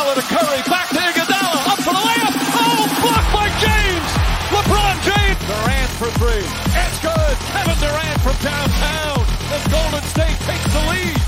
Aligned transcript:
Iguodala 0.00 0.14
to 0.14 0.22
Curry, 0.22 0.62
back 0.64 0.88
to 0.88 0.96
Iguodala, 0.96 1.60
up 1.68 1.78
for 1.84 1.92
the 1.92 2.00
layup. 2.00 2.32
Oh, 2.56 2.88
blocked 3.04 3.32
by 3.36 3.48
James. 3.60 4.08
LeBron 4.48 4.96
James. 5.04 5.40
Durant 5.44 5.90
for 6.00 6.08
three. 6.16 6.44
It's 6.72 6.98
good. 7.04 7.36
Kevin 7.52 7.76
Durant 7.76 8.20
from 8.24 8.36
downtown. 8.40 9.20
As 9.52 9.60
Golden 9.68 10.02
State 10.08 10.38
takes 10.48 10.64
the 10.72 10.80
lead. 10.88 11.20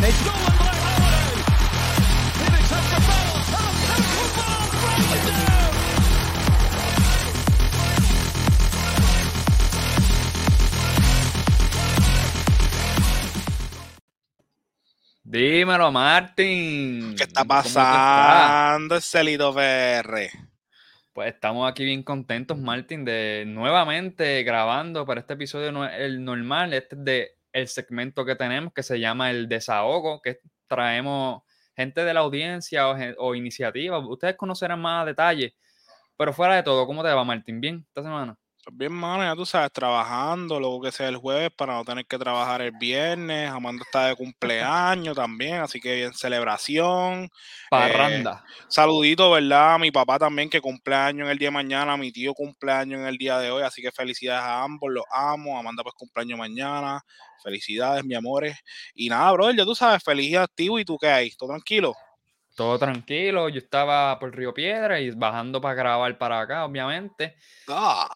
They 0.00 0.12
stolen 0.24 0.41
Dímelo, 15.32 15.90
Martín. 15.90 17.14
¿Qué 17.16 17.22
está 17.22 17.42
pasando, 17.42 19.00
Celito 19.00 19.54
PR? 19.54 20.28
Pues 21.14 21.32
estamos 21.32 21.70
aquí 21.70 21.86
bien 21.86 22.02
contentos, 22.02 22.58
Martín, 22.58 23.02
de 23.06 23.44
nuevamente 23.46 24.42
grabando 24.42 25.06
para 25.06 25.20
este 25.20 25.32
episodio 25.32 25.72
no 25.72 25.88
el 25.88 26.22
normal, 26.22 26.74
este 26.74 26.96
es 26.96 27.04
de 27.04 27.30
el 27.50 27.66
segmento 27.68 28.26
que 28.26 28.36
tenemos 28.36 28.74
que 28.74 28.82
se 28.82 29.00
llama 29.00 29.30
el 29.30 29.48
desahogo, 29.48 30.20
que 30.20 30.40
traemos 30.66 31.40
gente 31.74 32.04
de 32.04 32.12
la 32.12 32.20
audiencia 32.20 32.90
o, 32.90 32.96
o 33.16 33.34
iniciativas. 33.34 34.04
Ustedes 34.06 34.36
conocerán 34.36 34.82
más 34.82 35.06
detalles, 35.06 35.54
pero 36.14 36.34
fuera 36.34 36.56
de 36.56 36.62
todo, 36.62 36.86
¿cómo 36.86 37.02
te 37.02 37.08
va, 37.08 37.24
Martín? 37.24 37.58
¿Bien 37.58 37.86
esta 37.88 38.02
semana? 38.02 38.36
Pues 38.64 38.76
bien, 38.78 38.92
mano, 38.92 39.24
ya 39.24 39.34
tú 39.34 39.44
sabes, 39.44 39.72
trabajando, 39.72 40.60
luego 40.60 40.80
que 40.82 40.92
sea 40.92 41.08
el 41.08 41.16
jueves 41.16 41.50
para 41.50 41.74
no 41.74 41.84
tener 41.84 42.06
que 42.06 42.16
trabajar 42.16 42.62
el 42.62 42.70
viernes. 42.70 43.50
Amanda 43.50 43.82
está 43.84 44.06
de 44.06 44.14
cumpleaños 44.14 45.16
también, 45.16 45.56
así 45.56 45.80
que 45.80 45.96
bien 45.96 46.14
celebración. 46.14 47.28
Parranda. 47.68 48.44
Saludito, 48.68 49.32
¿verdad? 49.32 49.74
A 49.74 49.78
mi 49.78 49.90
papá 49.90 50.16
también 50.20 50.48
que 50.48 50.60
cumpleaños 50.60 51.26
en 51.26 51.32
el 51.32 51.38
día 51.38 51.48
de 51.48 51.52
mañana, 51.54 51.94
a 51.94 51.96
mi 51.96 52.12
tío 52.12 52.34
cumpleaños 52.34 53.00
en 53.00 53.06
el 53.06 53.18
día 53.18 53.36
de 53.40 53.50
hoy, 53.50 53.64
así 53.64 53.82
que 53.82 53.90
felicidades 53.90 54.44
a 54.44 54.62
ambos, 54.62 54.92
los 54.92 55.04
amo. 55.10 55.58
Amanda 55.58 55.82
pues 55.82 55.96
cumpleaños 55.96 56.38
mañana. 56.38 57.00
Felicidades, 57.42 58.04
mi 58.04 58.14
amores. 58.14 58.56
Y 58.94 59.08
nada, 59.08 59.32
brother, 59.32 59.56
ya 59.56 59.64
tú 59.64 59.74
sabes, 59.74 60.04
feliz 60.04 60.30
y 60.30 60.36
activo. 60.36 60.78
¿Y 60.78 60.84
tú 60.84 60.96
qué 60.98 61.08
hay? 61.08 61.30
¿Todo 61.32 61.48
tranquilo? 61.48 61.96
Todo 62.54 62.78
tranquilo, 62.78 63.48
yo 63.48 63.58
estaba 63.58 64.18
por 64.18 64.36
Río 64.36 64.52
Piedra 64.52 65.00
y 65.00 65.10
bajando 65.10 65.60
para 65.60 65.74
grabar 65.74 66.18
para 66.18 66.40
acá, 66.40 66.64
obviamente. 66.64 67.36
Ah, 67.68 68.14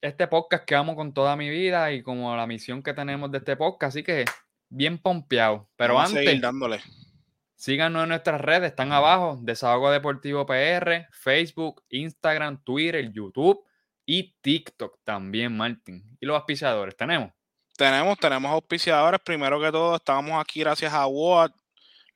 este 0.00 0.26
podcast 0.26 0.64
que 0.64 0.74
amo 0.74 0.96
con 0.96 1.12
toda 1.12 1.36
mi 1.36 1.48
vida 1.48 1.92
y 1.92 2.02
como 2.02 2.34
la 2.36 2.46
misión 2.46 2.82
que 2.82 2.94
tenemos 2.94 3.30
de 3.30 3.38
este 3.38 3.56
podcast, 3.56 3.94
así 3.94 4.02
que 4.02 4.24
bien 4.68 4.98
pompeado. 4.98 5.68
Pero 5.76 5.94
vamos 5.94 6.10
a 6.10 6.14
seguir 6.14 6.30
antes, 6.30 6.42
dándole. 6.42 6.80
síganos 7.54 8.02
en 8.02 8.08
nuestras 8.10 8.40
redes, 8.40 8.70
están 8.70 8.92
abajo, 8.92 9.38
Desahogo 9.40 9.90
Deportivo 9.90 10.46
PR, 10.46 11.06
Facebook, 11.12 11.82
Instagram, 11.90 12.62
Twitter, 12.62 13.12
YouTube 13.12 13.64
y 14.04 14.34
TikTok 14.40 14.98
también, 15.04 15.56
Martín. 15.56 16.16
Y 16.20 16.26
los 16.26 16.36
auspiciadores, 16.36 16.96
tenemos. 16.96 17.32
Tenemos, 17.76 18.18
tenemos 18.18 18.50
auspiciadores. 18.50 19.20
Primero 19.20 19.60
que 19.60 19.70
todo, 19.70 19.96
estamos 19.96 20.32
aquí 20.40 20.60
gracias 20.60 20.92
a 20.92 21.06
WOD, 21.06 21.50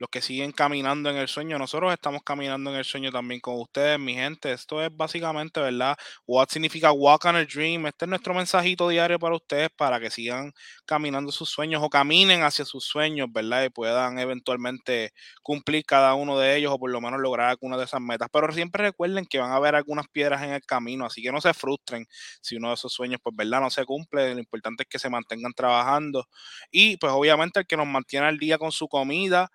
los 0.01 0.09
que 0.11 0.23
siguen 0.23 0.51
caminando 0.53 1.11
en 1.11 1.17
el 1.17 1.29
sueño. 1.29 1.59
Nosotros 1.59 1.93
estamos 1.93 2.23
caminando 2.25 2.71
en 2.71 2.77
el 2.77 2.85
sueño 2.85 3.13
también 3.13 3.41
con 3.41 3.61
ustedes, 3.61 3.99
mi 3.99 4.15
gente. 4.15 4.51
Esto 4.53 4.83
es 4.83 4.91
básicamente, 4.97 5.61
¿verdad? 5.61 5.97
WOD 6.27 6.49
significa 6.49 6.91
Walk 6.91 7.27
on 7.27 7.37
a 7.37 7.45
Dream. 7.45 7.87
Este 7.87 8.07
es 8.07 8.09
nuestro 8.09 8.33
mensajito 8.35 8.89
diario 8.89 9.19
para 9.19 9.37
ustedes 9.37 9.69
para 9.77 10.01
que 10.01 10.11
sigan 10.11 10.53
caminando 10.87 11.31
sus 11.31 11.51
sueños 11.51 11.83
o 11.85 11.91
caminen 11.91 12.43
hacia 12.43 12.65
sus 12.65 12.85
sueños, 12.85 13.29
¿verdad? 13.31 13.65
Y 13.65 13.69
puedan 13.69 14.19
eventualmente 14.19 15.13
cumplir 15.43 15.85
cada 15.85 16.15
uno 16.15 16.39
de 16.39 16.57
ellos 16.57 16.73
o 16.73 16.79
por 16.79 16.91
lo 16.91 17.01
menos 17.03 17.21
lograr 17.21 17.51
alguna 17.51 17.77
de 17.77 17.85
esas 17.85 18.01
metas. 18.01 18.29
Pero 18.33 18.51
siempre 18.55 18.83
recuerden 18.85 19.27
que 19.27 19.39
van 19.39 19.53
a 19.53 19.57
haber 19.57 19.75
algunas 19.75 20.07
piedras 20.09 20.43
en 20.43 20.51
el 20.55 20.63
camino, 20.63 21.05
así 21.05 21.23
que 21.23 21.31
no 21.31 21.43
se 21.43 21.53
frustren 21.55 22.07
si 22.41 22.57
uno 22.57 22.69
de 22.69 22.75
esos 22.75 22.93
sueños, 22.93 23.21
pues, 23.23 23.37
¿verdad? 23.37 23.61
No 23.61 23.69
se 23.71 23.85
cumple. 23.85 24.33
Lo 24.35 24.41
importante 24.41 24.85
es 24.85 24.89
que 24.89 24.99
se 24.99 25.11
mantengan 25.11 25.53
trabajando. 25.53 26.27
Y 26.71 26.97
pues 26.97 27.13
obviamente 27.13 27.61
el 27.61 27.67
que 27.67 27.77
nos 27.77 27.87
mantiene 27.87 28.27
al 28.27 28.39
día 28.39 28.59
con 28.59 28.73
su 28.73 28.89
comida, 28.89 29.51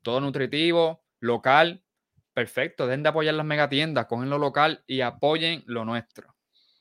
todo 0.03 0.21
nutritivo, 0.21 1.03
local. 1.19 1.81
Perfecto, 2.33 2.85
dejen 2.85 3.01
de 3.01 3.09
apoyar 3.09 3.33
las 3.33 3.47
megatiendas, 3.47 4.05
cogen 4.05 4.29
lo 4.29 4.37
local 4.37 4.83
y 4.85 5.01
apoyen 5.01 5.63
lo 5.65 5.83
nuestro. 5.85 6.36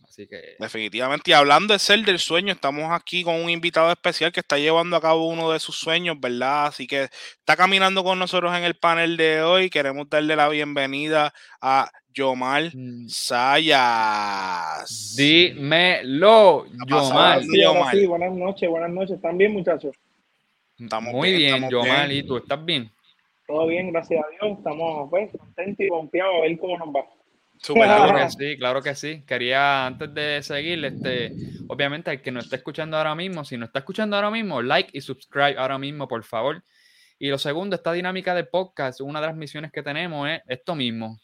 Así 0.08 0.26
que 0.28 0.56
Definitivamente. 0.58 1.30
Y 1.30 1.34
hablando 1.34 1.72
de 1.74 1.78
ser 1.78 2.00
del 2.04 2.18
sueño, 2.18 2.52
estamos 2.52 2.90
aquí 2.92 3.22
con 3.22 3.36
un 3.42 3.50
invitado 3.50 3.90
especial 3.90 4.32
que 4.32 4.40
está 4.40 4.58
llevando 4.58 4.96
a 4.96 5.00
cabo 5.00 5.26
uno 5.28 5.50
de 5.50 5.60
sus 5.60 5.76
sueños, 5.76 6.16
¿verdad? 6.20 6.66
Así 6.66 6.86
que 6.86 7.04
está 7.04 7.56
caminando 7.56 8.02
con 8.04 8.18
nosotros 8.18 8.56
en 8.56 8.64
el 8.64 8.74
panel 8.76 9.16
de 9.16 9.42
hoy. 9.42 9.68
Queremos 9.68 10.08
darle 10.08 10.36
la 10.36 10.48
bienvenida 10.48 11.32
a 11.60 11.90
Yomar 12.14 12.70
mm, 12.74 13.08
Sayas. 13.08 15.14
dímelo, 15.16 16.66
Yomar. 16.86 17.42
Sí, 17.42 17.48
Sí, 17.50 17.62
ahora 17.62 17.80
Omar. 17.80 17.94
sí, 17.96 18.06
buenas 18.06 18.32
noches, 18.32 18.70
buenas 18.70 18.90
noches. 18.90 19.16
¿Están 19.16 19.36
bien, 19.38 19.52
muchachos? 19.52 19.94
Estamos 20.78 21.12
Muy 21.12 21.28
bien, 21.30 21.38
bien, 21.40 21.54
estamos 21.64 21.72
Yomar. 21.72 22.08
bien. 22.08 22.24
¿Y 22.24 22.26
tú 22.26 22.36
estás 22.38 22.64
bien? 22.64 22.90
Todo 23.46 23.66
bien, 23.66 23.92
gracias 23.92 24.24
a 24.24 24.28
Dios. 24.30 24.58
Estamos 24.58 25.10
pues, 25.10 25.30
contentos 25.38 25.84
y 25.86 25.88
confiados 25.88 26.34
a 26.36 26.40
ver 26.42 26.58
cómo 26.58 26.78
nos 26.78 26.88
va. 26.88 27.04
Súper 27.58 27.84
Claro 27.84 28.14
que 28.18 28.30
sí, 28.30 28.56
claro 28.58 28.82
que 28.82 28.94
sí. 28.94 29.24
Quería, 29.26 29.86
antes 29.86 30.12
de 30.14 30.42
seguir, 30.42 30.84
este, 30.84 31.32
obviamente, 31.68 32.10
el 32.10 32.20
que 32.22 32.30
nos 32.30 32.44
está 32.44 32.56
escuchando 32.56 32.96
ahora 32.96 33.14
mismo, 33.14 33.44
si 33.44 33.56
nos 33.56 33.68
está 33.68 33.80
escuchando 33.80 34.16
ahora 34.16 34.30
mismo, 34.30 34.62
like 34.62 34.90
y 34.92 35.00
subscribe 35.00 35.56
ahora 35.58 35.78
mismo, 35.78 36.06
por 36.06 36.22
favor. 36.24 36.62
Y 37.18 37.28
lo 37.28 37.38
segundo, 37.38 37.74
esta 37.76 37.92
dinámica 37.92 38.34
de 38.34 38.44
podcast, 38.44 39.00
una 39.00 39.20
de 39.20 39.28
las 39.28 39.36
misiones 39.36 39.72
que 39.72 39.82
tenemos 39.82 40.28
es 40.28 40.40
esto 40.46 40.74
mismo. 40.74 41.18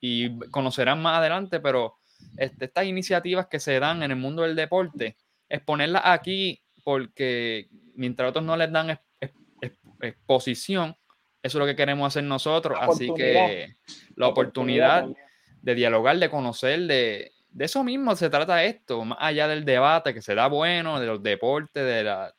Y 0.00 0.38
conocerán 0.50 1.00
más 1.02 1.18
adelante, 1.18 1.58
pero 1.60 1.96
este, 2.36 2.66
estas 2.66 2.84
iniciativas 2.84 3.46
que 3.46 3.58
se 3.58 3.80
dan 3.80 4.02
en 4.02 4.10
el 4.10 4.16
mundo 4.18 4.42
del 4.42 4.54
deporte, 4.54 5.16
exponerlas 5.48 6.02
aquí, 6.04 6.60
porque 6.84 7.68
mientras 7.94 8.30
otros 8.30 8.44
no 8.44 8.56
les 8.56 8.70
dan 8.70 8.90
ex- 8.90 9.00
ex- 9.20 9.34
ex- 9.62 9.78
exposición, 10.02 10.94
eso 11.42 11.58
es 11.58 11.60
lo 11.60 11.66
que 11.66 11.76
queremos 11.76 12.06
hacer 12.06 12.24
nosotros. 12.24 12.78
La 12.78 12.86
Así 12.86 13.10
que 13.16 13.76
la 14.16 14.28
oportunidad 14.28 15.00
también. 15.00 15.27
De 15.62 15.74
dialogar, 15.74 16.18
de 16.18 16.30
conocer, 16.30 16.80
de, 16.80 17.32
de 17.50 17.64
eso 17.64 17.82
mismo 17.84 18.14
se 18.16 18.30
trata 18.30 18.64
esto, 18.64 19.04
más 19.04 19.18
allá 19.20 19.48
del 19.48 19.64
debate 19.64 20.14
que 20.14 20.22
se 20.22 20.34
da 20.34 20.46
bueno, 20.48 21.00
de 21.00 21.06
los 21.06 21.22
deportes, 21.22 21.84
de, 21.84 22.04
la, 22.04 22.34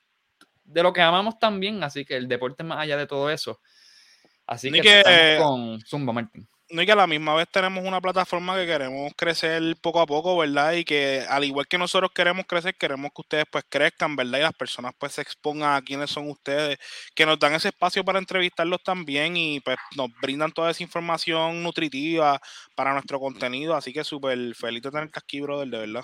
de 0.64 0.84
lo 0.84 0.94
que 0.94 1.02
amamos 1.02 1.40
también, 1.40 1.84
así 1.84 2.06
que 2.06 2.16
el 2.16 2.28
deporte 2.28 2.64
es 2.64 2.68
más 2.70 2.80
allá 2.80 2.98
de 2.98 3.08
todo 3.08 3.30
eso. 3.30 3.60
Así 4.46 4.72
que, 4.72 4.82
que- 4.82 5.00
estamos 5.02 5.44
con 5.52 5.82
Zumba 5.82 6.14
Martín. 6.14 6.48
No, 6.72 6.84
y 6.84 6.86
que 6.86 6.92
a 6.92 6.96
la 6.96 7.08
misma 7.08 7.34
vez 7.34 7.48
tenemos 7.50 7.84
una 7.84 8.00
plataforma 8.00 8.56
que 8.56 8.68
queremos 8.68 9.12
crecer 9.16 9.62
poco 9.82 10.02
a 10.02 10.06
poco, 10.06 10.38
¿verdad? 10.38 10.74
Y 10.74 10.86
que 10.86 11.24
al 11.28 11.44
igual 11.44 11.68
que 11.68 11.80
nosotros 11.80 12.12
queremos 12.14 12.46
crecer, 12.46 12.76
queremos 12.76 13.12
que 13.12 13.22
ustedes 13.22 13.46
pues 13.52 13.64
crezcan, 13.68 14.16
¿verdad? 14.16 14.38
Y 14.38 14.42
las 14.44 14.54
personas 14.54 14.94
pues 15.00 15.14
se 15.14 15.22
expongan 15.22 15.76
a 15.76 15.82
quiénes 15.82 16.12
son 16.12 16.30
ustedes, 16.30 16.78
que 17.16 17.26
nos 17.26 17.40
dan 17.40 17.56
ese 17.56 17.70
espacio 17.70 18.04
para 18.06 18.20
entrevistarlos 18.20 18.84
también 18.84 19.36
y 19.36 19.60
pues 19.62 19.78
nos 19.98 20.10
brindan 20.22 20.52
toda 20.52 20.70
esa 20.70 20.84
información 20.84 21.64
nutritiva 21.64 22.40
para 22.76 22.94
nuestro 22.94 23.20
contenido. 23.20 23.76
Así 23.76 23.92
que 23.92 24.04
súper 24.04 24.38
feliz 24.54 24.84
de 24.84 24.92
tenerte 24.92 25.18
aquí, 25.20 25.42
brother, 25.42 25.68
de 25.68 25.78
verdad. 25.80 26.04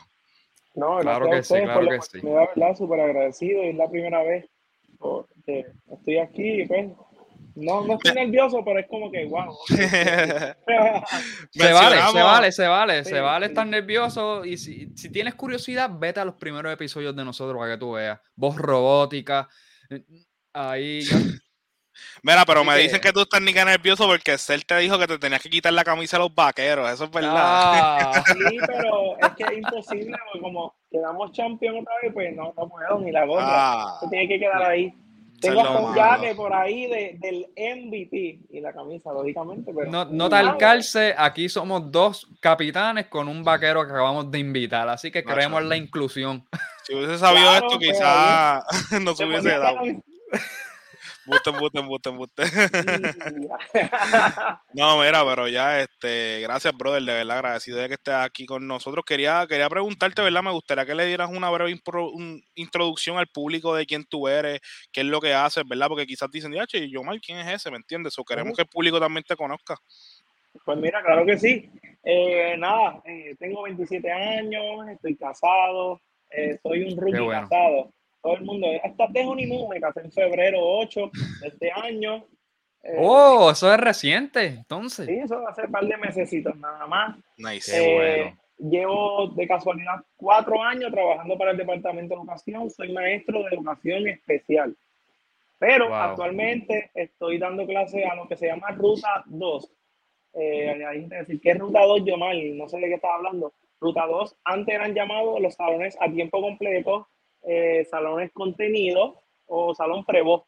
No, 0.74 1.00
Claro 1.00 1.30
que 1.30 1.44
sí, 1.44 1.54
claro 1.62 1.82
que 1.82 2.02
sí. 2.02 2.18
oportunidad, 2.18 2.50
¿verdad? 2.56 2.76
Súper 2.76 3.00
agradecido. 3.02 3.64
y 3.64 3.68
Es 3.70 3.76
la 3.76 3.90
primera 3.90 4.24
vez 4.24 4.46
que 5.46 5.66
estoy 5.92 6.18
aquí. 6.18 6.62
y, 6.62 6.68
Pues, 6.68 6.88
no, 7.56 7.86
no 7.86 7.94
estoy 7.94 8.14
nervioso, 8.14 8.64
pero 8.66 8.80
es 8.80 8.88
como 8.88 9.10
que, 9.12 9.26
wow. 9.26 9.58
Se 11.52 11.74
vale, 11.74 11.98
se 12.12 12.22
vale, 12.22 12.52
se 12.52 12.68
vale, 12.68 13.04
se 13.06 13.20
vale 13.22 13.46
sí. 13.46 13.52
estar 13.52 13.66
nervioso 13.66 14.44
y 14.44 14.58
si, 14.58 14.90
si 14.96 15.10
tienes 15.10 15.36
curiosidad, 15.36 15.90
vete 15.92 16.20
a 16.20 16.26
los 16.26 16.36
primeros 16.36 16.72
episodios 16.74 17.16
de 17.16 17.24
nosotros 17.24 17.58
para 17.58 17.74
que 17.74 17.80
tú 17.80 17.94
veas. 17.94 18.20
Voz 18.36 18.58
robótica, 18.58 19.48
eh, 19.90 20.04
ahí... 20.54 21.02
Mira, 22.24 22.44
pero 22.46 22.66
me 22.66 22.78
dicen 22.78 23.00
que 23.00 23.14
tú 23.14 23.22
estás 23.22 23.42
ni 23.42 23.54
que 23.54 23.64
nervioso 23.64 24.06
porque 24.06 24.38
Cel 24.38 24.66
te 24.66 24.78
dijo 24.80 25.00
que 25.00 25.08
te 25.08 25.18
tenías 25.18 25.42
que 25.42 25.50
quitar 25.50 25.72
la 25.72 25.86
camisa 25.86 26.18
a 26.18 26.20
los 26.20 26.36
vaqueros. 26.36 26.92
Eso 26.92 27.06
es 27.06 27.12
verdad. 27.12 27.32
Ah, 27.34 28.24
Sí, 28.26 28.58
pero 28.68 29.18
es 29.18 29.30
que 29.38 29.44
es 29.44 29.58
imposible, 29.60 30.18
porque 30.26 30.42
como 30.42 30.76
quedamos 30.92 31.32
champion 31.32 31.78
otra 31.78 31.94
vez, 32.04 32.12
pues 32.14 32.36
no, 32.36 32.54
no 32.58 32.68
puedo 32.68 33.00
ni 33.00 33.14
la 33.14 33.26
gorra. 33.26 33.46
Ah. 33.48 33.98
Se 34.02 34.10
tiene 34.10 34.28
que 34.28 34.40
quedar 34.40 34.62
ahí. 34.64 34.94
Tengo 35.46 35.62
hasta 35.62 35.80
un 35.80 35.94
jaque 35.94 36.36
por 36.36 36.54
ahí 36.54 36.88
de, 36.88 37.18
del 37.20 37.48
MVP 37.58 38.40
y 38.50 38.62
la 38.62 38.74
camisa, 38.74 39.12
lógicamente. 39.12 39.72
Pero 39.76 39.90
No, 39.90 40.06
no 40.06 40.30
tal 40.30 40.58
calce, 40.58 41.14
aquí 41.18 41.50
somos 41.50 41.92
dos 41.92 42.28
capitanes 42.40 43.08
con 43.08 43.28
un 43.28 43.44
vaquero 43.44 43.86
que 43.86 43.92
acabamos 43.92 44.30
de 44.32 44.40
invitar, 44.40 44.88
así 44.90 45.12
que 45.12 45.24
Macho. 45.24 45.36
queremos 45.36 45.64
la 45.64 45.78
inclusión. 45.78 46.46
Si 46.84 46.94
hubiese 46.94 47.18
sabido 47.18 47.50
Claro, 47.50 47.66
esto, 47.68 47.80
quizás 47.80 48.64
no 49.02 49.12
se 49.12 49.18
Se 49.18 49.26
hubiese 49.26 49.58
dado. 49.58 49.80
La 51.26 51.32
Buste, 51.32 51.50
buste, 51.52 51.82
buste, 51.82 52.10
buste. 52.12 52.44
camisa. 52.86 54.62
No, 54.74 55.00
mira, 55.00 55.24
pero 55.26 55.48
ya, 55.48 55.80
este, 55.80 56.42
gracias, 56.42 56.76
brother, 56.76 57.02
de 57.02 57.14
verdad, 57.14 57.38
agradecido 57.38 57.78
de 57.78 57.88
que 57.88 57.94
estés 57.96 58.14
aquí 58.14 58.46
con 58.46 58.68
nosotros. 58.68 59.04
Quería, 59.06 59.46
quería 59.48 59.70
preguntarte, 59.70 60.22
¿verdad? 60.22 60.44
Me 60.44 60.52
gustaría 60.52 60.86
que 60.86 60.94
le 60.96 61.06
dieras 61.06 61.30
una 61.32 61.50
breve 61.50 61.72
impro- 61.72 62.12
un- 62.14 62.44
introducción 62.56 63.18
al 63.18 63.28
público 63.28 63.74
de 63.74 63.86
quién 63.86 64.04
tú 64.06 64.28
eres, 64.28 64.60
qué 64.92 65.02
es 65.02 65.08
lo 65.08 65.22
que 65.22 65.34
haces, 65.34 65.64
¿verdad? 65.68 65.88
Porque 65.88 66.06
quizás 66.06 66.30
dicen, 66.30 66.52
ya, 66.54 66.68
che, 66.68 66.90
yo 66.90 67.04
mal, 67.04 67.20
¿quién 67.22 67.40
es 67.40 67.48
ese? 67.56 67.72
¿Me 67.72 67.78
entiendes? 67.78 68.18
O 68.20 68.24
queremos 68.26 68.54
que 68.56 68.64
el 68.64 68.68
público 68.68 69.00
también 69.00 69.24
te 69.24 69.36
conozca. 69.36 69.76
Pues 70.66 70.78
mira, 70.78 71.02
claro 71.04 71.26
que 71.26 71.38
sí. 71.38 71.70
Eh, 72.04 72.56
nada, 72.58 73.02
eh, 73.06 73.36
tengo 73.40 73.64
27 73.64 74.12
años, 74.12 74.88
estoy 74.90 75.16
casado, 75.16 76.02
eh, 76.30 76.58
soy 76.62 76.84
un 76.84 76.98
rookie 77.00 77.20
bueno. 77.20 77.42
casado. 77.48 77.92
Todo 78.26 78.38
el 78.38 78.44
mundo, 78.44 78.68
hasta 78.84 79.06
de 79.10 79.24
honeymoon, 79.24 79.70
me 79.70 79.80
casé 79.80 80.00
en 80.02 80.12
febrero 80.12 80.58
8 80.62 81.12
de 81.42 81.48
este 81.48 81.72
año. 81.72 82.26
Eh, 82.82 82.96
Oh, 82.98 83.52
eso 83.52 83.72
es 83.72 83.80
reciente, 83.80 84.46
entonces. 84.48 85.06
Sí, 85.06 85.14
eso 85.14 85.40
ser 85.56 85.68
un 85.68 85.72
par 85.72 85.86
de 85.86 85.96
mesecitos 85.98 86.56
nada 86.58 86.88
más. 86.88 87.16
Nice. 87.38 87.72
Eh, 87.78 88.24
bueno. 88.24 88.38
Llevo 88.72 89.28
de 89.28 89.48
casualidad 89.48 90.04
cuatro 90.16 90.64
años 90.64 90.92
trabajando 90.92 91.38
para 91.38 91.52
el 91.52 91.58
Departamento 91.58 92.16
de 92.16 92.22
Educación. 92.22 92.68
Soy 92.72 92.92
maestro 92.94 93.44
de 93.44 93.50
educación 93.54 94.08
especial. 94.08 94.76
Pero 95.60 95.86
Wow. 95.90 95.96
actualmente 95.96 96.90
estoy 96.96 97.38
dando 97.38 97.68
clases 97.68 98.04
a 98.10 98.16
lo 98.16 98.28
que 98.28 98.38
se 98.38 98.48
llama 98.48 98.72
Ruta 98.72 99.24
2. 99.28 99.72
Eh, 100.34 100.84
hay 100.84 101.02
gente 101.02 101.16
que 101.16 101.26
dice, 101.26 101.42
¿qué 101.44 101.52
es 101.52 101.60
Ruta 101.60 101.82
2, 101.84 102.02
yo 102.06 102.18
mal? 102.18 102.58
No 102.58 102.68
sé 102.70 102.78
de 102.80 102.88
qué 102.88 102.96
estás 102.96 103.12
hablando. 103.14 103.54
Ruta 103.80 104.08
2, 104.08 104.36
antes 104.46 104.74
eran 104.74 104.96
llamados 104.96 105.40
los 105.40 105.54
salones 105.54 105.96
a 106.02 106.10
tiempo 106.10 106.42
completo, 106.42 107.08
eh, 107.48 107.86
salones 107.86 108.32
contenidos 108.32 109.16
o 109.48 109.74
salón 109.76 110.04
prevo, 110.06 110.48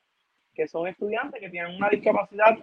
que 0.53 0.67
son 0.67 0.87
estudiantes 0.87 1.39
que 1.39 1.49
tienen 1.49 1.75
una 1.75 1.89
discapacidad 1.89 2.57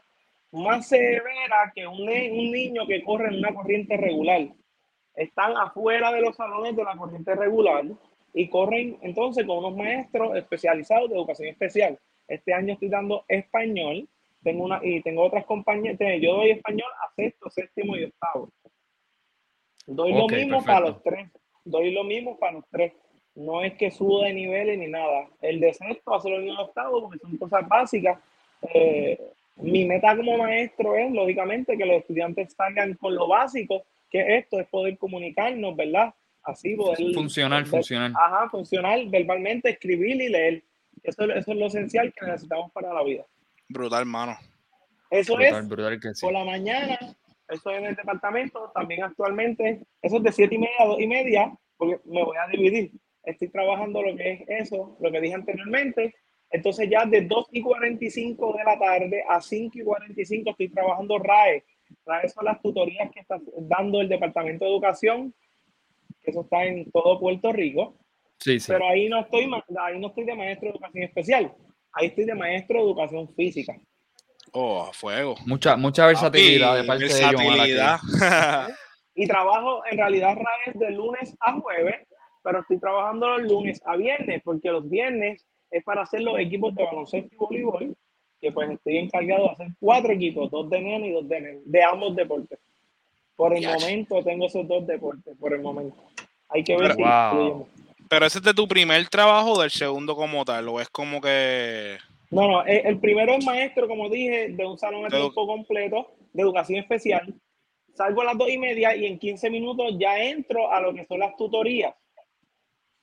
más 0.52 0.88
severa 0.88 1.72
que 1.74 1.86
un, 1.86 2.00
un 2.02 2.50
niño 2.50 2.86
que 2.86 3.02
corre 3.02 3.28
en 3.28 3.38
una 3.38 3.54
corriente 3.54 3.96
regular. 3.96 4.48
Están 5.14 5.56
afuera 5.56 6.12
de 6.12 6.20
los 6.20 6.36
salones 6.36 6.74
de 6.74 6.84
la 6.84 6.96
corriente 6.96 7.34
regular 7.34 7.84
y 8.32 8.48
corren 8.48 8.98
entonces 9.02 9.46
con 9.46 9.58
unos 9.58 9.76
maestros 9.76 10.36
especializados 10.36 11.08
de 11.10 11.16
educación 11.16 11.48
especial. 11.48 11.98
Este 12.26 12.52
año 12.52 12.74
estoy 12.74 12.88
dando 12.88 13.24
español 13.28 14.08
tengo 14.44 14.64
una, 14.64 14.78
y 14.82 15.00
tengo 15.00 15.24
otras 15.24 15.44
compañías. 15.46 15.96
Yo 16.20 16.36
doy 16.36 16.50
español 16.50 16.88
a 17.02 17.12
sexto, 17.14 17.50
séptimo 17.50 17.96
y 17.96 18.04
octavo. 18.04 18.50
Doy 19.86 20.12
Ok, 20.12 20.18
lo 20.18 20.36
mismo 20.36 20.58
perfecto. 20.58 20.66
para 20.66 20.80
los 20.80 21.02
tres. 21.02 21.30
Doy 21.64 21.90
lo 21.92 22.04
mismo 22.04 22.38
para 22.38 22.52
los 22.52 22.64
tres. 22.70 22.92
No 23.34 23.62
es 23.62 23.74
que 23.74 23.90
subo 23.90 24.22
de 24.22 24.32
niveles 24.32 24.78
ni 24.78 24.86
nada. 24.86 25.28
El 25.40 25.60
de 25.60 25.72
sexto 25.74 26.14
hace 26.14 26.30
lo 26.30 26.38
mismo 26.38 26.56
de 26.56 26.62
octavo 26.64 27.02
porque 27.02 27.18
son 27.18 27.36
cosas 27.36 27.68
básicas. 27.68 28.18
Eh, 28.72 29.20
mi 29.56 29.84
meta 29.84 30.16
como 30.16 30.38
maestro 30.38 30.94
es, 30.96 31.12
lógicamente, 31.12 31.76
que 31.76 31.84
los 31.84 31.96
estudiantes 31.96 32.54
salgan 32.54 32.94
con 32.94 33.14
lo 33.14 33.28
básico, 33.28 33.84
que 34.10 34.36
esto 34.36 34.60
es 34.60 34.68
poder 34.68 34.98
comunicarnos, 34.98 35.76
¿verdad? 35.76 36.14
Así 36.42 36.74
poder... 36.76 36.98
Funcional, 37.14 37.66
funcional. 37.66 38.12
Ajá, 38.16 38.48
funcional, 38.50 39.08
verbalmente, 39.08 39.70
escribir 39.70 40.20
y 40.20 40.28
leer. 40.28 40.62
Eso, 41.02 41.24
eso 41.24 41.52
es 41.52 41.58
lo 41.58 41.66
esencial 41.66 42.12
que 42.12 42.26
necesitamos 42.26 42.70
para 42.72 42.92
la 42.92 43.02
vida. 43.02 43.24
Brutal, 43.68 44.00
hermano. 44.00 44.36
Eso 45.10 45.36
Brutal, 45.36 45.62
es 45.62 45.68
brutal 45.68 46.00
que 46.00 46.14
sí. 46.14 46.26
por 46.26 46.32
la 46.32 46.44
mañana, 46.44 46.98
eso 47.48 47.70
es 47.70 47.78
en 47.78 47.86
el 47.86 47.94
departamento, 47.94 48.70
también 48.74 49.04
actualmente, 49.04 49.80
eso 50.02 50.16
es 50.16 50.22
de 50.22 50.32
siete 50.32 50.54
y 50.56 50.58
media 50.58 50.76
a 50.80 50.86
dos 50.86 51.00
y 51.00 51.06
media, 51.06 51.56
porque 51.76 52.00
me 52.04 52.24
voy 52.24 52.36
a 52.36 52.48
dividir. 52.48 52.90
Estoy 53.24 53.48
trabajando 53.48 54.02
lo 54.02 54.16
que 54.16 54.32
es 54.32 54.40
eso, 54.48 54.96
lo 55.00 55.10
que 55.10 55.20
dije 55.20 55.34
anteriormente. 55.34 56.14
Entonces 56.50 56.88
ya 56.88 57.04
de 57.04 57.22
2 57.22 57.48
y 57.52 57.62
45 57.62 58.54
de 58.56 58.64
la 58.64 58.78
tarde 58.78 59.24
a 59.28 59.40
5 59.40 59.78
y 59.78 59.82
45 59.82 60.50
estoy 60.50 60.68
trabajando 60.68 61.18
RAE. 61.18 61.64
RAE 62.06 62.28
son 62.28 62.44
las 62.44 62.60
tutorías 62.62 63.10
que 63.10 63.20
está 63.20 63.40
dando 63.62 64.00
el 64.00 64.08
Departamento 64.08 64.64
de 64.64 64.70
Educación, 64.70 65.34
que 66.22 66.30
eso 66.30 66.42
está 66.42 66.64
en 66.64 66.90
todo 66.90 67.18
Puerto 67.18 67.52
Rico. 67.52 67.96
Sí, 68.38 68.60
sí. 68.60 68.70
Pero 68.70 68.86
ahí 68.86 69.08
no 69.08 69.20
estoy, 69.20 69.50
ahí 69.80 69.98
no 69.98 70.08
estoy 70.08 70.24
de 70.24 70.34
maestro 70.34 70.68
de 70.68 70.74
educación 70.74 71.04
especial. 71.04 71.54
Ahí 71.92 72.08
estoy 72.08 72.24
de 72.24 72.34
maestro 72.34 72.78
de 72.78 72.84
educación 72.84 73.34
física. 73.34 73.74
Oh, 74.52 74.90
fuego. 74.92 75.34
Mucha, 75.46 75.76
mucha 75.76 76.06
versatilidad 76.06 76.76
de 76.76 76.84
Papi, 76.84 77.00
parte 77.00 77.14
de 77.14 77.24
aquí. 77.24 77.36
versatilidad. 77.36 77.98
Y 79.16 79.28
trabajo, 79.28 79.84
en 79.88 79.96
realidad, 79.96 80.36
RAE 80.36 80.72
de 80.74 80.90
lunes 80.90 81.36
a 81.40 81.52
jueves, 81.60 82.04
pero 82.44 82.60
estoy 82.60 82.78
trabajando 82.78 83.26
los 83.38 83.50
lunes 83.50 83.80
a 83.86 83.96
viernes, 83.96 84.42
porque 84.44 84.70
los 84.70 84.88
viernes 84.88 85.44
es 85.70 85.82
para 85.82 86.02
hacer 86.02 86.20
los 86.20 86.38
equipos 86.38 86.74
de 86.74 86.84
baloncesto 86.84 87.34
y 87.34 87.36
voleibol, 87.36 87.96
que 88.40 88.52
pues 88.52 88.70
estoy 88.70 88.98
encargado 88.98 89.44
de 89.44 89.50
hacer 89.50 89.66
cuatro 89.80 90.12
equipos, 90.12 90.50
dos 90.50 90.68
de 90.68 90.80
nene 90.80 91.08
y 91.08 91.12
dos 91.12 91.26
de 91.26 91.40
nene, 91.40 91.60
de 91.64 91.82
ambos 91.82 92.14
deportes. 92.14 92.58
Por 93.34 93.56
el 93.56 93.62
Yach. 93.62 93.80
momento 93.80 94.22
tengo 94.22 94.46
esos 94.46 94.68
dos 94.68 94.86
deportes, 94.86 95.34
por 95.38 95.54
el 95.54 95.62
momento. 95.62 95.96
Hay 96.50 96.62
que 96.62 96.76
ver 96.76 96.94
Pero- 96.94 96.94
si 96.96 97.02
Wow. 97.02 97.68
Pero 98.06 98.26
ese 98.26 98.38
es 98.38 98.44
de 98.44 98.52
tu 98.52 98.68
primer 98.68 99.08
trabajo 99.08 99.52
o 99.52 99.60
del 99.62 99.70
segundo 99.70 100.14
como 100.14 100.44
tal, 100.44 100.68
o 100.68 100.78
es 100.80 100.88
como 100.90 101.20
que. 101.22 101.96
No, 102.30 102.46
no, 102.46 102.64
el, 102.66 102.86
el 102.86 102.98
primero 103.00 103.32
es 103.34 103.44
maestro, 103.44 103.88
como 103.88 104.10
dije, 104.10 104.48
de 104.50 104.66
un 104.66 104.76
salón 104.78 105.06
a 105.06 105.08
De 105.08 105.16
tiempo 105.18 105.46
completo 105.46 106.12
de 106.34 106.42
educación 106.42 106.80
especial. 106.80 107.34
Salgo 107.94 108.20
a 108.20 108.26
las 108.26 108.36
dos 108.38 108.50
y 108.50 108.58
media 108.58 108.94
y 108.94 109.06
en 109.06 109.18
15 109.18 109.48
minutos 109.48 109.94
ya 109.98 110.18
entro 110.22 110.70
a 110.70 110.80
lo 110.80 110.92
que 110.92 111.06
son 111.06 111.18
las 111.20 111.34
tutorías. 111.36 111.94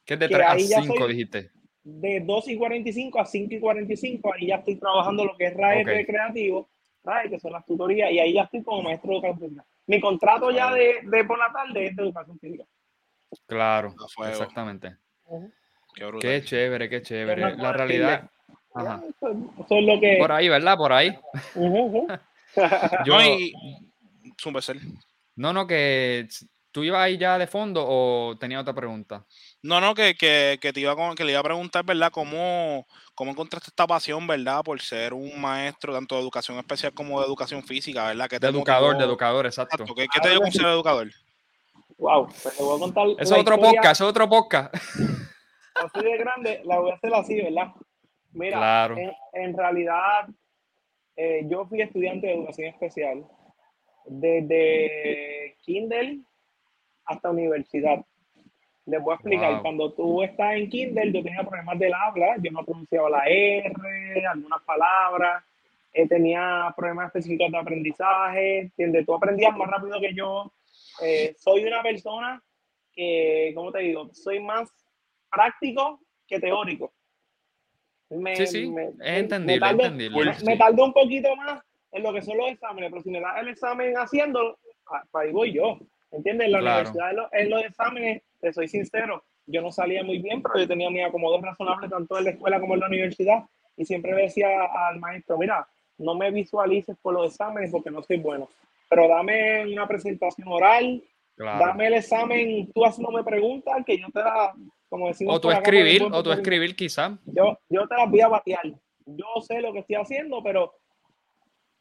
¿Qué 0.05 0.15
es 0.15 0.19
de 0.19 0.27
que 0.27 0.35
3 0.35 0.47
a 0.47 0.51
ahí 0.53 0.67
ya 0.67 0.81
5 0.81 0.97
soy- 0.97 1.07
dijiste? 1.13 1.51
De 1.83 2.19
2 2.19 2.47
y 2.49 2.57
45 2.57 3.19
a 3.19 3.25
5 3.25 3.55
y 3.55 3.59
45, 3.59 4.33
ahí 4.33 4.47
ya 4.47 4.55
estoy 4.57 4.75
trabajando 4.75 5.25
lo 5.25 5.35
que 5.35 5.47
es 5.47 5.53
RAE 5.55 5.81
Ok. 5.81 5.87
recreativo, 5.87 6.69
RAE, 7.03 7.29
que 7.29 7.39
son 7.39 7.53
las 7.53 7.65
tutorías, 7.65 8.11
y 8.11 8.19
ahí 8.19 8.33
ya 8.33 8.43
estoy 8.43 8.63
como 8.63 8.83
maestro 8.83 9.09
de 9.09 9.15
educación 9.17 9.39
física. 9.49 9.65
Mi 9.87 9.99
contrato 9.99 10.51
ya 10.51 10.71
de, 10.73 10.99
de 11.03 11.23
por 11.25 11.39
la 11.39 11.51
tarde 11.51 11.87
es 11.87 11.95
de 11.95 12.03
educación 12.03 12.39
física. 12.39 12.63
Claro, 13.47 13.95
exactamente. 14.27 14.95
Qué 16.21 16.41
chévere, 16.43 16.87
qué 16.89 17.01
chévere. 17.01 17.55
La 17.55 17.73
realidad. 17.73 18.29
Ajá. 18.73 19.01
Eso, 19.09 19.31
eso 19.65 19.75
es 19.77 19.83
lo 19.85 19.99
que... 19.99 20.17
Por 20.19 20.31
ahí, 20.31 20.47
¿verdad? 20.49 20.77
Por 20.77 20.93
ahí. 20.93 21.09
Ujú, 21.55 21.79
ujú. 21.79 22.07
Yo, 23.05 23.15
No, 23.15 23.23
y- 23.39 23.53
no, 25.35 25.53
no, 25.53 25.65
que 25.67 26.27
tú 26.71 26.83
ibas 26.83 27.01
ahí 27.01 27.17
ya 27.17 27.37
de 27.37 27.47
fondo 27.47 27.83
o 27.85 28.37
tenía 28.37 28.59
otra 28.61 28.73
pregunta. 28.73 29.25
No, 29.63 29.79
no, 29.79 29.93
que, 29.93 30.15
que, 30.15 30.57
que 30.59 30.73
te 30.73 30.79
iba 30.79 30.95
con- 30.95 31.15
que 31.15 31.23
le 31.23 31.31
iba 31.33 31.39
a 31.39 31.43
preguntar, 31.43 31.85
¿verdad? 31.85 32.11
¿Cómo, 32.11 32.87
¿Cómo 33.13 33.31
encontraste 33.31 33.69
esta 33.69 33.85
pasión, 33.85 34.25
verdad? 34.25 34.63
Por 34.63 34.81
ser 34.81 35.13
un 35.13 35.39
maestro 35.39 35.93
tanto 35.93 36.15
de 36.15 36.21
educación 36.21 36.57
especial 36.57 36.93
como 36.93 37.19
de 37.19 37.27
educación 37.27 37.61
física, 37.63 38.07
¿verdad? 38.07 38.27
¿Qué 38.27 38.39
De 38.39 38.47
educador, 38.47 38.97
de 38.97 39.03
educador, 39.03 39.45
exacto. 39.45 39.83
Exacto, 39.83 39.93
¿Qué, 39.95 40.07
qué 40.11 40.19
te 40.19 40.29
dio 40.31 40.39
con 40.41 40.51
ser 40.51 40.65
educador? 40.65 41.09
Wow, 41.99 42.25
pues 42.41 42.57
te 42.57 42.63
voy 42.63 42.75
a 42.75 42.79
contar. 42.79 43.07
Eso 43.19 43.21
es 43.21 43.31
otro 43.41 43.55
historia 43.55 43.71
podcast, 43.71 43.91
eso 43.97 44.03
es 44.05 44.09
otro 44.09 44.29
podcast. 44.29 44.75
Así 45.75 46.03
de 46.03 46.17
grande, 46.17 46.61
la 46.65 46.79
voy 46.79 46.91
a 46.91 46.95
hacer 46.95 47.13
así, 47.13 47.35
¿verdad? 47.41 47.67
Mira, 48.33 48.57
Claro. 48.57 48.97
en, 48.97 49.11
en 49.33 49.55
realidad, 49.57 50.27
eh, 51.15 51.41
yo 51.47 51.65
fui 51.67 51.81
estudiante 51.81 52.25
de 52.25 52.33
educación 52.33 52.67
especial 52.69 53.25
desde 54.05 55.55
Kindle 55.61 56.21
hasta 57.05 57.29
universidad. 57.29 58.03
Les 58.91 59.01
voy 59.01 59.13
a 59.13 59.15
explicar, 59.15 59.53
Wow. 59.53 59.61
cuando 59.61 59.93
tú 59.93 60.21
estás 60.21 60.53
en 60.55 60.69
Kindle, 60.69 61.13
yo 61.13 61.23
tenía 61.23 61.43
problemas 61.43 61.79
del 61.79 61.93
habla, 61.93 62.35
yo 62.41 62.51
no 62.51 62.65
pronunciaba 62.65 63.09
la 63.09 63.23
R, 63.25 63.71
algunas 64.29 64.61
palabras, 64.63 65.43
eh, 65.93 66.05
tenía 66.09 66.73
problemas 66.75 67.05
específicos 67.07 67.49
de 67.51 67.57
aprendizaje, 67.57 68.59
¿entiendes? 68.59 69.05
Tú 69.05 69.13
aprendías 69.15 69.55
más 69.55 69.69
rápido 69.69 69.97
que 70.01 70.13
yo. 70.13 70.51
Eh, 71.01 71.33
soy 71.37 71.63
una 71.63 71.81
persona 71.81 72.43
que, 72.93 73.53
¿cómo 73.55 73.71
te 73.71 73.79
digo? 73.79 74.09
Soy 74.13 74.41
más 74.41 74.69
práctico 75.31 76.01
que 76.27 76.39
teórico. 76.41 76.91
Me- 78.09 78.35
Sí, 78.35 78.47
sí, 78.47 78.67
me- 78.67 78.87
es 78.87 79.19
entendible, 79.19 79.65
me 79.73 79.83
entendible. 79.85 80.25
me, 80.25 80.33
sí. 80.33 80.45
me 80.45 80.57
tardo 80.57 80.83
un 80.83 80.91
poquito 80.91 81.33
más 81.37 81.61
en 81.93 82.03
lo 82.03 82.11
que 82.13 82.21
son 82.21 82.35
los 82.37 82.49
exámenes, 82.51 82.89
pero 82.91 83.03
si 83.03 83.09
me 83.09 83.21
das 83.21 83.37
el 83.39 83.47
examen 83.47 83.93
haciéndolo, 83.95 84.59
para 85.11 85.25
ahí 85.25 85.31
voy 85.31 85.53
yo. 85.53 85.77
¿Entiendes? 86.11 86.47
En 86.47 86.51
la 86.51 86.59
Claro. 86.59 86.89
universidad, 86.89 87.09
en 87.11 87.15
los, 87.15 87.33
en 87.33 87.49
los 87.49 87.63
exámenes, 87.63 88.21
te 88.41 88.51
soy 88.51 88.67
sincero, 88.67 89.23
yo 89.45 89.61
no 89.61 89.71
salía 89.71 90.03
muy 90.03 90.19
bien, 90.19 90.41
pero 90.41 90.59
yo 90.59 90.67
tenía 90.67 90.89
mi 90.89 91.01
acomodo 91.01 91.39
razonable 91.41 91.87
tanto 91.87 92.17
en 92.17 92.25
la 92.25 92.31
escuela 92.31 92.59
como 92.59 92.73
en 92.73 92.79
la 92.81 92.87
universidad. 92.87 93.43
Y 93.77 93.85
siempre 93.85 94.13
le 94.13 94.23
decía 94.23 94.49
al 94.89 94.99
maestro, 94.99 95.37
mira, 95.37 95.67
no 95.97 96.15
me 96.15 96.31
visualices 96.31 96.97
por 97.01 97.13
los 97.13 97.31
exámenes 97.31 97.71
porque 97.71 97.91
no 97.91 98.03
soy 98.03 98.17
bueno, 98.17 98.49
pero 98.89 99.07
dame 99.07 99.71
una 99.71 99.87
presentación 99.87 100.47
oral, 100.47 101.01
Claro. 101.33 101.65
dame 101.65 101.87
el 101.87 101.93
examen, 101.95 102.71
tú 102.73 102.85
haciéndome 102.85 103.23
preguntas 103.23 103.83
que 103.85 103.97
yo 103.97 104.05
te 104.13 104.19
la, 104.19 104.53
como 104.89 105.07
decimos 105.07 105.37
O 105.37 105.41
tú 105.41 105.49
acá, 105.49 105.59
escribir, 105.59 106.03
o 106.03 106.21
tú 106.21 106.31
escribir 106.31 106.75
quizá. 106.75 107.17
yo, 107.25 107.57
yo 107.69 107.87
te 107.87 107.95
las 107.95 108.11
voy 108.11 108.19
a 108.21 108.27
batear. 108.27 108.61
yo 109.05 109.25
sé 109.41 109.61
lo 109.61 109.71
que 109.73 109.79
estoy 109.79 109.95
haciendo, 109.95 110.43
pero 110.43 110.73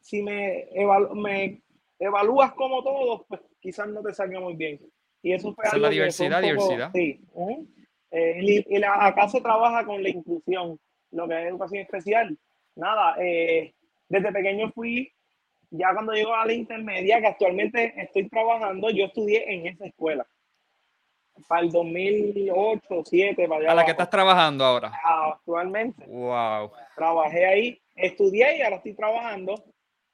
si 0.00 0.22
me, 0.22 0.68
me 1.14 1.60
evalúas 1.98 2.52
como 2.54 2.82
todos, 2.82 3.22
pues 3.28 3.40
quizás 3.60 3.88
no 3.88 4.02
te 4.02 4.14
salga 4.14 4.40
muy 4.40 4.54
bien. 4.54 4.80
Y 5.22 5.32
eso 5.32 5.54
fue 5.54 5.64
Esa 5.64 5.76
es 5.76 5.82
la 5.82 5.90
diversidad, 5.90 6.42
diversidad. 6.42 6.90
Sí. 6.92 7.20
Eh, 8.10 8.64
y, 8.68 8.78
la, 8.78 9.06
acá 9.06 9.28
se 9.28 9.40
trabaja 9.40 9.84
con 9.84 10.02
la 10.02 10.08
inclusión, 10.08 10.78
lo 11.12 11.28
que 11.28 11.40
es 11.40 11.48
educación 11.48 11.82
especial. 11.82 12.38
Nada, 12.74 13.16
eh, 13.18 13.74
desde 14.08 14.32
pequeño 14.32 14.70
fui, 14.72 15.12
ya 15.70 15.92
cuando 15.92 16.12
llego 16.12 16.34
a 16.34 16.46
la 16.46 16.52
intermedia, 16.52 17.20
que 17.20 17.28
actualmente 17.28 17.94
estoy 17.96 18.28
trabajando, 18.28 18.90
yo 18.90 19.04
estudié 19.04 19.52
en 19.52 19.66
esa 19.66 19.86
escuela. 19.86 20.26
Para 21.46 21.62
el 21.62 21.70
2008, 21.70 22.82
2007, 22.90 23.48
para 23.48 23.60
allá. 23.60 23.72
¿A 23.72 23.74
la 23.74 23.84
que 23.84 23.92
estás 23.92 24.10
trabajando 24.10 24.64
ahora? 24.64 24.92
Actualmente. 25.04 26.04
Wow. 26.06 26.72
Trabajé 26.96 27.46
ahí, 27.46 27.80
estudié 27.94 28.58
y 28.58 28.62
ahora 28.62 28.76
estoy 28.76 28.94
trabajando. 28.94 29.54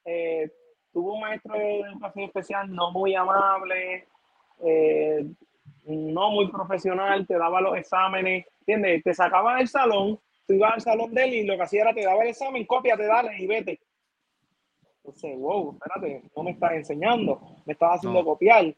Eh, 0.05 0.49
tuve 0.93 1.11
un 1.11 1.19
maestro 1.19 1.53
de 1.55 1.81
educación 1.81 2.25
especial 2.25 2.73
no 2.73 2.91
muy 2.91 3.15
amable, 3.15 4.07
eh, 4.63 5.25
no 5.85 6.31
muy 6.31 6.49
profesional, 6.49 7.25
te 7.25 7.37
daba 7.37 7.61
los 7.61 7.77
exámenes, 7.77 8.45
¿entiendes? 8.59 9.03
Te 9.03 9.13
sacaba 9.13 9.57
del 9.57 9.67
salón, 9.67 10.19
tú 10.45 10.53
ibas 10.53 10.73
al 10.73 10.81
salón 10.81 11.13
de 11.13 11.23
él 11.23 11.33
y 11.33 11.43
lo 11.43 11.55
que 11.55 11.63
hacía 11.63 11.81
era 11.83 11.93
te 11.93 12.03
daba 12.03 12.23
el 12.23 12.29
examen, 12.29 12.65
copia, 12.65 12.97
te 12.97 13.05
dale 13.05 13.37
y 13.37 13.47
vete. 13.47 13.79
Entonces, 14.97 15.37
wow, 15.39 15.73
espérate, 15.73 16.21
no 16.35 16.43
me 16.43 16.51
estás 16.51 16.73
enseñando, 16.73 17.39
me 17.65 17.73
estás 17.73 17.95
haciendo 17.95 18.25
copiar. 18.25 18.75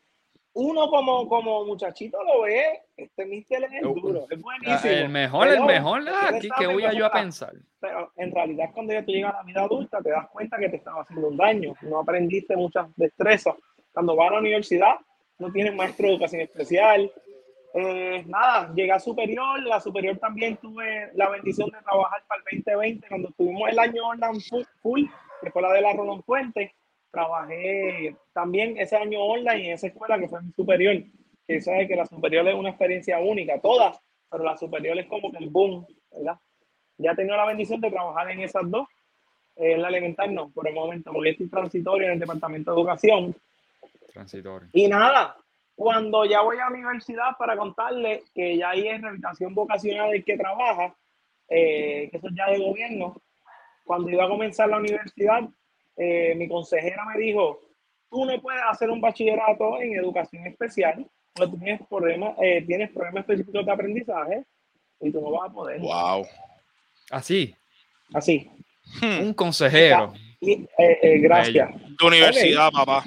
Uno 0.53 0.89
como, 0.89 1.27
como 1.27 1.65
muchachito 1.65 2.23
lo 2.23 2.41
ve, 2.41 2.81
este 2.97 3.25
mister 3.25 3.63
es 3.63 3.73
el 3.73 3.93
duro, 3.93 4.25
es 4.29 4.41
buenísimo. 4.41 4.93
El 4.93 5.09
mejor, 5.09 5.47
el 5.47 5.63
mejor, 5.63 6.03
aquí 6.09 6.49
que 6.57 6.67
voy 6.67 6.83
a 6.83 6.93
yo 6.93 7.05
a 7.05 7.11
pensar. 7.11 7.53
Pero 7.79 8.11
en 8.15 8.31
realidad 8.31 8.69
cuando 8.73 8.93
ya 8.93 9.05
tú 9.05 9.11
llegas 9.11 9.33
a 9.33 9.37
la 9.37 9.43
vida 9.43 9.61
adulta 9.61 10.01
te 10.01 10.09
das 10.09 10.27
cuenta 10.29 10.57
que 10.57 10.69
te 10.69 10.77
estaba 10.77 11.01
haciendo 11.01 11.29
un 11.29 11.37
daño, 11.37 11.73
no 11.81 11.99
aprendiste 11.99 12.55
muchas 12.55 12.87
destrezas. 12.95 13.55
Cuando 13.91 14.15
vas 14.15 14.29
a 14.29 14.33
la 14.33 14.39
universidad, 14.39 14.95
no 15.39 15.51
tienes 15.51 15.73
maestro 15.73 16.07
de 16.07 16.13
educación 16.13 16.41
especial. 16.41 17.11
Eh, 17.73 18.23
nada, 18.27 18.71
llegué 18.75 18.91
a 18.91 18.99
superior, 18.99 19.61
la 19.63 19.79
superior 19.79 20.17
también 20.17 20.57
tuve 20.57 21.11
la 21.13 21.29
bendición 21.29 21.69
de 21.69 21.81
trabajar 21.81 22.23
para 22.27 22.41
el 22.51 22.57
2020, 22.57 23.07
cuando 23.07 23.31
tuvimos 23.37 23.69
el 23.69 23.79
año 23.79 24.07
online 24.07 24.39
full, 24.81 25.05
que 25.41 25.51
fue 25.51 25.61
la 25.61 25.71
de 25.71 25.81
la 25.81 25.93
Rolón 25.93 26.23
Fuente, 26.23 26.73
trabajé 27.11 28.15
también 28.33 28.77
ese 28.77 28.95
año 28.95 29.21
online 29.21 29.67
en 29.67 29.73
esa 29.73 29.87
escuela 29.87 30.19
que 30.19 30.27
fue 30.27 30.41
mi 30.41 30.51
superior, 30.51 30.95
que 31.47 31.61
sabe 31.61 31.87
que 31.87 31.95
la 31.95 32.05
superior 32.05 32.47
es 32.47 32.55
una 32.55 32.69
experiencia 32.69 33.19
única, 33.19 33.59
todas, 33.59 33.99
pero 34.29 34.43
la 34.43 34.57
superior 34.57 34.97
es 34.97 35.07
como 35.07 35.31
que 35.31 35.37
el 35.37 35.49
boom, 35.49 35.85
¿verdad? 36.11 36.37
Ya 36.97 37.11
he 37.11 37.15
tenido 37.15 37.37
la 37.37 37.45
bendición 37.45 37.79
de 37.79 37.91
trabajar 37.91 38.29
en 38.31 38.41
esas 38.41 38.69
dos, 38.69 38.87
en 39.55 39.81
la 39.81 39.89
elemental 39.89 40.33
no, 40.33 40.49
por 40.49 40.67
el 40.67 40.73
momento, 40.73 41.11
porque 41.13 41.31
estoy 41.31 41.49
transitorio 41.49 42.07
en 42.07 42.13
el 42.13 42.19
departamento 42.19 42.71
de 42.71 42.77
educación, 42.79 43.35
y 44.73 44.87
nada, 44.87 45.35
cuando 45.79 46.25
ya 46.25 46.41
voy 46.41 46.57
a 46.57 46.65
la 46.65 46.71
universidad 46.71 47.37
para 47.37 47.55
contarle 47.55 48.23
que 48.35 48.57
ya 48.57 48.71
ahí 48.71 48.85
es 48.85 49.01
rehabilitación 49.01 49.55
vocacional 49.55 50.13
el 50.13 50.25
que 50.25 50.35
trabaja, 50.35 50.93
eh, 51.47 52.09
que 52.11 52.17
eso 52.17 52.27
es 52.27 52.35
ya 52.35 52.51
de 52.51 52.59
gobierno, 52.59 53.21
cuando 53.85 54.09
iba 54.09 54.25
a 54.25 54.27
comenzar 54.27 54.67
la 54.67 54.77
universidad, 54.77 55.39
eh, 55.95 56.35
mi 56.35 56.49
consejera 56.49 57.05
me 57.05 57.17
dijo, 57.17 57.61
tú 58.11 58.25
no 58.25 58.41
puedes 58.41 58.61
hacer 58.69 58.89
un 58.89 58.99
bachillerato 58.99 59.79
en 59.79 59.95
educación 59.95 60.45
especial, 60.47 61.09
porque 61.33 61.55
tienes 61.55 61.87
problemas, 61.87 62.35
eh, 62.41 62.61
tienes 62.67 62.91
problemas 62.91 63.21
específicos 63.21 63.65
de 63.65 63.71
aprendizaje 63.71 64.43
y 64.99 65.11
tú 65.11 65.21
no 65.21 65.31
vas 65.31 65.49
a 65.49 65.53
poder. 65.53 65.79
Wow. 65.79 66.27
Así. 67.09 67.55
Así. 68.13 68.51
Hmm. 68.99 69.27
Un 69.27 69.33
consejero. 69.33 70.11
gracias. 71.21 71.69
Tu 71.97 72.05
universidad, 72.05 72.69
papá. 72.69 73.05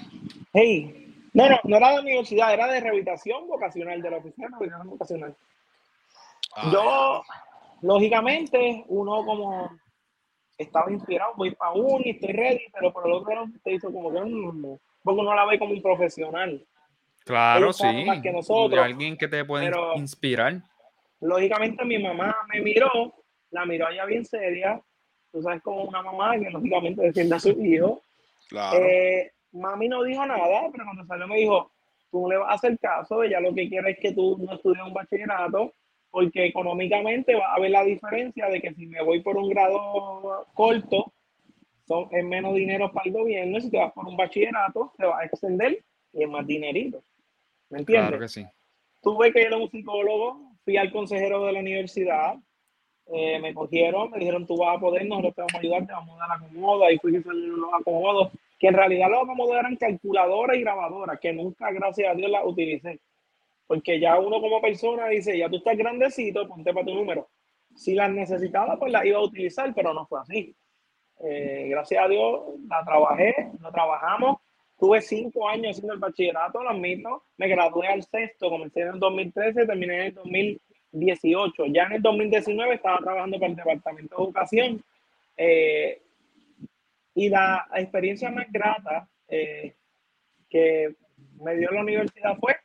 Hey, 0.53 1.13
no, 1.33 1.49
no, 1.49 1.59
no 1.65 1.77
era 1.77 1.93
de 1.93 2.01
universidad, 2.01 2.53
era 2.53 2.67
de 2.67 2.81
rehabilitación 2.81 3.47
vocacional, 3.49 4.03
de 4.03 4.11
la 4.11 4.19
oficina 4.19 4.49
de 4.49 4.51
rehabilitación 4.51 4.91
vocacional. 4.91 5.37
Ah. 6.55 6.71
Yo, 6.73 7.23
lógicamente, 7.81 8.85
uno 8.89 9.25
como 9.25 9.71
estaba 10.59 10.93
inspirado, 10.93 11.33
voy 11.37 11.55
para 11.55 11.73
uno 11.73 12.03
y 12.05 12.11
estoy 12.11 12.33
ready, 12.33 12.65
pero 12.73 12.93
por 12.93 13.07
el 13.07 13.13
otro 13.13 13.35
lado 13.35 13.47
te 13.65 13.73
hizo 13.73 13.91
como 13.93 14.13
que 14.13 14.21
no, 14.21 14.79
porque 15.03 15.21
uno 15.21 15.35
la 15.35 15.47
ve 15.47 15.59
como 15.59 15.73
un 15.73 15.83
profesional. 15.83 16.65
Claro, 17.25 17.73
sí. 17.73 18.07
Que 18.23 18.33
nosotros, 18.33 18.71
de 18.71 18.81
alguien 18.81 19.17
que 19.17 19.29
te 19.29 19.45
puede 19.45 19.71
inspirar. 19.97 20.61
Lógicamente 21.21 21.85
mi 21.85 21.99
mamá 21.99 22.35
me 22.53 22.61
miró, 22.61 23.15
la 23.51 23.65
miró 23.65 23.87
allá 23.87 24.05
bien 24.05 24.25
seria. 24.25 24.81
Tú 25.31 25.41
sabes 25.41 25.63
como 25.63 25.85
una 25.85 26.03
mamá 26.03 26.39
que 26.39 26.51
lógicamente 26.51 27.01
defiende 27.01 27.37
a 27.37 27.41
su 27.41 27.51
hijo. 27.51 28.03
Claro. 28.49 28.79
Eh, 28.79 29.33
mami 29.53 29.89
no 29.89 30.03
dijo 30.03 30.25
nada, 30.27 30.69
pero 30.73 30.85
cuando 30.85 31.05
salió 31.07 31.27
me 31.29 31.37
dijo, 31.37 31.71
tú 32.11 32.29
le 32.29 32.37
vas 32.37 32.51
a 32.51 32.55
hacer 32.55 32.79
caso, 32.79 33.23
ella 33.23 33.41
lo 33.41 33.55
que 33.55 33.69
quiere 33.69 33.93
es 33.93 33.99
que 33.99 34.13
tú 34.13 34.39
no 34.39 34.55
estudies 34.55 34.85
un 34.85 34.93
bachillerato, 34.93 35.73
porque 36.11 36.47
económicamente 36.47 37.35
va 37.35 37.53
a 37.53 37.55
haber 37.55 37.71
la 37.71 37.85
diferencia 37.85 38.47
de 38.49 38.61
que 38.61 38.75
si 38.75 38.87
me 38.87 39.03
voy 39.03 39.21
por 39.21 39.37
un 39.37 39.49
grado 39.49 40.47
corto, 40.55 41.13
son, 41.87 42.09
es 42.11 42.25
menos 42.25 42.55
dinero 42.55 42.93
para 42.93 43.07
el 43.07 43.13
gobierno, 43.13 43.61
si 43.61 43.71
te 43.71 43.79
vas 43.79 43.93
por 43.93 44.07
un 44.07 44.17
bachillerato, 44.17 44.93
te 44.97 45.07
va 45.07 45.21
a 45.21 45.25
extender 45.25 45.83
y 46.13 46.23
es 46.23 46.29
más 46.29 46.47
dinerito. 46.47 47.03
¿Me 47.71 47.81
entiendes? 47.81 48.09
Claro 48.09 48.21
que 48.21 48.29
sí. 48.29 48.47
Tuve 49.01 49.33
que 49.33 49.43
ir 49.43 49.53
a 49.53 49.57
un 49.57 49.71
psicólogo, 49.71 50.53
fui 50.65 50.77
al 50.77 50.93
consejero 50.93 51.45
de 51.47 51.53
la 51.53 51.61
universidad, 51.61 52.37
eh, 53.07 53.39
me 53.41 53.53
cogieron, 53.53 54.11
me 54.11 54.19
dijeron, 54.19 54.47
tú 54.47 54.57
vas 54.57 54.77
a 54.77 54.81
poder, 54.81 55.07
nosotros 55.07 55.35
te 55.35 55.41
vamos 55.41 55.55
a 55.55 55.59
ayudar, 55.59 55.87
te 55.87 55.93
vamos 55.93 56.17
a 56.17 56.19
dar 56.21 56.29
la 56.29 56.47
acomoda, 56.47 56.93
y 56.93 56.99
fui 56.99 57.13
que 57.13 57.23
los 57.31 57.75
acomodos 57.75 58.33
que 58.63 58.69
en 58.69 58.75
realidad 58.75 59.11
los 59.11 59.25
acomodos 59.25 59.57
eran 59.57 59.75
calculadoras 59.75 60.57
y 60.57 60.61
grabadoras, 60.61 61.19
que 61.19 61.33
nunca, 61.33 61.73
gracias 61.73 62.09
a 62.09 62.15
Dios, 62.15 62.31
las 62.31 62.45
utilicé. 62.47 63.01
Porque 63.67 63.99
ya 63.99 64.21
uno 64.21 64.41
como 64.41 64.61
persona 64.61 65.09
dice, 65.09 65.37
ya 65.37 65.49
tú 65.49 65.57
estás 65.57 65.77
grandecito, 65.77 66.47
ponte 66.47 66.73
para 66.73 66.87
tu 66.87 66.95
número. 66.95 67.29
Si 67.75 67.93
las 67.93 68.13
necesitaba, 68.13 68.79
pues 68.79 68.93
las 68.93 69.05
iba 69.05 69.19
a 69.19 69.23
utilizar, 69.25 69.75
pero 69.75 69.93
no 69.93 70.07
fue 70.07 70.21
así. 70.21 70.55
Eh, 71.25 71.67
gracias 71.71 72.05
a 72.05 72.09
Dios, 72.09 72.41
la 72.69 72.85
trabajé, 72.85 73.51
lo 73.61 73.73
trabajamos. 73.73 74.37
Tuve 74.79 75.01
cinco 75.01 75.49
años 75.49 75.71
haciendo 75.71 75.95
el 75.95 75.99
bachillerato, 75.99 76.63
lo 76.63 76.71
admito. 76.71 77.25
Me 77.39 77.49
gradué 77.49 77.89
al 77.89 78.05
sexto, 78.05 78.49
comencé 78.49 78.83
en 78.83 78.89
el 78.91 79.01
2013, 79.01 79.67
terminé 79.67 79.95
en 79.95 80.03
el 80.03 80.15
2018. 80.15 81.67
Ya 81.67 81.83
en 81.87 81.93
el 81.95 82.03
2019 82.03 82.77
estaba 82.77 82.99
trabajando 82.99 83.41
para 83.41 83.51
el 83.51 83.57
Departamento 83.57 84.17
de 84.17 84.23
Educación. 84.23 84.85
Eh, 85.37 86.02
y 87.15 87.29
la 87.29 87.67
experiencia 87.75 88.31
más 88.31 88.51
grata 88.51 89.09
eh, 89.29 89.75
que 90.49 90.95
me 91.41 91.57
dio 91.57 91.71
la 91.71 91.83
universidad 91.83 92.37
fue 92.39 92.57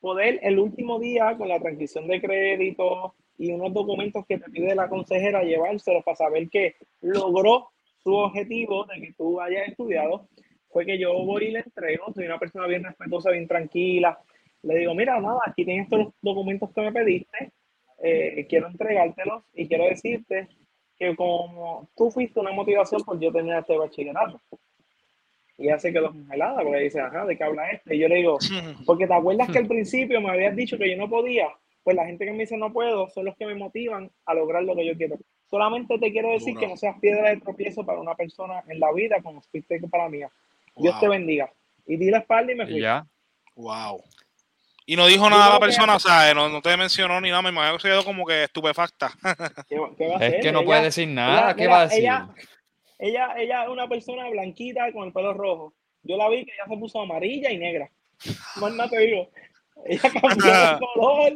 poder 0.00 0.38
el 0.42 0.58
último 0.58 0.98
día 0.98 1.36
con 1.36 1.48
la 1.48 1.58
transcripción 1.58 2.06
de 2.06 2.20
crédito 2.20 3.14
y 3.36 3.52
unos 3.52 3.72
documentos 3.72 4.24
que 4.26 4.38
te 4.38 4.50
pide 4.50 4.74
la 4.74 4.88
consejera 4.88 5.42
llevárselos 5.42 6.04
para 6.04 6.16
saber 6.16 6.48
que 6.48 6.76
logró 7.00 7.68
su 8.02 8.14
objetivo 8.14 8.84
de 8.86 9.00
que 9.00 9.12
tú 9.12 9.40
hayas 9.40 9.68
estudiado, 9.68 10.28
fue 10.70 10.86
que 10.86 10.98
yo 10.98 11.12
voy 11.24 11.46
y 11.46 11.50
le 11.52 11.60
entrego, 11.60 12.12
soy 12.14 12.26
una 12.26 12.38
persona 12.38 12.66
bien 12.66 12.84
respetuosa, 12.84 13.30
bien 13.30 13.46
tranquila, 13.46 14.18
le 14.62 14.78
digo, 14.78 14.94
mira, 14.94 15.20
nada, 15.20 15.40
aquí 15.46 15.64
tienes 15.64 15.84
estos 15.84 16.12
documentos 16.20 16.70
que 16.72 16.80
me 16.80 16.92
pediste, 16.92 17.52
eh, 18.02 18.46
quiero 18.48 18.68
entregártelos 18.68 19.44
y 19.54 19.68
quiero 19.68 19.84
decirte 19.84 20.48
que 20.98 21.14
como 21.14 21.88
tú 21.96 22.10
fuiste 22.10 22.40
una 22.40 22.52
motivación 22.52 23.02
por 23.04 23.18
yo 23.20 23.32
tener 23.32 23.58
este 23.58 23.76
bachillerato. 23.76 24.40
Y 25.56 25.64
ella 25.66 25.78
se 25.78 25.92
quedó 25.92 26.12
congelada 26.12 26.62
porque 26.62 26.78
dice, 26.78 27.00
ajá, 27.00 27.24
¿de 27.24 27.36
qué 27.36 27.44
habla 27.44 27.70
este? 27.70 27.96
Y 27.96 27.98
yo 27.98 28.08
le 28.08 28.16
digo, 28.16 28.38
porque 28.86 29.06
te 29.06 29.14
acuerdas 29.14 29.50
que 29.50 29.58
al 29.58 29.66
principio 29.66 30.20
me 30.20 30.30
habías 30.30 30.54
dicho 30.54 30.78
que 30.78 30.90
yo 30.90 30.96
no 30.96 31.08
podía. 31.08 31.48
Pues 31.82 31.96
la 31.96 32.06
gente 32.06 32.24
que 32.24 32.32
me 32.32 32.40
dice 32.40 32.56
no 32.56 32.72
puedo 32.72 33.08
son 33.08 33.24
los 33.24 33.36
que 33.36 33.46
me 33.46 33.54
motivan 33.54 34.10
a 34.26 34.34
lograr 34.34 34.62
lo 34.62 34.76
que 34.76 34.86
yo 34.86 34.96
quiero. 34.96 35.16
Solamente 35.50 35.98
te 35.98 36.12
quiero 36.12 36.30
decir 36.30 36.56
que 36.56 36.68
no 36.68 36.76
seas 36.76 36.98
piedra 37.00 37.30
de 37.30 37.38
tropiezo 37.38 37.84
para 37.84 38.00
una 38.00 38.14
persona 38.14 38.62
en 38.68 38.78
la 38.78 38.92
vida 38.92 39.22
como 39.22 39.40
fuiste 39.40 39.80
para 39.88 40.08
mí. 40.08 40.20
Dios 40.76 41.00
te 41.00 41.08
bendiga. 41.08 41.50
Y 41.86 41.96
di 41.96 42.10
la 42.10 42.18
espalda 42.18 42.52
y 42.52 42.54
me 42.54 42.66
fui. 42.66 42.80
Ya. 42.80 43.06
Wow. 43.56 44.02
Y 44.90 44.96
no 44.96 45.06
dijo 45.06 45.28
nada 45.28 45.48
a 45.48 45.52
la 45.52 45.60
persona, 45.60 45.96
o 45.96 45.98
sea, 46.00 46.32
no, 46.32 46.48
no, 46.48 46.62
te 46.62 46.74
mencionó 46.74 47.20
ni 47.20 47.28
nada, 47.28 47.42
me 47.42 47.50
imagino 47.50 47.76
que 47.76 47.82
se 47.82 47.88
quedó 47.88 48.04
como 48.06 48.24
que 48.24 48.44
estupefacta. 48.44 49.10
¿Qué, 49.68 49.76
qué 49.98 50.08
va 50.08 50.14
a 50.14 50.16
hacer? 50.16 50.34
Es 50.36 50.42
que 50.42 50.50
no 50.50 50.64
puede 50.64 50.84
decir 50.84 51.06
nada, 51.08 51.54
¿qué 51.54 51.66
va 51.66 51.80
a 51.80 51.82
decir? 51.82 51.98
Ella, 51.98 52.26
ella, 52.98 53.34
ella, 53.36 53.64
es 53.64 53.68
una 53.68 53.86
persona 53.86 54.30
blanquita 54.30 54.90
con 54.94 55.08
el 55.08 55.12
pelo 55.12 55.34
rojo. 55.34 55.74
Yo 56.04 56.16
la 56.16 56.30
vi 56.30 56.46
que 56.46 56.52
ella 56.54 56.64
se 56.66 56.76
puso 56.78 57.02
amarilla 57.02 57.50
y 57.50 57.58
negra. 57.58 57.90
Más 58.56 58.72
nada 58.72 58.88
te 58.88 58.98
digo. 59.00 59.28
Ella 59.84 60.10
cambió 60.22 60.52
de 60.54 60.78
color, 60.78 61.32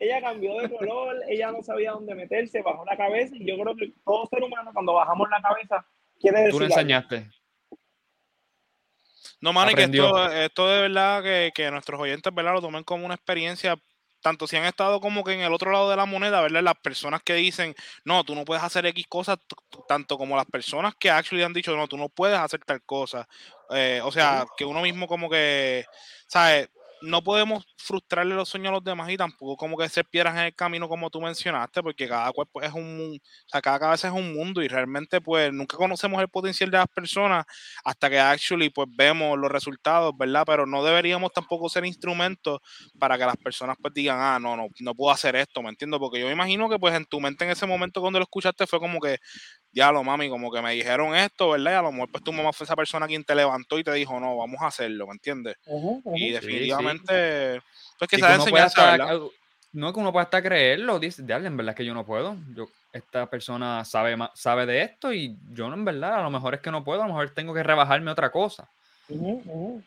ella 0.00 0.20
cambió 0.20 0.60
de 0.60 0.68
color, 0.68 1.16
ella 1.28 1.52
no 1.52 1.62
sabía 1.62 1.92
dónde 1.92 2.16
meterse, 2.16 2.62
bajó 2.62 2.84
la 2.84 2.96
cabeza 2.96 3.32
y 3.36 3.46
yo 3.46 3.56
creo 3.60 3.76
que 3.76 3.92
todo 4.04 4.26
ser 4.26 4.42
humano 4.42 4.72
cuando 4.72 4.94
bajamos 4.94 5.28
la 5.30 5.40
cabeza 5.40 5.86
quiere 6.18 6.38
decir... 6.40 6.50
Tú 6.50 6.58
le 6.58 6.66
enseñaste. 6.66 7.28
No, 9.40 9.52
mano, 9.52 9.72
que 9.74 9.84
esto, 9.84 10.32
esto 10.32 10.68
de 10.68 10.82
verdad 10.82 11.22
que, 11.22 11.52
que, 11.54 11.70
nuestros 11.70 12.00
oyentes, 12.00 12.34
¿verdad? 12.34 12.54
Lo 12.54 12.60
tomen 12.60 12.84
como 12.84 13.06
una 13.06 13.14
experiencia 13.14 13.76
tanto 14.20 14.46
si 14.46 14.56
han 14.56 14.64
estado 14.64 15.00
como 15.00 15.24
que 15.24 15.32
en 15.32 15.40
el 15.40 15.52
otro 15.52 15.70
lado 15.70 15.90
de 15.90 15.96
la 15.96 16.04
moneda, 16.04 16.40
¿verdad? 16.40 16.62
Las 16.62 16.78
personas 16.78 17.22
que 17.22 17.34
dicen, 17.34 17.74
no, 18.04 18.24
tú 18.24 18.34
no 18.34 18.44
puedes 18.44 18.62
hacer 18.62 18.86
X 18.86 19.06
cosas, 19.08 19.38
tanto 19.86 20.18
como 20.18 20.36
las 20.36 20.46
personas 20.46 20.94
que 20.96 21.10
actually 21.10 21.44
han 21.44 21.52
dicho, 21.52 21.76
no, 21.76 21.86
tú 21.88 21.96
no 21.96 22.08
puedes 22.08 22.38
hacer 22.38 22.60
tal 22.64 22.82
cosa. 22.82 23.28
Eh, 23.70 24.00
o 24.02 24.10
sea, 24.10 24.46
que 24.56 24.64
uno 24.64 24.82
mismo 24.82 25.06
como 25.06 25.30
que, 25.30 25.84
¿sabes? 26.26 26.68
No 27.02 27.22
podemos 27.22 27.64
frustrarle 27.76 28.34
los 28.34 28.48
sueños 28.48 28.70
a 28.70 28.72
los 28.74 28.84
demás 28.84 29.10
y 29.10 29.16
tampoco 29.16 29.56
como 29.56 29.76
que 29.76 29.88
ser 29.88 30.04
piedras 30.06 30.34
en 30.36 30.42
el 30.44 30.54
camino 30.54 30.88
como 30.88 31.10
tú 31.10 31.20
mencionaste, 31.20 31.82
porque 31.82 32.08
cada 32.08 32.30
cuerpo 32.32 32.62
es 32.62 32.72
un, 32.72 33.18
o 33.20 33.48
sea, 33.48 33.60
cada 33.60 33.78
cabeza 33.78 34.08
es 34.08 34.14
un 34.14 34.34
mundo 34.34 34.62
y 34.62 34.68
realmente 34.68 35.20
pues 35.20 35.52
nunca 35.52 35.76
conocemos 35.76 36.20
el 36.20 36.28
potencial 36.28 36.70
de 36.70 36.78
las 36.78 36.88
personas 36.88 37.44
hasta 37.84 38.10
que 38.10 38.18
actually 38.18 38.70
pues 38.70 38.88
vemos 38.90 39.38
los 39.38 39.50
resultados, 39.50 40.12
¿verdad? 40.16 40.44
Pero 40.46 40.66
no 40.66 40.84
deberíamos 40.84 41.32
tampoco 41.32 41.68
ser 41.68 41.84
instrumentos 41.86 42.58
para 42.98 43.16
que 43.18 43.24
las 43.26 43.36
personas 43.36 43.76
pues 43.80 43.94
digan, 43.94 44.18
ah, 44.20 44.38
no, 44.40 44.56
no, 44.56 44.68
no 44.80 44.94
puedo 44.94 45.12
hacer 45.12 45.36
esto, 45.36 45.62
¿me 45.62 45.70
entiendo? 45.70 45.98
Porque 45.98 46.20
yo 46.20 46.26
me 46.26 46.32
imagino 46.32 46.68
que 46.68 46.78
pues 46.78 46.94
en 46.94 47.04
tu 47.06 47.20
mente 47.20 47.44
en 47.44 47.50
ese 47.50 47.66
momento 47.66 48.00
cuando 48.00 48.18
lo 48.18 48.24
escuchaste 48.24 48.66
fue 48.66 48.78
como 48.80 49.00
que, 49.00 49.18
ya 49.72 49.92
lo 49.92 50.02
mami, 50.02 50.28
como 50.28 50.50
que 50.50 50.62
me 50.62 50.72
dijeron 50.72 51.14
esto, 51.14 51.50
¿verdad? 51.50 51.72
Y 51.72 51.74
a 51.74 51.82
lo 51.82 51.92
mejor 51.92 52.10
pues 52.10 52.24
tu 52.24 52.32
mamá 52.32 52.52
fue 52.52 52.64
esa 52.64 52.76
persona 52.76 53.06
quien 53.06 53.24
te 53.24 53.34
levantó 53.34 53.78
y 53.78 53.84
te 53.84 53.92
dijo, 53.92 54.18
no, 54.18 54.36
vamos 54.36 54.60
a 54.62 54.68
hacerlo, 54.68 55.06
¿me 55.06 55.12
entiendes? 55.12 55.56
Y 56.14 56.30
definitivamente, 56.30 57.60
pues 57.98 58.10
que 58.10 58.16
se 58.16 58.22
no, 58.22 59.30
no 59.72 59.88
es 59.88 59.94
que 59.94 60.00
uno 60.00 60.12
pueda 60.12 60.24
hasta 60.24 60.42
creerlo, 60.42 60.98
dice, 60.98 61.22
dale, 61.24 61.46
en 61.46 61.56
verdad 61.56 61.72
es 61.72 61.76
que 61.76 61.84
yo 61.84 61.94
no 61.94 62.06
puedo. 62.06 62.36
Yo, 62.54 62.68
esta 62.92 63.26
persona 63.26 63.84
sabe, 63.84 64.16
sabe 64.34 64.66
de 64.66 64.82
esto 64.82 65.12
y 65.12 65.36
yo 65.52 65.68
no, 65.68 65.74
en 65.74 65.84
verdad, 65.84 66.14
a 66.14 66.22
lo 66.22 66.30
mejor 66.30 66.54
es 66.54 66.60
que 66.60 66.70
no 66.70 66.82
puedo, 66.82 67.02
a 67.02 67.06
lo 67.06 67.12
mejor 67.12 67.30
tengo 67.30 67.52
que 67.52 67.62
rebajarme 67.62 68.10
otra 68.10 68.30
cosa. 68.30 68.68
En 69.08 69.82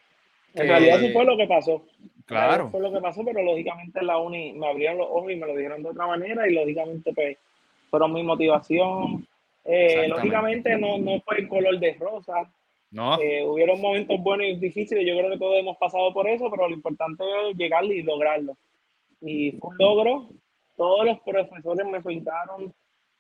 realidad 0.54 1.00
sí 1.00 1.12
fue 1.12 1.26
lo 1.26 1.36
que 1.36 1.48
pasó. 1.48 1.84
Claro. 2.26 2.70
Fue 2.70 2.80
lo 2.80 2.94
que 2.94 3.02
pasó, 3.02 3.26
pero 3.26 3.42
lógicamente 3.44 4.02
la 4.04 4.18
uni 4.18 4.54
me 4.54 4.70
abrieron 4.70 5.00
los 5.00 5.08
ojos 5.10 5.32
y 5.32 5.36
me 5.36 5.48
lo 5.48 5.56
dijeron 5.56 5.84
de 5.84 5.90
otra 5.90 6.08
manera 6.08 6.48
y 6.48 6.54
lógicamente 6.54 7.12
pues 7.14 7.38
fueron 7.90 8.14
mi 8.14 8.24
motivación, 8.24 9.28
eh, 9.66 10.08
lógicamente 10.08 10.78
no, 10.78 10.98
no 10.98 11.22
fue 11.22 11.40
el 11.40 11.48
color 11.48 11.80
de 11.80 11.94
rosa. 11.94 12.52
No. 12.90 13.20
Eh, 13.22 13.46
hubieron 13.46 13.80
momentos 13.80 14.20
buenos 14.22 14.48
y 14.48 14.56
difíciles, 14.56 15.06
yo 15.08 15.18
creo 15.18 15.32
que 15.32 15.38
todos 15.38 15.58
hemos 15.60 15.78
pasado 15.78 16.14
por 16.14 16.28
eso, 16.28 16.50
pero 16.52 16.68
lo 16.68 16.76
importante 16.76 17.24
es 17.24 17.58
llegar 17.58 17.86
y 17.86 18.04
lograrlo. 18.04 18.58
Y 19.22 19.52
fue 19.54 19.70
un 19.70 19.78
logro. 19.78 20.30
Todos 20.76 21.06
los 21.06 21.20
profesores 21.22 21.88
me 21.88 22.02
felicitaron. 22.02 22.74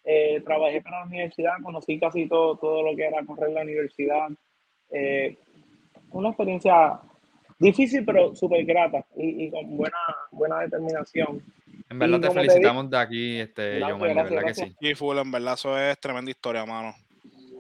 Eh, 0.03 0.41
trabajé 0.43 0.81
para 0.81 1.01
la 1.01 1.05
universidad, 1.05 1.53
conocí 1.63 2.00
casi 2.00 2.27
todo, 2.27 2.57
todo 2.57 2.81
lo 2.81 2.95
que 2.95 3.05
era 3.05 3.24
correr 3.25 3.51
la 3.51 3.62
universidad. 3.62 4.29
una 6.12 6.29
experiencia 6.29 7.00
difícil, 7.60 8.03
pero 8.03 8.36
súper 8.36 8.65
grata 8.65 9.05
y, 9.15 9.45
y, 9.45 9.51
con 9.51 9.77
buena, 9.77 9.98
buena 10.31 10.60
determinación. 10.62 11.41
En 11.91 12.00
verdad 12.00 12.21
te 12.21 12.31
felicitamos 12.31 12.89
de 12.89 12.98
aquí, 12.98 13.39
este, 13.41 13.62
de 13.62 13.93
verdad 13.93 14.45
que 14.45 14.53
sí. 14.53 14.74
Y 14.79 14.95
full, 14.95 15.17
en 15.17 15.29
verdad, 15.29 15.55
eso 15.55 15.77
es 15.77 16.00
tremenda 16.00 16.31
historia, 16.31 16.65
mano. 16.65 16.95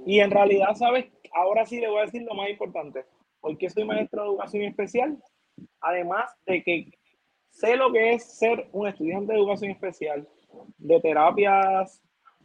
Y 0.05 0.21
en 0.21 0.31
realidad, 0.31 0.73
¿sabes? 0.73 1.07
Ahora 1.33 1.65
sí 1.65 1.81
le 1.81 1.89
voy 1.89 1.99
a 1.99 2.05
decir 2.05 2.21
lo 2.23 2.33
más 2.33 2.49
importante. 2.49 3.03
Porque 3.41 3.69
soy 3.69 3.83
maestro 3.83 4.21
de 4.21 4.29
educación 4.29 4.63
especial, 4.63 5.17
además 5.81 6.31
de 6.45 6.63
que 6.63 6.91
sé 7.49 7.75
lo 7.75 7.91
que 7.91 8.13
es 8.13 8.23
ser 8.37 8.69
un 8.71 8.87
estudiante 8.87 9.33
de 9.33 9.39
educación 9.39 9.71
especial, 9.71 10.25
de 10.77 11.01
terapias, 11.01 12.01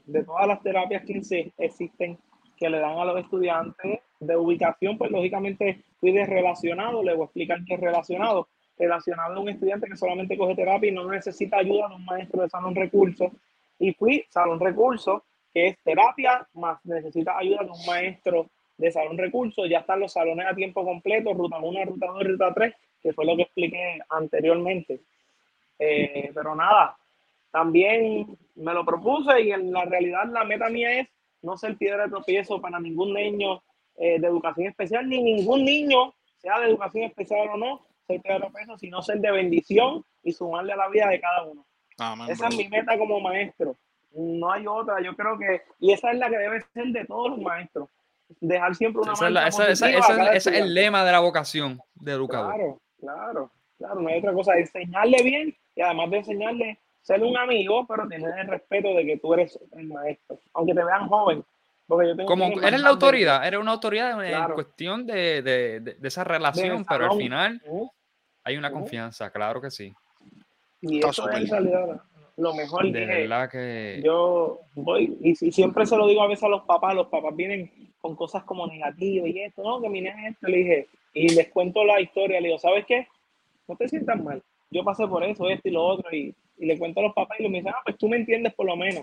de 0.07 0.25
todas 0.25 0.49
las 0.49 0.61
terapias 0.63 1.05
que 1.05 1.53
existen, 1.59 2.19
que 2.57 2.69
le 2.69 2.81
dan 2.81 2.99
a 2.99 3.05
los 3.05 3.21
estudiantes, 3.21 4.01
de 4.19 4.37
ubicación, 4.37 4.99
pues 4.99 5.13
lógicamente 5.13 5.85
fui 6.01 6.11
de 6.11 6.27
relacionado, 6.27 7.03
le 7.05 7.15
voy 7.15 7.23
a 7.23 7.25
explicar 7.27 7.59
qué 7.65 7.75
es 7.75 7.81
relacionado, 7.81 8.49
relacionado 8.79 9.35
a 9.35 9.41
un 9.41 9.49
estudiante 9.49 9.89
que 9.89 9.97
solamente 9.97 10.37
coge 10.37 10.55
terapia 10.55 10.91
y 10.91 10.95
no 10.95 11.11
necesita 11.11 11.59
ayuda 11.59 11.89
de 11.89 11.95
un 11.95 12.05
maestro 12.05 12.43
de 12.43 12.49
salón 12.49 12.75
recursos. 12.75 13.33
Y 13.79 13.93
fui 13.93 14.25
salón 14.31 14.61
recursos, 14.61 15.23
que 15.53 15.69
es 15.69 15.79
terapia, 15.83 16.47
más 16.55 16.85
necesita 16.85 17.37
ayuda 17.37 17.65
de 17.65 17.71
un 17.71 17.87
maestro 17.87 18.47
de 18.77 18.91
salón 18.91 19.19
recursos. 19.19 19.69
Ya 19.69 19.81
están 19.81 20.01
los 20.01 20.13
salones 20.13 20.47
a 20.47 20.55
tiempo 20.55 20.85
completo, 20.85 21.33
ruta 21.33 21.59
1, 21.59 21.85
ruta 21.85 22.07
2, 22.07 22.25
ruta 22.25 22.55
3, 22.55 22.75
que 23.03 23.13
fue 23.13 23.25
lo 23.25 23.37
que 23.37 23.43
expliqué 23.43 23.99
anteriormente. 24.11 25.01
Eh, 25.79 26.31
pero 26.35 26.55
nada, 26.55 26.97
también 27.51 28.27
me 28.55 28.75
lo 28.75 28.85
propuse 28.85 29.43
y 29.43 29.53
en 29.53 29.73
la 29.73 29.85
realidad 29.85 30.25
la 30.31 30.45
meta 30.45 30.69
mía 30.69 31.01
es 31.01 31.09
no 31.43 31.57
ser 31.57 31.77
piedra 31.77 32.05
de 32.05 32.11
tropiezo 32.11 32.61
para 32.61 32.81
ningún 32.81 33.13
niño 33.13 33.63
eh, 33.97 34.19
de 34.21 34.27
educación 34.27 34.67
especial, 34.67 35.09
ni 35.09 35.23
ningún 35.23 35.65
niño, 35.65 36.15
sea 36.37 36.61
de 36.61 36.67
educación 36.67 37.05
especial 37.05 37.49
o 37.55 37.57
no, 37.57 37.87
ser 38.07 38.23
peso, 38.23 38.79
sino 38.79 39.03
ser 39.03 39.19
de 39.19 39.31
bendición 39.31 40.05
y 40.23 40.33
sumarle 40.33 40.73
a 40.73 40.77
la 40.77 40.89
vida 40.89 41.09
de 41.09 41.21
cada 41.21 41.45
uno. 41.45 41.65
esa 42.29 42.49
es 42.49 42.57
mi 42.57 42.69
meta 42.69 42.97
como 42.99 43.21
maestro. 43.21 43.77
No 44.13 44.51
hay 44.51 44.67
otra. 44.67 45.01
Yo 45.03 45.15
creo 45.15 45.39
que, 45.39 45.63
y 45.79 45.93
esa 45.93 46.11
es 46.11 46.19
la 46.19 46.31
que 46.31 46.39
debe 46.39 46.63
ser 46.73 46.87
de 46.87 47.05
todos 47.05 47.31
los 47.31 47.41
maestros. 47.41 47.89
Dejar 48.41 48.75
siempre 48.75 49.03
una 49.03 49.13
esa, 49.47 49.71
ese 49.71 49.91
es 50.35 50.47
el 50.47 50.75
lema 50.75 51.05
de 51.05 51.13
la 51.13 51.21
vocación 51.21 51.81
de 51.95 52.13
educador. 52.13 52.55
Claro, 52.55 52.81
claro, 52.99 53.51
claro. 53.79 54.01
No 54.01 54.09
hay 54.09 54.19
otra 54.19 54.33
cosa. 54.33 54.57
Enseñarle 54.57 55.23
bien 55.23 55.57
y 55.77 55.81
además 55.81 56.11
de 56.11 56.17
enseñarle, 56.19 56.79
ser 57.03 57.23
un 57.23 57.37
amigo, 57.37 57.87
pero 57.87 58.09
tener 58.09 58.37
el 58.39 58.49
respeto 58.49 58.89
de 58.95 59.05
que 59.05 59.19
tú 59.19 59.35
eres 59.35 59.59
el 59.77 59.87
maestro. 59.87 60.39
Aunque 60.55 60.75
te 60.75 60.83
vean 60.83 61.07
joven, 61.09 61.45
como 61.87 62.61
eres 62.63 62.81
la 62.81 62.89
autoridad, 62.89 63.47
eres 63.47 63.61
una 63.61 63.73
autoridad 63.73 64.25
en 64.25 64.53
cuestión 64.55 65.07
de, 65.07 65.41
de, 65.43 65.81
de, 65.81 66.09
esa 66.09 66.25
relación, 66.25 66.85
pero 66.85 67.13
al 67.13 67.17
final 67.17 67.63
hay 68.47 68.57
una 68.57 68.71
confianza, 68.71 69.29
claro 69.31 69.61
que 69.61 69.73
sí. 69.73 69.93
Y 70.81 71.05
eso 71.05 71.29
es 71.29 71.37
en 71.37 71.49
realidad 71.49 72.01
lo 72.37 72.55
mejor 72.55 72.85
de 72.85 73.01
que, 73.01 73.07
verdad 73.07 73.51
que 73.51 74.01
yo 74.05 74.61
voy 74.75 75.19
y, 75.21 75.35
siempre 75.35 75.85
se 75.85 75.97
lo 75.97 76.07
digo 76.07 76.23
a 76.23 76.29
veces 76.29 76.45
a 76.45 76.49
los 76.49 76.63
papás, 76.63 76.95
los 76.95 77.09
papás 77.09 77.35
vienen 77.35 77.93
con 77.99 78.15
cosas 78.15 78.45
como 78.45 78.69
negativas 78.69 79.29
y 79.31 79.41
esto, 79.41 79.65
no, 79.65 79.81
que 79.81 79.89
mi 79.89 80.01
nene 80.01 80.29
esto, 80.29 80.47
le 80.47 80.59
dije, 80.59 80.89
y 81.13 81.35
les 81.35 81.49
cuento 81.49 81.83
la 81.85 82.01
historia, 82.01 82.41
le 82.41 82.49
digo, 82.49 82.59
¿sabes 82.61 82.87
qué? 82.87 83.09
No 83.67 83.75
te 83.75 83.89
sientas 83.89 84.23
mal, 84.23 84.41
yo 84.71 84.85
pasé 84.85 85.09
por 85.09 85.25
eso, 85.25 85.49
esto 85.49 85.69
y 85.69 85.73
lo 85.73 85.85
otro, 85.85 86.15
y, 86.15 86.33
y 86.59 86.67
le 86.67 86.79
cuento 86.79 87.01
a 87.01 87.05
los 87.05 87.15
papás 87.15 87.41
y 87.41 87.49
me 87.49 87.59
dicen, 87.59 87.73
ah, 87.75 87.83
pues 87.85 87.99
tú 87.99 88.09
me 88.09 88.17
entiendes 88.17 88.55
por 88.55 88.67
lo 88.67 88.77
menos, 88.77 89.03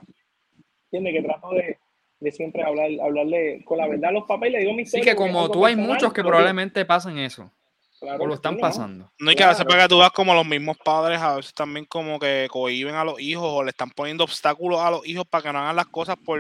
entiendes 0.86 1.21
que 1.21 1.27
trato 1.27 1.49
de, 1.49 1.77
de 2.21 2.32
siempre 2.32 2.63
hablar, 2.63 2.89
hablarle 3.03 3.62
con 3.65 3.77
la 3.77 3.88
verdad 3.88 4.12
a 4.12 4.13
los 4.13 4.23
papás 4.23 4.47
y 4.47 4.51
le 4.53 4.60
digo 4.60 4.73
mi 4.73 4.84
historia. 4.84 5.03
Sí, 5.03 5.10
que 5.10 5.17
como 5.17 5.51
tú 5.51 5.65
hay 5.65 5.75
muchos 5.75 6.13
que 6.13 6.23
probablemente 6.23 6.86
pasan 6.86 7.17
eso 7.17 7.51
o 8.19 8.27
lo 8.27 8.33
están 8.33 8.57
pasando. 8.57 9.11
No 9.19 9.29
hay 9.29 9.35
que 9.35 9.43
a 9.43 9.49
veces 9.49 9.65
para 9.65 9.83
que 9.83 9.89
tú 9.89 9.97
vas 9.97 10.11
como 10.11 10.33
los 10.33 10.45
mismos 10.45 10.77
padres, 10.77 11.19
a 11.19 11.35
veces 11.37 11.53
también 11.53 11.85
como 11.85 12.19
que 12.19 12.47
cohiben 12.49 12.95
a 12.95 13.03
los 13.03 13.19
hijos 13.19 13.47
o 13.47 13.63
le 13.63 13.69
están 13.69 13.89
poniendo 13.89 14.23
obstáculos 14.23 14.79
a 14.79 14.91
los 14.91 15.07
hijos 15.07 15.25
para 15.27 15.43
que 15.43 15.53
no 15.53 15.59
hagan 15.59 15.75
las 15.75 15.87
cosas 15.87 16.15
por 16.17 16.39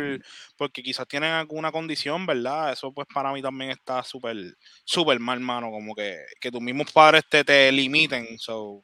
porque 0.57 0.83
quizás 0.83 1.07
tienen 1.07 1.31
alguna 1.31 1.71
condición, 1.71 2.25
¿verdad? 2.25 2.73
Eso 2.73 2.91
pues 2.91 3.07
para 3.13 3.31
mí 3.31 3.41
también 3.41 3.71
está 3.71 4.03
súper, 4.03 4.35
súper 4.83 5.19
mal, 5.19 5.39
mano, 5.39 5.71
como 5.71 5.95
que, 5.95 6.17
que 6.39 6.51
tus 6.51 6.61
mismos 6.61 6.91
padres 6.91 7.23
te, 7.29 7.43
te 7.43 7.71
limiten. 7.71 8.37
So. 8.37 8.83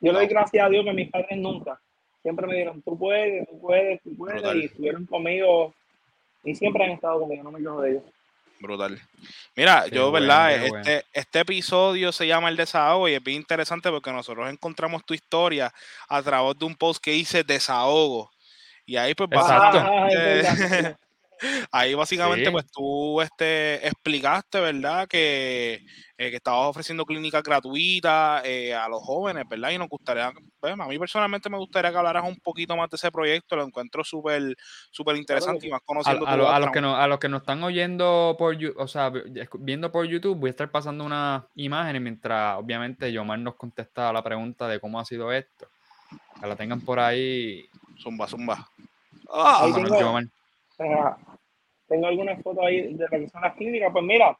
Yo 0.00 0.12
le 0.12 0.18
doy 0.18 0.26
gracias 0.26 0.64
a 0.64 0.68
Dios 0.68 0.84
que 0.84 0.92
mis 0.92 1.10
padres 1.10 1.38
nunca, 1.38 1.80
siempre 2.22 2.46
me 2.46 2.54
dijeron, 2.54 2.82
tú 2.82 2.98
puedes, 2.98 3.48
tú 3.48 3.60
puedes, 3.60 4.02
tú 4.02 4.16
puedes, 4.16 4.54
y 4.56 4.64
estuvieron 4.64 5.06
conmigo 5.06 5.74
y 6.44 6.54
siempre 6.54 6.84
han 6.84 6.90
estado 6.90 7.20
conmigo, 7.20 7.42
no 7.42 7.52
me 7.52 7.58
quejo 7.58 7.80
de 7.80 7.90
ellos. 7.92 8.02
Brutal. 8.60 9.00
Mira, 9.56 9.86
yo, 9.88 10.10
¿verdad? 10.10 10.52
Este, 10.52 11.04
este 11.12 11.40
episodio 11.40 12.12
se 12.12 12.26
llama 12.26 12.48
El 12.48 12.56
Desahogo 12.56 13.08
y 13.08 13.14
es 13.14 13.22
bien 13.22 13.38
interesante 13.38 13.90
porque 13.90 14.12
nosotros 14.12 14.50
encontramos 14.50 15.04
tu 15.04 15.14
historia 15.14 15.72
a 16.08 16.22
través 16.22 16.58
de 16.58 16.64
un 16.64 16.74
post 16.74 17.02
que 17.02 17.14
hice 17.14 17.44
Desahogo. 17.44 18.30
Y 18.86 18.96
ahí 18.96 19.14
pues 19.14 19.30
básicamente, 19.30 20.96
ahí 21.72 21.94
básicamente 21.94 22.50
pues 22.50 22.66
tú 22.70 23.20
este, 23.20 23.86
explicaste, 23.86 24.60
¿verdad? 24.60 25.06
Que 25.08 25.84
eh, 26.16 26.30
que 26.30 26.36
estabas 26.36 26.68
ofreciendo 26.68 27.04
clínicas 27.04 27.42
gratuitas 27.42 28.40
eh, 28.44 28.72
a 28.72 28.88
los 28.88 29.02
jóvenes, 29.02 29.48
¿verdad? 29.48 29.70
Y 29.70 29.78
nos 29.78 29.88
gustaría, 29.88 30.32
bueno, 30.60 30.84
a 30.84 30.86
mí 30.86 30.96
personalmente 30.96 31.50
me 31.50 31.58
gustaría 31.58 31.90
que 31.90 31.96
hablaras 31.96 32.24
un 32.24 32.36
poquito 32.36 32.76
más 32.76 32.88
de 32.88 32.94
ese 32.94 33.10
proyecto, 33.10 33.56
lo 33.56 33.64
encuentro 33.64 34.04
súper 34.04 34.56
súper 34.92 35.16
interesante 35.16 35.66
y 35.66 35.70
más 35.70 35.80
conociendo. 35.84 36.24
A, 36.28 36.54
a, 36.54 36.60
los 36.60 36.70
que 36.70 36.80
no, 36.80 36.96
a 36.96 37.08
los 37.08 37.18
que 37.18 37.28
nos 37.28 37.40
están 37.40 37.64
oyendo 37.64 38.36
por, 38.38 38.56
o 38.76 38.86
sea, 38.86 39.12
viendo 39.58 39.90
por 39.90 40.06
YouTube, 40.06 40.38
voy 40.38 40.48
a 40.48 40.50
estar 40.50 40.70
pasando 40.70 41.02
unas 41.02 41.42
imágenes 41.56 42.00
mientras, 42.00 42.58
obviamente, 42.58 43.10
Yomar 43.10 43.40
nos 43.40 43.56
contesta 43.56 44.12
la 44.12 44.22
pregunta 44.22 44.68
de 44.68 44.78
cómo 44.78 45.00
ha 45.00 45.04
sido 45.04 45.32
esto. 45.32 45.66
Que 46.40 46.46
la 46.46 46.54
tengan 46.54 46.80
por 46.80 47.00
ahí. 47.00 47.68
Zumba, 48.00 48.28
zumba. 48.28 48.68
Ah, 49.32 49.66
tengo, 49.74 50.20
tengo 50.76 52.06
algunas 52.06 52.42
fotos 52.42 52.64
ahí 52.64 52.94
de 52.94 53.04
lo 53.04 53.08
que 53.08 53.28
son 53.28 53.42
las 53.42 53.54
clínicas. 53.54 53.92
Pues 53.92 54.04
mira, 54.04 54.36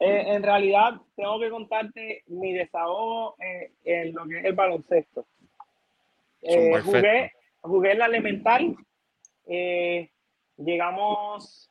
eh, 0.00 0.24
en 0.26 0.42
realidad, 0.42 0.94
tengo 1.16 1.38
que 1.38 1.50
contarte 1.50 2.22
mi 2.26 2.52
desahogo 2.52 3.36
eh, 3.40 3.72
en 3.84 4.12
lo 4.12 4.26
que 4.26 4.38
es 4.38 4.44
el 4.44 4.54
baloncesto. 4.54 5.26
Eh, 6.42 6.80
jugué, 6.84 7.32
jugué 7.60 7.92
en 7.92 7.98
la 7.98 8.06
elemental. 8.06 8.76
llegamos 10.56 11.70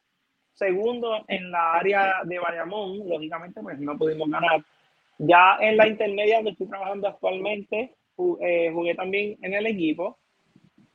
segundo 0.53 1.23
en 1.27 1.51
la 1.51 1.73
área 1.73 2.23
de 2.23 2.39
Bayamón. 2.39 3.07
Lógicamente, 3.07 3.61
pues 3.61 3.79
no 3.79 3.97
pudimos 3.97 4.29
ganar. 4.29 4.63
Ya 5.17 5.57
en 5.59 5.77
la 5.77 5.87
intermedia 5.87 6.37
donde 6.37 6.51
estoy 6.51 6.67
trabajando 6.67 7.07
actualmente, 7.07 7.93
jugué 8.15 8.95
también 8.95 9.37
en 9.41 9.53
el 9.53 9.67
equipo. 9.67 10.17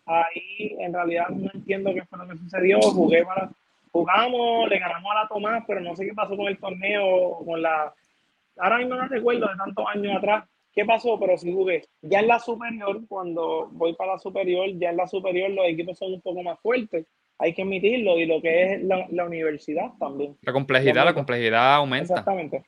Ahí 0.09 0.75
en 0.79 0.93
realidad 0.93 1.29
no 1.29 1.51
entiendo 1.53 1.93
qué 1.93 2.03
fue 2.07 2.19
lo 2.19 2.29
que 2.29 2.39
sucedió. 2.39 2.81
Jugué 2.81 3.25
para, 3.25 3.51
jugamos, 3.93 4.69
le 4.69 4.79
ganamos 4.79 5.13
a 5.13 5.23
la 5.23 5.29
Tomás, 5.29 5.65
pero 5.67 5.81
no 5.81 5.95
sé 5.95 6.07
qué 6.07 6.15
pasó 6.15 6.37
con 6.37 6.49
el 6.49 6.59
torneo, 6.59 7.39
con 7.45 7.61
la... 7.61 7.93
Ahora 8.57 8.79
mismo 8.79 8.95
no 8.95 9.07
recuerdo 9.07 9.47
de 9.47 9.57
tantos 9.57 9.85
años 9.87 10.17
atrás 10.17 10.45
qué 10.73 10.85
pasó, 10.85 11.19
pero 11.19 11.37
sí 11.37 11.53
jugué. 11.53 11.83
Ya 12.03 12.21
en 12.21 12.29
la 12.29 12.39
superior, 12.39 13.01
cuando 13.09 13.69
voy 13.73 13.95
para 13.95 14.13
la 14.13 14.19
superior, 14.19 14.69
ya 14.79 14.91
en 14.91 14.97
la 14.97 15.07
superior 15.07 15.51
los 15.51 15.67
equipos 15.67 15.99
son 15.99 16.15
un 16.15 16.21
poco 16.21 16.43
más 16.43 16.59
fuertes. 16.61 17.07
Hay 17.39 17.55
que 17.55 17.63
admitirlo 17.63 18.19
y 18.19 18.27
lo 18.27 18.41
que 18.41 18.63
es 18.63 18.83
la, 18.83 19.07
la 19.11 19.25
universidad 19.25 19.93
también. 19.99 20.37
La 20.43 20.53
complejidad, 20.53 21.05
la 21.05 21.15
complejidad 21.15 21.75
aumenta. 21.75 22.15
Exactamente. 22.15 22.65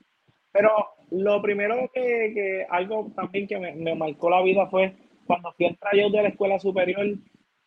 Pero 0.52 0.70
lo 1.10 1.42
primero 1.42 1.90
que, 1.92 2.32
que 2.34 2.66
algo 2.68 3.10
también 3.14 3.46
que 3.46 3.58
me, 3.58 3.72
me, 3.72 3.94
marcó 3.94 4.30
la 4.30 4.42
vida 4.42 4.66
fue 4.66 4.94
cuando 5.30 5.52
fui 5.52 5.66
al 5.66 5.78
tryout 5.78 6.12
de 6.12 6.22
la 6.22 6.28
escuela 6.30 6.58
superior, 6.58 7.06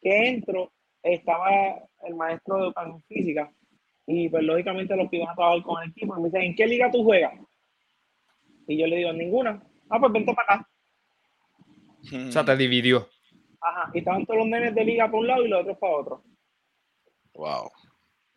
que 0.01 0.27
entro, 0.29 0.71
estaba 1.01 1.49
el 2.05 2.15
maestro 2.15 2.57
de 2.57 2.63
educación 2.65 3.01
física 3.03 3.51
y 4.05 4.27
pues 4.27 4.43
lógicamente 4.43 4.95
los 4.97 5.07
pibes 5.07 5.29
a 5.29 5.35
trabajar 5.35 5.63
con 5.63 5.81
el 5.81 5.89
equipo 5.91 6.17
y 6.17 6.21
me 6.21 6.25
dicen, 6.25 6.41
¿en 6.41 6.55
qué 6.55 6.67
liga 6.67 6.91
tú 6.91 7.03
juegas? 7.03 7.33
Y 8.67 8.77
yo 8.77 8.87
le 8.87 8.97
digo, 8.97 9.13
ninguna. 9.13 9.63
Ah, 9.89 9.99
pues 9.99 10.11
vente 10.11 10.33
para 10.33 10.55
acá. 10.55 10.69
O 12.27 12.31
sea, 12.31 12.43
te 12.43 12.57
dividió. 12.57 13.07
Ajá, 13.61 13.89
y 13.93 13.99
estaban 13.99 14.25
todos 14.25 14.39
los 14.39 14.47
nenes 14.47 14.75
de 14.75 14.83
liga 14.83 15.09
por 15.09 15.21
un 15.21 15.27
lado 15.27 15.45
y 15.45 15.47
los 15.47 15.61
otros 15.61 15.77
para 15.77 15.93
otro. 15.93 16.23
Wow. 17.33 17.71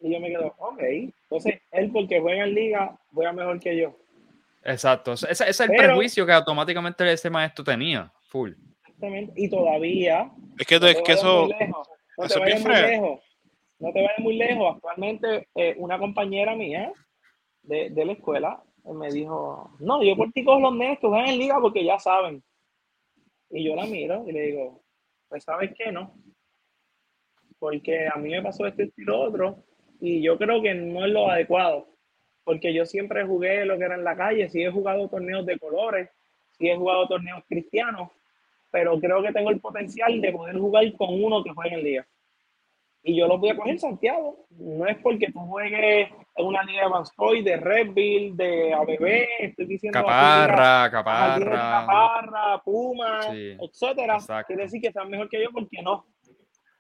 Y 0.01 0.13
yo 0.13 0.21
me 0.21 0.29
quedo, 0.29 0.55
ok. 0.59 0.81
Entonces, 0.83 1.61
él 1.73 1.91
porque 1.93 2.21
juega 2.21 2.45
en 2.45 2.55
liga, 2.55 2.97
juega 3.13 3.33
mejor 3.33 3.59
que 3.59 3.77
yo. 3.77 3.97
Exacto. 4.63 5.13
Ese, 5.15 5.27
ese 5.33 5.51
es 5.51 5.61
el 5.61 5.69
Pero- 5.69 5.83
prejuicio 5.85 6.25
que 6.27 6.33
automáticamente 6.33 7.13
ese 7.13 7.29
maestro 7.31 7.65
tenía. 7.65 8.13
Full. 8.29 8.53
Exactamente. 8.97 9.33
Y 9.37 9.51
todavía 9.51 10.33
Es 10.59 10.67
que, 10.67 10.81
No 10.81 10.87
es 10.87 11.03
que 11.03 11.13
eso, 11.13 11.49
lejos, 11.49 11.89
No 12.17 12.25
eso 12.25 12.35
te 12.35 12.41
vayas 12.41 12.63
muy 12.63 12.73
lejos. 12.73 13.21
No 13.79 13.93
te 13.93 14.03
vayas 14.03 14.19
muy 14.19 14.37
lejos. 14.37 14.77
Actualmente, 14.77 15.49
eh, 15.55 15.75
una 15.79 15.99
compañera 15.99 16.55
mía 16.55 16.93
de, 17.63 17.91
de 17.91 18.05
la 18.07 18.13
escuela 18.13 18.63
eh, 18.85 18.93
me 18.95 19.11
dijo: 19.11 19.71
No, 19.81 20.03
yo 20.03 20.17
por 20.17 20.33
ti 20.33 20.45
cojo 20.45 20.61
los 20.61 20.75
nenes 20.75 20.99
que 20.99 21.09
juegan 21.09 21.29
en 21.29 21.39
liga 21.39 21.59
porque 21.61 21.85
ya 21.85 21.99
saben. 21.99 22.43
Y 23.51 23.65
yo 23.65 23.77
la 23.77 23.85
miro 23.85 24.25
y 24.27 24.33
le 24.33 24.41
digo: 24.47 24.83
Pues, 25.29 25.45
¿sabes 25.45 25.73
qué? 25.77 25.93
No. 25.93 26.15
Porque 27.59 28.09
a 28.09 28.17
mí 28.17 28.31
me 28.31 28.43
pasó 28.43 28.67
este 28.67 28.93
y 28.97 29.03
lo 29.03 29.21
otro. 29.21 29.63
Y 30.01 30.23
yo 30.23 30.39
creo 30.39 30.63
que 30.63 30.75
no 30.75 31.05
es 31.05 31.13
lo 31.13 31.31
adecuado. 31.31 31.89
Porque 32.45 32.73
yo 32.73 32.87
siempre 32.87 33.27
jugué 33.27 33.67
lo 33.67 33.77
que 33.77 33.85
era 33.85 33.95
en 33.95 34.05
la 34.05 34.17
calle. 34.17 34.49
Sí 34.49 34.63
he 34.63 34.71
jugado 34.71 35.09
torneos 35.09 35.45
de 35.45 35.59
colores. 35.59 36.09
Sí 36.53 36.69
he 36.69 36.77
jugado 36.77 37.09
torneos 37.09 37.43
cristianos 37.47 38.11
pero 38.71 38.99
creo 39.01 39.23
que 39.23 39.33
tengo 39.33 39.51
el 39.51 39.61
potencial 39.61 40.21
de 40.21 40.33
poder 40.33 40.59
jugar 40.59 40.93
con 40.95 41.23
uno 41.23 41.43
que 41.43 41.51
juegue 41.53 41.75
en 41.77 41.85
liga. 41.85 42.07
Y 43.03 43.17
yo 43.17 43.29
lo 43.29 43.39
voy 43.39 43.51
a 43.51 43.57
coger 43.57 43.79
Santiago. 43.79 44.47
No 44.51 44.85
es 44.87 44.97
porque 44.99 45.31
tú 45.31 45.39
juegues 45.41 46.09
en 46.35 46.45
una 46.47 46.65
liga 46.65 46.83
de 46.83 46.89
Vanscoy, 46.89 47.41
de 47.43 47.57
Redville, 47.57 48.33
de 48.35 48.75
ABB, 48.75 49.27
estoy 49.41 49.67
diciendo 49.67 50.01
Caparra, 50.01 50.91
caparra. 50.91 51.51
Caparra, 51.87 52.63
Puma, 52.65 53.23
Sí, 53.31 53.57
etcétera. 53.61 54.15
exacto. 54.17 54.49
Quiere 54.49 54.65
decir 54.65 54.81
que 54.83 54.91
sean 54.93 55.09
mejor 55.09 55.29
que 55.29 55.41
yo 55.41 55.51
porque 55.53 55.81
no. 55.83 56.05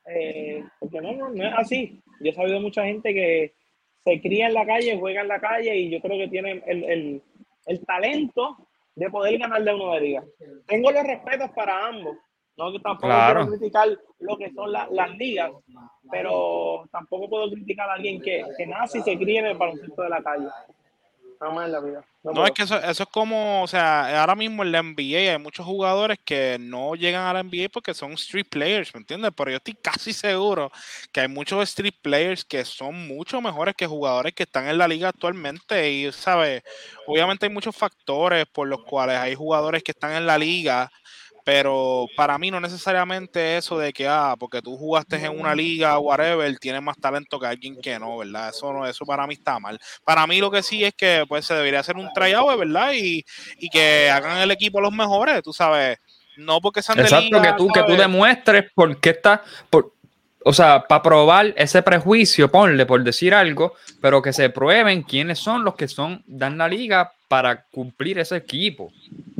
Eh, 0.08 0.64
porque 0.80 1.00
no, 1.00 1.12
no, 1.12 1.28
no 1.30 1.46
es 1.46 1.54
así. 1.56 2.02
Yo 2.20 2.30
he 2.30 2.34
sabido 2.34 2.60
mucha 2.60 2.84
gente 2.84 3.14
que 3.14 3.54
se 4.02 4.20
cría 4.20 4.48
en 4.48 4.54
la 4.54 4.66
calle, 4.66 4.98
juega 4.98 5.20
en 5.22 5.28
la 5.28 5.40
calle 5.40 5.76
y 5.76 5.90
yo 5.90 6.00
creo 6.00 6.18
que 6.18 6.28
tiene 6.28 6.62
el, 6.66 6.84
el, 6.84 7.22
el 7.66 7.86
talento 7.86 8.68
de 8.96 9.10
poder 9.10 9.38
ganarle 9.38 9.70
a 9.70 9.74
uno 9.74 9.92
de 9.92 10.00
liga. 10.00 10.24
Tengo 10.66 10.90
los 10.90 11.04
respetos 11.04 11.50
para 11.50 11.86
ambos. 11.86 12.16
No 12.56 12.72
que 12.72 12.78
tampoco 12.80 13.08
Claro. 13.08 13.40
quiero 13.42 13.58
criticar 13.58 13.88
lo 14.20 14.36
que 14.38 14.50
son 14.52 14.72
la- 14.72 14.88
las 14.90 15.10
ligas, 15.18 15.50
pero 16.10 16.84
tampoco 16.90 17.28
puedo 17.28 17.50
criticar 17.50 17.90
a 17.90 17.92
alguien 17.94 18.20
que, 18.22 18.42
que 18.56 18.66
nace 18.66 18.98
y 18.98 19.02
se 19.02 19.18
cría 19.18 19.40
en 19.40 19.46
el 19.48 19.58
baloncesto 19.58 20.00
de 20.02 20.08
la 20.08 20.22
calle. 20.22 20.48
Jamás 21.38 21.66
en 21.66 21.72
la 21.72 21.80
vida. 21.80 22.04
No, 22.22 22.32
puedo. 22.32 22.46
es 22.46 22.52
que 22.52 22.62
eso, 22.62 22.76
eso 22.76 23.02
es 23.04 23.08
como, 23.10 23.62
o 23.62 23.66
sea, 23.68 24.20
ahora 24.20 24.34
mismo 24.34 24.62
en 24.62 24.72
la 24.72 24.82
NBA 24.82 25.32
hay 25.32 25.38
muchos 25.38 25.64
jugadores 25.64 26.18
que 26.24 26.56
no 26.58 26.94
llegan 26.94 27.24
a 27.24 27.32
la 27.32 27.42
NBA 27.42 27.68
porque 27.72 27.94
son 27.94 28.12
street 28.12 28.46
players, 28.50 28.92
¿me 28.94 29.00
entiendes? 29.00 29.30
Pero 29.36 29.50
yo 29.50 29.58
estoy 29.58 29.74
casi 29.74 30.12
seguro 30.12 30.72
que 31.12 31.20
hay 31.20 31.28
muchos 31.28 31.62
street 31.68 31.94
players 32.02 32.44
que 32.44 32.64
son 32.64 33.06
mucho 33.06 33.40
mejores 33.40 33.74
que 33.76 33.86
jugadores 33.86 34.34
que 34.34 34.42
están 34.42 34.66
en 34.66 34.78
la 34.78 34.88
liga 34.88 35.10
actualmente 35.10 35.90
y, 35.90 36.10
¿sabes? 36.10 36.62
Obviamente 37.06 37.46
hay 37.46 37.52
muchos 37.52 37.76
factores 37.76 38.46
por 38.46 38.66
los 38.66 38.82
cuales 38.82 39.18
hay 39.18 39.34
jugadores 39.34 39.82
que 39.84 39.92
están 39.92 40.12
en 40.12 40.26
la 40.26 40.36
liga, 40.38 40.90
pero 41.46 42.08
para 42.16 42.36
mí 42.38 42.50
no 42.50 42.58
necesariamente 42.58 43.56
eso 43.56 43.78
de 43.78 43.92
que, 43.92 44.08
ah, 44.08 44.34
porque 44.36 44.60
tú 44.60 44.76
jugaste 44.76 45.14
en 45.14 45.38
una 45.38 45.54
liga, 45.54 45.96
whatever, 45.96 46.58
tienes 46.58 46.82
más 46.82 46.98
talento 46.98 47.38
que 47.38 47.46
alguien 47.46 47.80
que 47.80 48.00
no, 48.00 48.18
¿verdad? 48.18 48.48
Eso 48.48 48.72
no, 48.72 48.84
eso 48.84 49.06
para 49.06 49.28
mí 49.28 49.34
está 49.34 49.60
mal. 49.60 49.78
Para 50.04 50.26
mí 50.26 50.40
lo 50.40 50.50
que 50.50 50.64
sí 50.64 50.82
es 50.82 50.92
que 50.94 51.24
pues 51.28 51.46
se 51.46 51.54
debería 51.54 51.78
hacer 51.78 51.94
un 51.94 52.12
tryout, 52.12 52.58
¿verdad? 52.58 52.94
Y, 52.94 53.24
y 53.60 53.68
que 53.68 54.10
hagan 54.10 54.38
el 54.38 54.50
equipo 54.50 54.80
los 54.80 54.92
mejores, 54.92 55.40
tú 55.44 55.52
sabes. 55.52 55.98
No 56.36 56.60
porque 56.60 56.82
sean 56.82 56.98
de 56.98 57.04
Exacto, 57.04 57.24
liga, 57.26 57.42
que 57.42 57.52
tú, 57.58 57.68
que 57.68 57.80
tú 57.82 57.86
¿sabes? 57.86 57.98
demuestres 58.00 58.72
por 58.74 58.98
qué 58.98 59.10
está. 59.10 59.44
Por, 59.70 59.92
o 60.44 60.52
sea, 60.52 60.84
para 60.88 61.02
probar 61.02 61.54
ese 61.56 61.80
prejuicio, 61.80 62.50
ponle 62.50 62.86
por 62.86 63.04
decir 63.04 63.32
algo, 63.32 63.74
pero 64.00 64.20
que 64.20 64.32
se 64.32 64.50
prueben 64.50 65.04
quiénes 65.04 65.38
son 65.38 65.62
los 65.62 65.76
que 65.76 65.86
son, 65.86 66.24
dan 66.26 66.58
la 66.58 66.66
liga 66.66 67.12
para 67.28 67.66
cumplir 67.66 68.18
ese 68.18 68.34
equipo. 68.34 68.90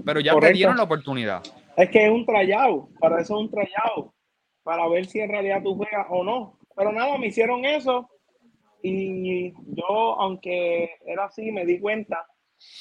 Pero 0.05 0.21
ya 0.21 0.31
te 0.31 0.35
Correcto. 0.35 0.57
dieron 0.57 0.77
la 0.77 0.85
oportunidad. 0.85 1.43
Es 1.77 1.91
que 1.91 2.07
es 2.07 2.11
un 2.11 2.25
tryout, 2.25 2.99
para 2.99 3.21
eso 3.21 3.35
es 3.35 3.41
un 3.43 3.51
tryout, 3.51 4.11
para 4.63 4.89
ver 4.89 5.07
si 5.07 5.21
en 5.21 5.31
realidad 5.31 5.63
tú 5.63 5.77
juegas 5.77 6.07
o 6.09 6.25
no. 6.25 6.59
Pero 6.75 6.91
nada, 6.93 7.19
me 7.19 7.27
hicieron 7.27 7.65
eso 7.65 8.09
y 8.83 9.53
yo, 9.75 10.21
aunque 10.21 10.91
era 11.05 11.25
así, 11.25 11.53
me 11.53 11.67
di 11.67 11.79
cuenta 11.79 12.27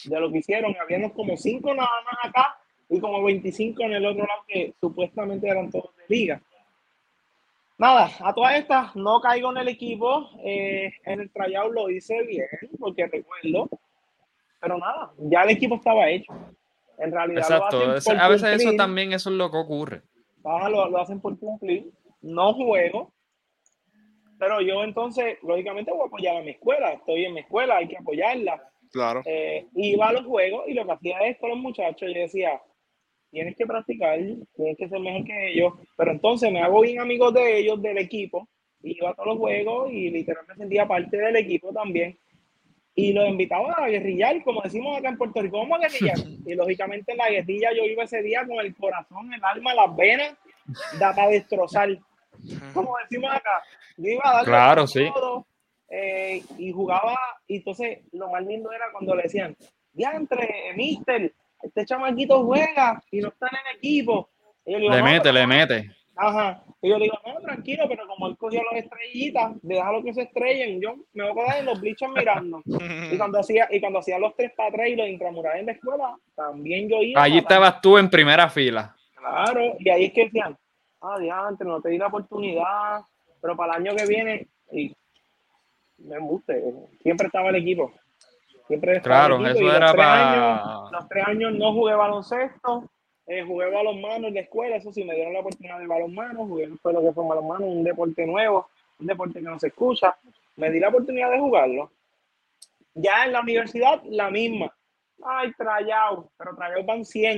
de 0.06 0.20
lo 0.20 0.32
que 0.32 0.40
hicieron. 0.40 0.76
Habíamos 0.82 1.14
como 1.14 1.36
cinco 1.36 1.74
nada 1.74 1.90
más 2.06 2.30
acá 2.30 2.58
y 2.90 3.00
como 3.00 3.24
25 3.24 3.84
en 3.84 3.94
el 3.94 4.06
otro 4.06 4.26
lado 4.26 4.44
que 4.48 4.74
supuestamente 4.80 5.48
eran 5.48 5.72
todos 5.72 5.96
de 5.98 6.04
liga. 6.16 6.42
Nada, 7.78 8.10
a 8.20 8.34
todas 8.34 8.58
estas 8.58 8.96
no 8.96 9.20
caigo 9.20 9.52
en 9.52 9.58
el 9.58 9.68
equipo. 9.68 10.30
eh, 10.44 10.94
en 11.04 11.20
el 11.20 11.32
tryout 11.32 11.74
lo 11.74 11.90
hice 11.90 12.22
bien, 12.24 12.48
porque 12.80 13.08
recuerdo. 13.08 13.70
Pero 14.62 14.78
nada, 14.78 15.12
ya 15.18 15.44
el 15.44 15.50
equipo 15.50 15.76
estaba 15.76 16.10
hecho. 16.10 16.34
En 16.98 17.12
realidad 17.12 17.36
lo 17.50 17.56
Exacto. 17.56 17.78
hacen 17.80 17.92
ese- 17.96 18.12
por 18.12 18.20
a 18.22 18.28
veces 18.30 18.62
eso 18.62 18.76
también 18.76 19.14
eso 19.14 19.30
es 19.30 19.36
lo 19.36 19.52
que 19.52 19.58
ocurre. 19.58 20.02
Ajá, 20.44 20.70
lo, 20.70 20.90
lo 20.90 20.98
hacen 21.00 21.20
por 21.22 21.38
cumplir. 21.40 21.92
No 22.22 22.54
juego. 22.54 23.14
Pero 24.38 24.62
yo 24.62 24.84
entonces, 24.84 25.38
lógicamente, 25.44 25.92
voy 25.92 26.02
a 26.04 26.08
apoyar 26.08 26.38
a 26.38 26.42
mi 26.42 26.52
escuela. 26.52 26.92
Estoy 26.92 27.26
en 27.26 27.34
mi 27.34 27.40
escuela, 27.42 27.78
hay 27.78 27.88
que 27.88 27.98
apoyarla. 27.98 28.62
Claro. 28.92 29.22
Eh, 29.26 29.68
iba 29.76 30.10
a 30.10 30.14
los 30.14 30.26
juegos 30.26 30.64
y 30.68 30.74
lo 30.74 30.86
que 30.86 30.92
hacía 30.92 31.20
es 31.20 31.38
con 31.40 31.50
los 31.50 31.60
muchachos, 31.60 32.10
yo 32.14 32.20
decía, 32.22 32.62
tienes 33.32 33.56
que 33.58 33.66
practicar, 33.66 34.20
tienes 34.56 34.78
que 34.78 34.88
ser 34.90 35.00
mejor 35.00 35.26
que 35.26 35.52
ellos. 35.52 35.74
Pero 35.98 36.12
entonces 36.12 36.52
me 36.52 36.62
hago 36.62 36.82
bien 36.82 37.00
amigos 37.00 37.34
de 37.34 37.60
ellos, 37.60 37.82
del 37.82 37.98
equipo. 37.98 38.48
y 38.82 38.98
Iba 38.98 39.10
a 39.12 39.14
todos 39.14 39.28
los 39.30 39.38
juegos 39.38 39.92
y 39.92 40.10
literalmente 40.12 40.54
me 40.54 40.60
sentía 40.66 40.88
parte 40.88 41.18
del 41.18 41.36
equipo 41.38 41.72
también. 41.74 42.18
Y 42.98 43.12
los 43.12 43.28
invitaba 43.28 43.74
a 43.74 43.90
guerrillar, 43.90 44.42
como 44.44 44.62
decimos 44.62 44.98
acá 44.98 45.10
en 45.10 45.18
Puerto 45.18 45.42
Rico, 45.42 45.58
vamos 45.60 45.78
a 45.80 45.82
guerrillar. 45.88 46.16
Y 46.48 46.56
lógicamente 46.56 47.12
en 47.12 47.18
la 47.18 47.30
guerrilla 47.30 47.70
yo 47.76 47.84
iba 47.84 48.04
ese 48.04 48.22
día 48.22 48.46
con 48.48 48.58
el 48.66 48.74
corazón, 48.76 49.34
el 49.34 49.44
alma, 49.44 49.74
las 49.74 49.96
venas, 49.96 50.34
da 51.00 51.14
para 51.14 51.30
destrozar. 51.32 51.90
Como 52.74 52.96
decimos 53.10 53.32
acá, 53.34 53.64
yo 53.98 54.12
iba 54.12 54.22
a 54.26 54.34
darle 54.34 54.46
Claro, 54.48 54.88
sí. 54.88 55.10
todo, 55.14 55.46
eh, 55.90 56.42
y 56.58 56.72
jugaba, 56.72 57.18
y 57.48 57.58
entonces 57.58 58.00
lo 58.12 58.30
más 58.30 58.46
lindo 58.46 58.72
era 58.72 58.86
cuando 58.92 59.16
le 59.16 59.24
decían, 59.24 59.56
diantre, 59.94 60.74
mister, 60.76 61.34
este 61.62 61.86
chamaquito 61.86 62.44
juega 62.46 63.02
y 63.12 63.20
no 63.22 63.30
está 63.30 63.48
en 63.48 63.58
el 63.72 63.78
equipo. 63.78 64.30
Y 64.66 64.72
yo 64.74 64.78
digo, 64.80 64.92
Le 64.92 65.00
"No, 65.00 65.04
mete, 65.06 65.32
le 65.34 65.42
no". 65.42 65.48
mete. 65.48 65.92
Ajá. 66.18 66.64
Y 66.82 66.90
yo 66.90 66.98
le 66.98 67.06
digo, 67.06 67.18
no, 67.26 67.40
tranquilo, 67.42 67.86
pero 67.90 68.08
como 68.08 68.28
él 68.28 68.38
cogió 68.38 68.62
las 68.72 68.84
estrellitas, 68.84 69.54
déjalo 69.62 70.04
que 70.04 70.14
se 70.14 70.22
estrellen, 70.24 70.80
yo 70.82 70.96
me 71.14 71.30
voy 71.30 71.32
a 71.32 71.46
quedar 71.46 71.60
en 71.60 71.66
los 71.66 71.82
bleachers 71.82 72.12
mirando. 72.14 72.62
Y 73.14 73.18
cuando 73.18 73.40
hacía, 73.40 73.68
y 73.72 73.80
cuando 73.80 74.00
hacía 74.00 74.18
los 74.20 74.36
tres 74.36 74.52
para 74.56 74.72
tres 74.72 74.90
y 74.92 74.96
los 74.96 75.08
intramurales 75.08 75.60
en 75.62 75.66
la 75.68 75.72
escuela, 75.74 76.16
también 76.36 76.90
yo 76.90 77.02
iba. 77.02 77.22
Allí 77.22 77.38
estabas 77.40 77.82
tú 77.82 77.98
en 77.98 78.10
primera 78.10 78.50
fila. 78.50 78.96
Claro, 79.16 79.76
y 79.80 79.90
ahí 79.90 80.06
es 80.06 80.14
que 80.14 80.26
decían, 80.26 80.56
ah, 81.02 81.18
diantre, 81.20 81.68
no 81.68 81.82
te 81.82 81.90
di 81.90 81.98
la 81.98 82.08
oportunidad, 82.08 83.02
pero 83.42 83.56
para 83.56 83.76
el 83.78 83.82
año 83.88 83.96
que 83.96 84.06
viene, 84.06 84.48
y 84.72 84.96
me 85.98 86.16
embuste, 86.18 86.64
siempre 87.02 87.28
estaba 87.28 87.50
el 87.50 87.56
equipo. 87.56 87.92
Siempre 88.68 88.98
estaba 88.98 89.28
Claro, 89.28 89.36
el 89.38 89.46
equipo, 89.52 89.58
eso 89.58 89.64
y 89.64 89.66
los 89.68 89.76
era 89.76 89.92
tres 89.92 90.06
para- 90.06 90.32
años- 90.62 90.92
los 90.92 91.10
tres 91.10 91.28
años 91.28 91.54
no 91.54 91.74
jugué 91.74 91.94
baloncesto, 91.96 92.90
eh, 93.28 93.44
jugué 93.44 93.70
balonmano 93.72 94.28
en 94.28 94.36
la 94.36 94.42
escuela, 94.42 94.76
eso 94.76 94.92
sí, 94.92 95.04
me 95.04 95.16
dieron 95.16 95.34
la 95.34 95.40
oportunidad 95.40 95.80
de 95.80 95.88
balonmano, 95.88 96.46
jugué 96.46 96.68
fue 96.82 96.94
lo 96.94 97.02
que 97.02 97.12
fue 97.12 97.28
balonmano, 97.28 97.66
un 97.66 97.84
deporte 97.84 98.26
nuevo, 98.26 98.70
un 99.00 99.08
deporte 99.08 99.40
que 99.40 99.46
no 99.46 99.60
se 99.60 99.68
escucha, 99.68 100.16
me 100.56 100.70
di 100.70 100.80
la 100.80 100.90
oportunidad 100.90 101.32
de 101.32 101.40
jugarlo. 101.40 101.92
Ya 102.94 103.26
en 103.26 103.34
la 103.34 103.42
universidad, 103.42 104.02
la 104.06 104.30
misma. 104.30 104.74
Ay, 105.24 105.52
tryout, 105.54 106.30
pero 106.38 106.56
tryout 106.56 106.86
van 106.86 107.04
100 107.04 107.38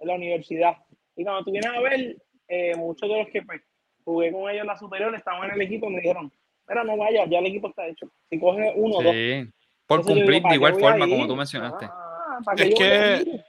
en 0.00 0.06
la 0.06 0.14
universidad. 0.14 0.76
Y 1.16 1.24
cuando 1.24 1.44
tú 1.44 1.52
vienes 1.52 1.70
a 1.70 1.80
ver, 1.80 2.16
eh, 2.48 2.74
muchos 2.76 3.08
de 3.08 3.18
los 3.18 3.28
que 3.28 3.42
pues, 3.42 3.62
jugué 4.04 4.32
con 4.32 4.50
ellos 4.50 4.62
en 4.62 4.66
la 4.66 4.76
superior 4.76 5.14
estaban 5.14 5.48
en 5.48 5.54
el 5.54 5.62
equipo 5.62 5.86
y 5.88 5.94
me 5.94 6.00
dijeron, 6.00 6.30
mira, 6.68 6.84
no 6.84 6.96
vaya, 6.96 7.24
ya 7.26 7.38
el 7.38 7.46
equipo 7.46 7.68
está 7.68 7.86
hecho. 7.86 8.10
Si 8.28 8.38
coge 8.38 8.72
uno 8.74 8.96
o 8.96 9.02
dos. 9.02 9.12
Sí, 9.12 9.48
por 9.86 10.00
Entonces 10.00 10.16
yo 10.16 10.20
cumplir 10.20 10.34
digo, 10.34 10.42
¿para 10.42 10.50
de 10.50 10.56
igual 10.56 10.74
forma 10.74 11.08
como 11.08 11.26
tú 11.26 11.36
mencionaste. 11.36 11.86
Ah, 11.86 12.38
¿para 12.44 12.62
Es 12.62 12.74
que-? 12.74 13.44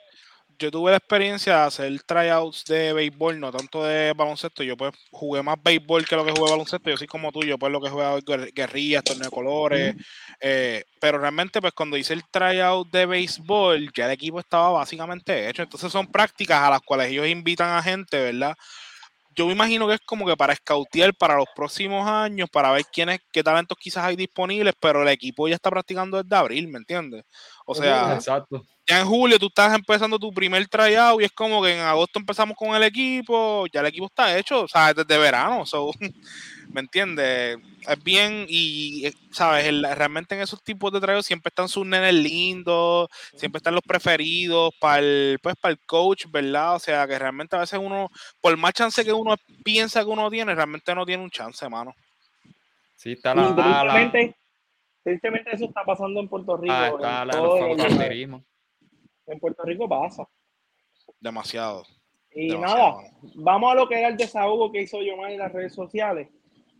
Yo 0.62 0.72
tuve 0.72 0.92
la 0.92 0.98
experiencia 0.98 1.58
de 1.58 1.62
hacer 1.64 2.04
tryouts 2.04 2.64
de 2.66 2.94
béisbol, 2.94 3.40
no 3.40 3.52
tanto 3.52 3.84
de 3.84 4.14
baloncesto. 4.14 4.64
Yo 4.64 4.78
pues 4.78 4.94
jugué 5.12 5.42
más 5.44 5.58
béisbol 5.62 6.06
que 6.08 6.16
lo 6.16 6.24
que 6.24 6.32
jugué 6.32 6.50
baloncesto. 6.50 6.90
Yo 6.90 6.98
soy 6.98 7.08
como 7.08 7.32
tú, 7.32 7.42
yo 7.44 7.58
pues 7.58 7.72
lo 7.72 7.82
que 7.82 7.90
jugué 7.90 8.06
guer- 8.24 8.54
guerrillas, 8.54 9.04
torneo 9.04 9.26
de 9.26 9.32
colores. 9.32 9.96
eh, 10.40 10.84
pero 11.00 11.18
realmente 11.20 11.60
pues 11.62 11.74
cuando 11.74 11.98
hice 11.98 12.14
el 12.14 12.24
tryout 12.30 12.90
de 12.92 13.06
béisbol, 13.06 13.92
ya 13.94 14.06
el 14.06 14.12
equipo 14.12 14.40
estaba 14.40 14.70
básicamente 14.70 15.50
hecho. 15.50 15.64
Entonces 15.64 15.92
son 15.92 16.08
prácticas 16.08 16.62
a 16.62 16.70
las 16.70 16.82
cuales 16.82 17.10
ellos 17.12 17.28
invitan 17.28 17.76
a 17.76 17.82
gente, 17.84 18.18
¿verdad? 18.22 18.56
Yo 19.36 19.46
me 19.46 19.54
imagino 19.54 19.88
que 19.88 19.96
es 19.96 20.02
como 20.02 20.26
que 20.26 20.36
para 20.36 20.56
scoutear 20.56 21.14
para 21.14 21.36
los 21.36 21.48
próximos 21.56 22.08
años, 22.08 22.50
para 22.50 22.72
ver 22.72 22.84
quiénes, 22.92 23.20
qué 23.32 23.44
talentos 23.44 23.78
quizás 23.80 24.04
hay 24.04 24.16
disponibles, 24.16 24.74
pero 24.80 25.02
el 25.02 25.08
equipo 25.08 25.48
ya 25.48 25.56
está 25.56 25.70
practicando 25.70 26.22
desde 26.22 26.36
abril, 26.36 26.68
¿me 26.68 26.80
entiendes? 26.80 27.24
O 27.66 27.74
sea, 27.74 28.16
Exacto. 28.16 28.64
ya 28.88 29.00
en 29.00 29.08
julio 29.08 29.40
tú 29.40 29.48
estás 29.48 29.74
empezando 29.74 30.20
tu 30.20 30.34
primer 30.34 30.68
tryout 30.68 31.22
y 31.22 31.26
es 31.26 31.32
como 31.32 31.62
que 31.64 31.76
en 31.76 31.80
agosto 31.80 32.20
empezamos 32.20 32.58
con 32.58 32.76
el 32.76 32.84
equipo, 32.84 33.66
ya 33.74 33.80
el 33.80 33.88
equipo 33.88 34.08
está 34.08 34.38
hecho, 34.38 34.64
o 34.64 34.68
sea, 34.68 34.94
desde 34.94 35.18
verano, 35.18 35.66
so, 35.66 35.92
¿me 36.74 36.82
entiendes? 36.82 37.58
Es 37.88 38.04
bien 38.04 38.46
y, 38.48 39.12
¿sabes? 39.32 39.66
El- 39.66 39.84
realmente 39.96 40.36
en 40.36 40.42
esos 40.42 40.64
tipos 40.64 40.92
de 40.92 41.00
tryouts 41.00 41.26
siempre 41.26 41.50
están 41.50 41.68
sus 41.68 41.86
nenes 41.86 42.14
lindos, 42.14 43.10
siempre 43.36 43.58
están 43.58 43.74
los 43.76 43.84
preferidos 43.84 44.74
para 44.80 45.00
el, 45.00 45.40
pues, 45.42 45.56
para 45.56 45.72
el 45.74 45.80
coach, 45.86 46.26
¿verdad? 46.30 46.76
O 46.76 46.80
sea, 46.80 47.08
que 47.08 47.18
realmente 47.20 47.56
a 47.56 47.60
veces 47.60 47.80
uno, 47.82 48.10
por 48.40 48.56
más 48.58 48.74
chance 48.74 49.04
que 49.04 49.14
uno 49.14 49.36
piensa 49.64 50.02
que 50.04 50.10
uno 50.10 50.30
tiene, 50.30 50.54
realmente 50.56 50.94
no 50.96 51.06
tiene 51.06 51.24
un 51.24 51.30
chance, 51.32 51.68
mano. 51.70 51.94
Sí, 52.96 53.14
está 53.14 53.34
la, 53.34 53.50
la, 53.50 53.94
tristemente, 53.94 54.36
tristemente 55.04 55.50
eso 55.56 55.66
está 55.66 55.84
pasando 55.84 56.20
en 56.20 56.28
Puerto 56.28 56.56
Rico. 56.58 56.74
ah, 56.74 56.88
en 56.90 56.94
está 56.96 57.26
la, 57.26 57.34
el- 57.34 57.40
fautanderismo. 57.78 58.44
en 59.28 59.40
Puerto 59.40 59.64
Rico 59.64 59.90
pasa. 59.90 60.28
Demasiado. 61.20 61.86
Y 62.34 62.50
Demasiado. 62.50 63.02
nada, 63.02 63.12
vamos 63.36 63.72
a 63.72 63.76
lo 63.76 63.90
que 63.90 64.00
era 64.00 64.08
el 64.08 64.18
desahogo 64.18 64.72
que 64.72 64.84
hizo 64.84 65.02
yo 65.02 65.14
en 65.28 65.38
las 65.38 65.52
redes 65.52 65.74
sociales. 65.74 66.30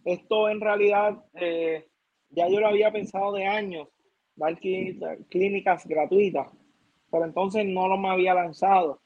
Esto 0.06 0.50
en 0.50 0.62
realidad 0.62 1.24
eh, 1.36 1.88
ya 2.30 2.48
yo 2.48 2.60
lo 2.60 2.68
había 2.68 2.92
pensado 2.92 3.34
de 3.34 3.46
años, 3.46 3.88
dar 4.36 4.58
clí- 4.60 5.00
clínicas 5.30 5.86
gratuitas, 5.86 6.48
pero 7.12 7.26
entonces 7.26 7.66
no 7.66 7.88
lo 7.88 7.98
me 7.98 8.10
había 8.10 8.34
lanzado. 8.34 9.02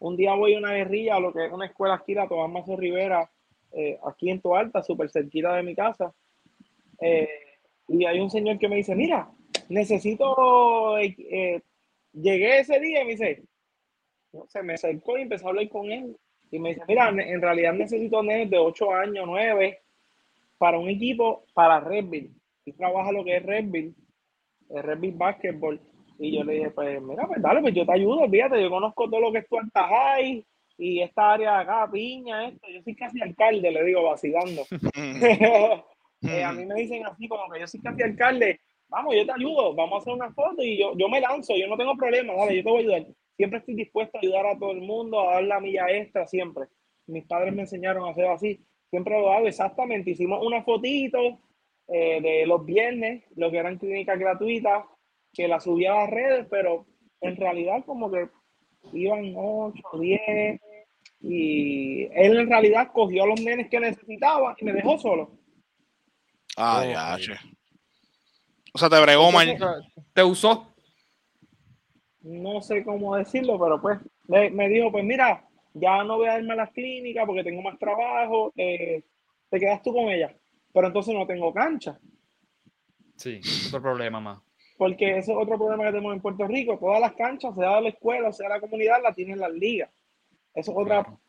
Un 0.00 0.16
día 0.16 0.34
voy 0.34 0.54
a 0.54 0.58
una 0.58 0.74
guerrilla, 0.74 1.16
a 1.16 1.20
lo 1.20 1.32
que 1.32 1.46
es 1.46 1.52
una 1.52 1.66
escuela 1.66 1.94
aquí, 1.94 2.14
la 2.14 2.28
Tomás 2.28 2.50
Mazo 2.50 2.76
Rivera, 2.76 3.30
eh, 3.72 3.98
aquí 4.06 4.30
en 4.30 4.40
Toalta, 4.40 4.82
súper 4.82 5.08
cerquita 5.10 5.54
de 5.54 5.62
mi 5.62 5.74
casa. 5.74 6.12
Eh, 7.00 7.28
y 7.88 8.04
hay 8.04 8.20
un 8.20 8.30
señor 8.30 8.58
que 8.58 8.68
me 8.68 8.76
dice, 8.76 8.94
mira, 8.94 9.30
necesito, 9.68 10.96
llegué 12.12 12.58
ese 12.58 12.80
día 12.80 13.02
y 13.02 13.04
me 13.04 13.10
dice, 13.12 13.42
se 14.48 14.62
me 14.62 14.74
acercó 14.74 15.16
y 15.16 15.22
empezó 15.22 15.46
a 15.46 15.50
hablar 15.50 15.68
con 15.68 15.90
él. 15.90 16.16
Y 16.50 16.58
me 16.58 16.70
dice, 16.70 16.82
mira, 16.86 17.08
en 17.08 17.40
realidad 17.40 17.72
necesito 17.72 18.22
nenes 18.22 18.50
de 18.50 18.58
8 18.58 18.92
años, 18.92 19.24
9, 19.26 19.80
para 20.58 20.78
un 20.78 20.88
equipo 20.88 21.44
para 21.54 21.80
Redville. 21.80 22.30
Y 22.64 22.72
trabaja 22.72 23.12
lo 23.12 23.24
que 23.24 23.36
es 23.36 23.42
Redville, 23.42 23.94
el 24.70 24.82
Redville 24.82 25.16
Basketball. 25.16 25.80
Y 26.18 26.36
yo 26.36 26.44
le 26.44 26.54
dije, 26.54 26.70
pues 26.70 27.02
mira, 27.02 27.26
pues 27.26 27.42
dale, 27.42 27.60
pues 27.60 27.74
yo 27.74 27.84
te 27.84 27.92
ayudo, 27.92 28.20
olvídate, 28.20 28.62
yo 28.62 28.70
conozco 28.70 29.10
todo 29.10 29.20
lo 29.20 29.32
que 29.32 29.38
es 29.38 29.48
tu 29.48 29.56
High 29.74 30.44
y 30.78 31.00
esta 31.00 31.32
área 31.32 31.56
de 31.56 31.62
acá, 31.62 31.90
Piña, 31.90 32.48
esto. 32.48 32.66
Yo 32.72 32.82
soy 32.82 32.94
casi 32.96 33.20
alcalde, 33.20 33.70
le 33.70 33.84
digo, 33.84 34.02
vacilando. 34.02 34.62
Eh, 36.26 36.42
a 36.42 36.52
mí 36.52 36.64
me 36.64 36.74
dicen 36.76 37.04
así, 37.04 37.28
como 37.28 37.50
que 37.50 37.60
yo 37.60 37.66
soy 37.66 37.82
casi 37.82 38.02
alcalde, 38.02 38.58
vamos, 38.88 39.14
yo 39.14 39.26
te 39.26 39.32
ayudo, 39.32 39.74
vamos 39.74 39.94
a 39.94 39.98
hacer 39.98 40.14
una 40.14 40.32
foto 40.32 40.62
y 40.62 40.78
yo, 40.78 40.96
yo 40.96 41.06
me 41.08 41.20
lanzo, 41.20 41.54
yo 41.54 41.66
no 41.66 41.76
tengo 41.76 41.94
problema, 41.96 42.32
dale, 42.34 42.56
yo 42.56 42.64
te 42.64 42.70
voy 42.70 42.78
a 42.78 42.80
ayudar. 42.80 43.14
Siempre 43.36 43.58
estoy 43.58 43.74
dispuesto 43.74 44.16
a 44.16 44.20
ayudar 44.20 44.46
a 44.46 44.58
todo 44.58 44.70
el 44.70 44.80
mundo, 44.80 45.20
a 45.20 45.34
dar 45.34 45.44
la 45.44 45.60
milla 45.60 45.86
extra, 45.90 46.26
siempre. 46.26 46.66
Mis 47.06 47.26
padres 47.26 47.54
me 47.54 47.62
enseñaron 47.62 48.06
a 48.06 48.12
hacer 48.12 48.26
así, 48.26 48.64
siempre 48.94 49.18
lo 49.18 49.32
hago 49.32 49.48
exactamente. 49.48 50.12
Hicimos 50.12 50.40
una 50.46 50.62
fotito 50.62 51.40
eh, 51.88 52.20
de 52.22 52.46
los 52.46 52.64
viernes, 52.64 53.24
lo 53.34 53.50
que 53.50 53.58
eran 53.58 53.76
clínicas 53.76 54.16
gratuitas, 54.20 54.84
que 55.32 55.48
la 55.48 55.58
subía 55.58 55.92
a 55.94 56.02
las 56.02 56.10
redes, 56.10 56.46
pero 56.48 56.86
en 57.20 57.34
realidad 57.34 57.84
como 57.84 58.08
que 58.08 58.28
iban 58.92 59.34
8, 59.36 59.82
10, 60.00 60.60
y 61.22 62.04
él 62.04 62.38
en 62.38 62.48
realidad 62.48 62.90
cogió 62.92 63.24
a 63.24 63.26
los 63.26 63.40
nenes 63.40 63.68
que 63.68 63.80
necesitaba 63.80 64.54
y 64.60 64.64
me 64.64 64.74
dejó 64.74 64.96
solo. 64.96 65.32
Ay, 66.56 66.90
Oh, 66.90 66.92
ya, 66.92 67.16
sí. 67.16 67.22
che. 67.24 67.32
O 68.74 68.78
sea, 68.78 68.88
te 68.88 69.00
bregó, 69.02 69.32
man. 69.32 69.56
Te 70.12 70.22
usó. 70.22 70.72
no 72.20 72.62
sé 72.62 72.84
cómo 72.84 73.16
decirlo, 73.16 73.58
pero 73.58 73.80
pues 73.82 73.98
me, 74.28 74.50
me 74.50 74.68
dijo, 74.68 74.92
pues 74.92 75.04
mira, 75.04 75.48
ya 75.74 76.02
no 76.04 76.16
voy 76.16 76.28
a 76.28 76.38
irme 76.38 76.52
a 76.54 76.56
las 76.56 76.70
clínicas 76.72 77.26
porque 77.26 77.44
tengo 77.44 77.60
más 77.62 77.78
trabajo, 77.78 78.52
eh, 78.56 79.02
te 79.50 79.58
quedas 79.60 79.82
tú 79.82 79.92
con 79.92 80.08
ella, 80.08 80.34
pero 80.72 80.86
entonces 80.86 81.14
no 81.14 81.26
tengo 81.26 81.52
cancha, 81.52 81.98
Sí, 83.16 83.40
otro 83.68 83.80
problema 83.82 84.18
más. 84.20 84.38
porque 84.76 85.18
ese 85.18 85.30
es 85.32 85.38
otro 85.38 85.56
problema 85.56 85.84
que 85.84 85.90
tenemos 85.90 86.14
en 86.14 86.20
Puerto 86.22 86.46
Rico, 86.48 86.78
todas 86.78 87.00
las 87.00 87.12
canchas, 87.14 87.54
sea 87.54 87.76
de 87.76 87.82
la 87.82 87.88
escuela, 87.90 88.32
sea 88.32 88.48
de 88.48 88.54
la 88.54 88.60
comunidad, 88.60 89.02
la 89.02 89.12
tienen 89.14 89.38
las 89.38 89.52
ligas. 89.52 89.90
Eso 90.54 90.72
es 90.72 90.76
otra, 90.78 91.02
Claro. 91.04 91.20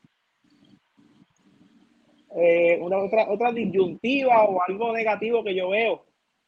eh, 2.37 2.79
una, 2.81 2.97
otra, 2.97 3.29
otra 3.29 3.51
disyuntiva 3.51 4.43
o 4.45 4.61
algo 4.67 4.93
negativo 4.93 5.43
que 5.43 5.55
yo 5.55 5.69
veo, 5.69 6.05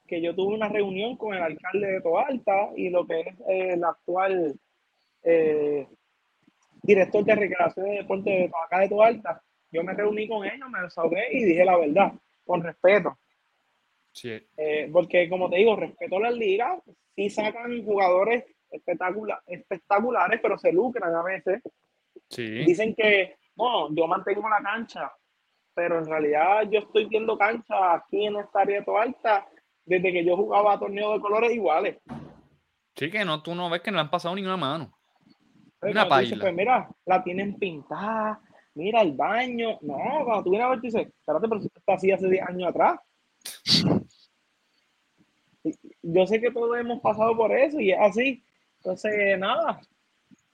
que 0.07 0.21
yo 0.21 0.35
tuve 0.35 0.55
una 0.55 0.69
reunión 0.69 1.15
con 1.17 1.33
el 1.35 1.41
alcalde 1.43 1.87
de 1.87 2.01
Toalta 2.01 2.69
y 2.75 2.89
lo 2.89 3.05
que 3.05 3.19
es 3.21 3.27
eh, 3.47 3.69
el 3.73 3.83
actual 3.83 4.59
eh, 5.23 5.87
director 6.87 7.23
de 7.23 7.35
recreación 7.35 7.87
y 7.93 7.97
deporte 7.97 8.29
de 8.29 8.51
acá 8.65 8.79
de 8.79 8.89
Toalta. 8.89 9.41
Yo 9.71 9.83
me 9.83 9.93
reuní 9.93 10.27
con 10.27 10.45
ellos, 10.45 10.69
me 10.69 10.81
desahogué 10.81 11.27
y 11.31 11.43
dije 11.43 11.65
la 11.65 11.77
verdad, 11.77 12.13
con 12.45 12.63
respeto. 12.63 13.17
Sí, 14.13 14.31
Eh, 14.57 14.89
porque 14.91 15.29
como 15.29 15.49
te 15.49 15.57
digo, 15.57 15.75
respeto 15.75 16.19
las 16.19 16.33
ligas, 16.33 16.79
sí 17.15 17.29
sacan 17.29 17.83
jugadores 17.85 18.45
espectacula- 18.71 19.43
espectaculares, 19.45 20.39
pero 20.41 20.57
se 20.57 20.71
lucran 20.71 21.13
a 21.13 21.21
veces. 21.21 21.61
sí. 22.29 22.63
Dicen 22.65 22.95
que, 22.95 23.35
no, 23.55 23.93
yo 23.93 24.07
mantengo 24.07 24.49
la 24.49 24.61
cancha, 24.61 25.11
pero 25.75 25.99
en 25.99 26.05
realidad 26.07 26.63
yo 26.71 26.79
estoy 26.79 27.05
viendo 27.05 27.37
cancha 27.37 27.93
aquí 27.93 28.25
en 28.25 28.37
esta 28.37 28.61
área 28.61 28.79
de 28.79 28.85
Toalta 28.85 29.47
desde 29.85 30.11
que 30.11 30.25
yo 30.25 30.35
jugaba 30.35 30.79
torneos 30.79 31.13
de 31.13 31.19
colores 31.21 31.51
iguales. 31.51 31.97
Sí, 32.95 33.11
que 33.11 33.23
no, 33.23 33.43
tú 33.43 33.53
no 33.53 33.69
ves 33.69 33.81
que 33.81 33.91
no 33.91 33.97
le 33.97 34.01
han 34.01 34.09
pasado 34.09 34.33
ni 34.35 34.41
una 34.41 34.57
mano. 34.57 34.96
Una 35.81 36.03
dices, 36.03 36.09
paila. 36.09 36.37
pues 36.41 36.53
mira, 36.53 36.89
la 37.05 37.23
tienen 37.23 37.57
pintada, 37.57 38.41
mira 38.73 39.01
el 39.01 39.13
baño. 39.13 39.77
No, 39.81 39.97
cuando 40.25 40.43
tú 40.43 40.49
vienes 40.51 40.65
a 40.65 40.69
ver, 40.69 40.79
tú 40.79 40.87
dices, 40.87 41.07
espérate, 41.07 41.47
pero 41.47 41.61
está 41.61 41.93
así 41.93 42.11
hace 42.11 42.29
10 42.29 42.47
años 42.47 42.69
atrás. 42.69 42.99
Yo 46.01 46.25
sé 46.25 46.39
que 46.39 46.51
todos 46.51 46.77
hemos 46.77 47.01
pasado 47.01 47.35
por 47.35 47.51
eso 47.51 47.79
y 47.79 47.91
es 47.91 47.99
así. 47.99 48.43
Entonces, 48.77 49.37
nada, 49.37 49.81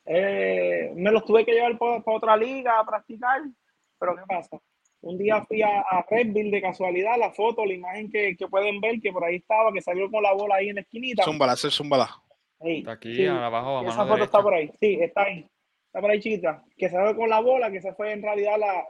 eh, 0.06 0.92
me 0.96 1.12
los 1.12 1.24
tuve 1.26 1.46
que 1.46 1.54
llevar 1.54 1.78
para 1.78 2.02
otra 2.06 2.36
liga 2.36 2.80
a 2.80 2.86
practicar, 2.86 3.42
pero 4.00 4.16
¿qué 4.16 4.24
pasa? 4.28 4.58
Un 5.02 5.18
día 5.18 5.44
fui 5.46 5.62
a, 5.62 5.82
a 5.82 6.06
Redville 6.10 6.50
de 6.50 6.62
casualidad, 6.62 7.18
la 7.18 7.32
foto, 7.32 7.66
la 7.66 7.74
imagen 7.74 8.10
que, 8.10 8.36
que 8.38 8.48
pueden 8.48 8.80
ver, 8.80 9.02
que 9.02 9.12
por 9.12 9.24
ahí 9.24 9.36
estaba, 9.36 9.72
que 9.72 9.82
salió 9.82 10.10
con 10.10 10.24
la 10.24 10.34
bola 10.34 10.56
ahí 10.56 10.70
en 10.70 10.76
la 10.76 10.82
esquinita. 10.82 11.24
Zúmbala, 11.24 11.54
hacer 11.54 11.72
zúmbala. 11.72 12.10
Está 12.64 12.92
aquí, 12.94 13.16
sí. 13.16 13.26
abajo, 13.26 13.80
a 13.80 13.82
Esa 13.84 14.06
foto 14.06 14.24
está 14.24 14.38
derecha. 14.38 14.42
por 14.42 14.54
ahí, 14.54 14.72
sí, 14.80 14.98
está 15.02 15.24
ahí. 15.24 15.46
Está 15.88 16.02
por 16.02 16.12
ahí 16.12 16.20
chiquita. 16.20 16.64
Que 16.78 16.90
se 16.90 16.98
ve 16.98 17.16
con 17.16 17.30
la 17.30 17.40
bola, 17.42 17.72
que 17.72 17.82
se 17.82 17.94
fue 17.94 18.12
en 18.12 18.22
realidad 18.22 18.58
la, 18.60 18.84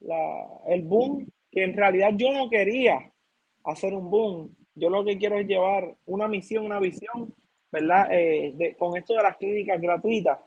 la, 0.00 0.46
el 0.68 0.82
boom, 0.82 1.26
que 1.50 1.64
en 1.64 1.76
realidad 1.76 2.10
yo 2.16 2.32
no 2.32 2.48
quería 2.48 3.10
hacer 3.64 3.92
un 3.94 4.10
boom. 4.10 4.54
Yo 4.74 4.88
lo 4.90 5.04
que 5.04 5.18
quiero 5.18 5.38
es 5.38 5.46
llevar 5.46 5.94
una 6.06 6.28
misión, 6.28 6.64
una 6.64 6.80
visión, 6.80 7.34
¿verdad? 7.70 8.08
Eh, 8.12 8.52
de- 8.54 8.76
con 8.76 8.96
esto 8.96 9.14
de 9.14 9.22
las 9.22 9.36
clínicas 9.36 9.80
gratuitas. 9.80 10.38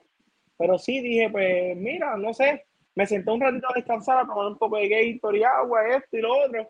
Pero 0.58 0.78
sí 0.78 1.02
dije, 1.02 1.30
pues 1.30 1.76
mira, 1.78 2.16
no 2.18 2.34
sé, 2.34 2.66
me 2.96 3.06
senté 3.06 3.32
un 3.32 3.42
ratito 3.42 3.68
a 3.70 3.74
descansar, 3.76 4.20
a 4.20 4.26
tomar 4.28 4.48
un 4.48 4.58
poco 4.58 4.78
de 4.78 4.88
Gatorade 4.88 5.40
y 5.40 5.44
agua, 5.44 5.88
esto 5.98 6.18
y 6.18 6.22
lo 6.22 6.38
otro. 6.46 6.68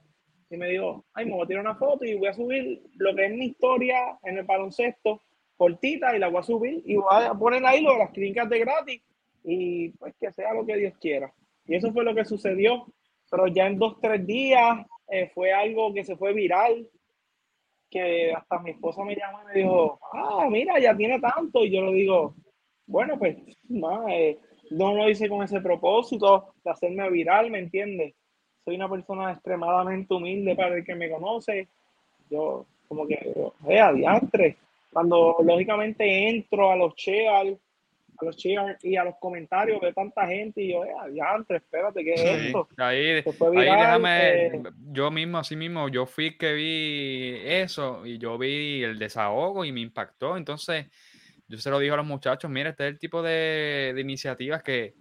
Y 0.49 0.57
me 0.57 0.67
dijo, 0.69 1.05
ay, 1.13 1.25
me 1.25 1.31
voy 1.33 1.43
a 1.43 1.47
tirar 1.47 1.61
una 1.63 1.75
foto 1.75 2.05
y 2.05 2.15
voy 2.15 2.27
a 2.27 2.33
subir 2.33 2.81
lo 2.95 3.15
que 3.15 3.25
es 3.25 3.33
mi 3.33 3.45
historia 3.47 4.17
en 4.23 4.37
el 4.37 4.43
baloncesto 4.45 5.21
cortita 5.63 6.13
y 6.13 6.19
la 6.19 6.27
voy 6.27 6.41
a 6.41 6.43
subir 6.43 6.83
y 6.85 6.95
voy 6.95 7.05
a 7.09 7.33
poner 7.33 7.65
ahí 7.65 7.81
lo 7.81 7.93
de 7.93 7.99
las 7.99 8.11
clínicas 8.11 8.49
de 8.49 8.59
gratis 8.59 9.01
y 9.45 9.89
pues 9.91 10.13
que 10.19 10.29
sea 10.33 10.53
lo 10.53 10.65
que 10.65 10.75
Dios 10.75 10.93
quiera. 10.99 11.33
Y 11.65 11.75
eso 11.75 11.93
fue 11.93 12.03
lo 12.03 12.13
que 12.13 12.25
sucedió, 12.25 12.85
pero 13.31 13.47
ya 13.47 13.67
en 13.67 13.79
dos, 13.79 13.97
tres 14.01 14.25
días 14.27 14.85
eh, 15.09 15.31
fue 15.33 15.53
algo 15.53 15.93
que 15.93 16.03
se 16.03 16.17
fue 16.17 16.33
viral, 16.33 16.85
que 17.89 18.33
hasta 18.33 18.59
mi 18.59 18.71
esposa 18.71 19.05
me 19.05 19.15
llamó 19.15 19.41
y 19.43 19.45
me 19.45 19.61
dijo, 19.61 19.99
ah, 20.11 20.47
mira, 20.49 20.79
ya 20.79 20.97
tiene 20.97 21.19
tanto, 21.21 21.63
y 21.63 21.71
yo 21.71 21.85
le 21.85 21.93
digo, 21.93 22.35
bueno, 22.85 23.17
pues, 23.17 23.37
eh, 24.09 24.37
no 24.71 24.93
lo 24.93 25.09
hice 25.09 25.29
con 25.29 25.43
ese 25.43 25.61
propósito 25.61 26.55
de 26.63 26.71
hacerme 26.71 27.09
viral, 27.09 27.49
¿me 27.51 27.59
entiendes? 27.59 28.15
Soy 28.65 28.75
una 28.75 28.89
persona 28.89 29.31
extremadamente 29.31 30.13
humilde 30.13 30.55
para 30.55 30.75
el 30.75 30.83
que 30.83 30.95
me 30.95 31.09
conoce. 31.09 31.67
Yo, 32.29 32.65
como 32.87 33.05
que, 33.05 33.15
eh, 33.67 33.79
adiantre. 33.79 34.57
Cuando 34.93 35.37
lógicamente 35.43 36.29
entro 36.29 36.71
a 36.71 36.75
los 36.75 36.95
cheers, 36.95 37.57
a 38.17 38.25
los 38.25 38.37
cheers 38.37 38.83
y 38.83 38.95
a 38.95 39.03
los 39.03 39.15
comentarios 39.19 39.81
de 39.81 39.91
tanta 39.91 40.27
gente 40.27 40.61
y 40.61 40.71
yo, 40.71 40.85
eh, 40.85 40.93
adiantre, 41.01 41.57
espérate, 41.57 42.03
¿qué 42.03 42.13
es 42.13 42.21
esto? 42.21 42.67
Ahí, 42.77 43.07
ahí 43.07 43.23
déjame, 43.23 44.45
eh, 44.45 44.63
yo 44.91 45.09
mismo, 45.09 45.39
así 45.39 45.55
mismo, 45.55 45.89
yo 45.89 46.05
fui 46.05 46.37
que 46.37 46.53
vi 46.53 47.35
eso 47.43 48.05
y 48.05 48.19
yo 48.19 48.37
vi 48.37 48.83
el 48.83 48.99
desahogo 48.99 49.65
y 49.65 49.71
me 49.71 49.81
impactó. 49.81 50.37
Entonces, 50.37 50.85
yo 51.47 51.57
se 51.57 51.69
lo 51.69 51.79
digo 51.79 51.95
a 51.95 51.97
los 51.97 52.05
muchachos, 52.05 52.49
mira, 52.49 52.69
este 52.69 52.87
es 52.87 52.93
el 52.93 52.99
tipo 52.99 53.21
de, 53.21 53.93
iniciativas 53.97 54.63
que, 54.63 54.93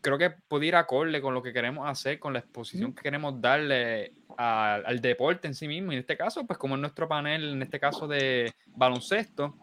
creo 0.00 0.18
que 0.18 0.30
puede 0.30 0.66
ir 0.66 0.76
acorde 0.76 1.20
con 1.20 1.34
lo 1.34 1.42
que 1.42 1.52
queremos 1.52 1.88
hacer, 1.88 2.18
con 2.18 2.32
la 2.32 2.38
exposición 2.38 2.94
que 2.94 3.02
queremos 3.02 3.40
darle 3.40 4.12
al 4.38 5.00
deporte 5.00 5.48
en 5.48 5.54
sí 5.54 5.66
mismo. 5.66 5.90
Y 5.92 5.96
en 5.96 6.00
este 6.00 6.16
caso, 6.16 6.46
pues 6.46 6.58
como 6.58 6.76
en 6.76 6.80
nuestro 6.80 7.08
panel, 7.08 7.52
en 7.54 7.62
este 7.62 7.80
caso 7.80 8.06
de 8.06 8.52
baloncesto, 8.68 9.54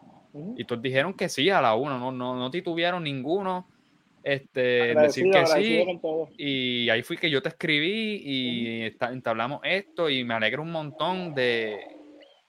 y 0.56 0.64
todos 0.64 0.82
dijeron 0.82 1.14
que 1.14 1.30
sí 1.30 1.48
a 1.48 1.62
la 1.62 1.74
uno, 1.74 1.98
no, 1.98 2.12
no, 2.12 2.36
no 2.36 2.50
titubearon 2.50 3.02
ninguno. 3.02 3.68
Este, 4.22 4.94
decir 4.94 5.30
que 5.30 5.46
sí. 5.46 6.00
Y 6.36 6.90
ahí 6.90 7.02
fui 7.02 7.16
que 7.16 7.30
yo 7.30 7.40
te 7.40 7.48
escribí 7.48 8.20
y 8.24 8.92
entablamos 9.00 9.60
esto 9.62 10.10
y 10.10 10.24
me 10.24 10.34
alegro 10.34 10.62
un 10.62 10.72
montón 10.72 11.32
de, 11.34 11.78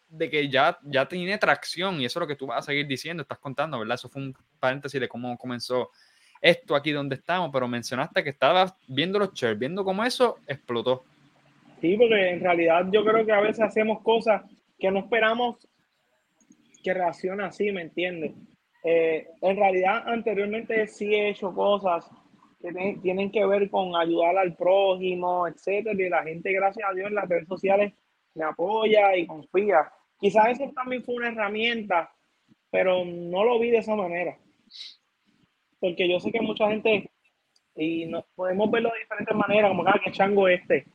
de 0.10 0.30
que 0.30 0.50
ya, 0.50 0.78
ya 0.84 1.08
tiene 1.08 1.38
tracción 1.38 2.02
y 2.02 2.06
eso 2.06 2.20
es 2.20 2.22
lo 2.22 2.28
que 2.28 2.36
tú 2.36 2.48
vas 2.48 2.60
a 2.60 2.62
seguir 2.63 2.88
diciendo, 2.88 3.22
estás 3.22 3.38
contando, 3.38 3.80
¿verdad? 3.80 3.96
Eso 3.96 4.10
fue 4.10 4.24
un 4.24 4.36
paréntesis 4.60 5.00
de 5.00 5.08
cómo 5.08 5.38
comenzó 5.38 5.92
esto 6.42 6.76
aquí 6.76 6.92
donde 6.92 7.16
estamos, 7.16 7.52
pero 7.54 7.68
mencionaste 7.68 8.24
que 8.24 8.32
estabas 8.32 8.74
viendo 8.88 9.20
los 9.20 9.34
shares, 9.34 9.60
viendo 9.60 9.86
cómo 9.86 10.04
eso 10.04 10.40
explotó. 10.48 11.06
Sí, 11.82 11.96
porque 11.96 12.30
en 12.30 12.40
realidad 12.40 12.88
yo 12.92 13.04
creo 13.06 13.26
que 13.26 13.32
a 13.32 13.42
veces 13.42 13.62
hacemos 13.62 14.02
cosas 14.02 14.44
que 14.80 14.90
no 14.90 15.00
esperamos 15.00 15.68
que 16.84 16.94
reaccione 16.94 17.44
así, 17.44 17.72
¿me 17.72 17.82
entiendes? 17.82 18.34
Eh, 18.84 19.28
en 19.42 19.58
realidad 19.58 20.08
anteriormente 20.08 20.88
sí 20.88 21.13
he 21.13 21.30
hecho 21.30 21.54
cosas 21.54 22.10
que 22.62 22.98
tienen 23.02 23.32
que 23.32 23.46
ver 23.46 23.70
con 23.70 23.96
ayudar 23.96 24.38
al 24.38 24.56
prójimo, 24.56 25.48
etcétera, 25.48 26.02
y 26.02 26.10
la 26.10 26.24
gente, 26.24 26.52
gracias 26.52 26.90
a 26.90 26.94
Dios, 26.94 27.10
en 27.10 27.16
las 27.16 27.30
redes 27.30 27.48
sociales 27.48 27.94
me 28.34 28.46
apoya 28.46 29.16
y 29.16 29.28
confía. 29.28 29.92
Quizás 30.20 30.50
eso 30.50 30.72
también 30.74 31.04
fue 31.04 31.16
una 31.16 31.30
herramienta, 31.30 32.12
pero 32.72 33.04
no 33.06 33.44
lo 33.44 33.60
vi 33.60 33.72
de 33.72 33.78
esa 33.78 33.96
manera. 33.96 34.38
Porque 35.80 36.10
yo 36.10 36.20
sé 36.20 36.32
que 36.32 36.42
mucha 36.42 36.68
gente, 36.70 37.12
y 37.76 38.06
no, 38.06 38.26
podemos 38.36 38.72
verlo 38.72 38.92
de 38.92 39.00
diferentes 39.00 39.36
maneras, 39.36 39.70
como 39.70 39.88
ah, 39.88 40.02
que 40.04 40.12
chango 40.12 40.48
este, 40.48 40.86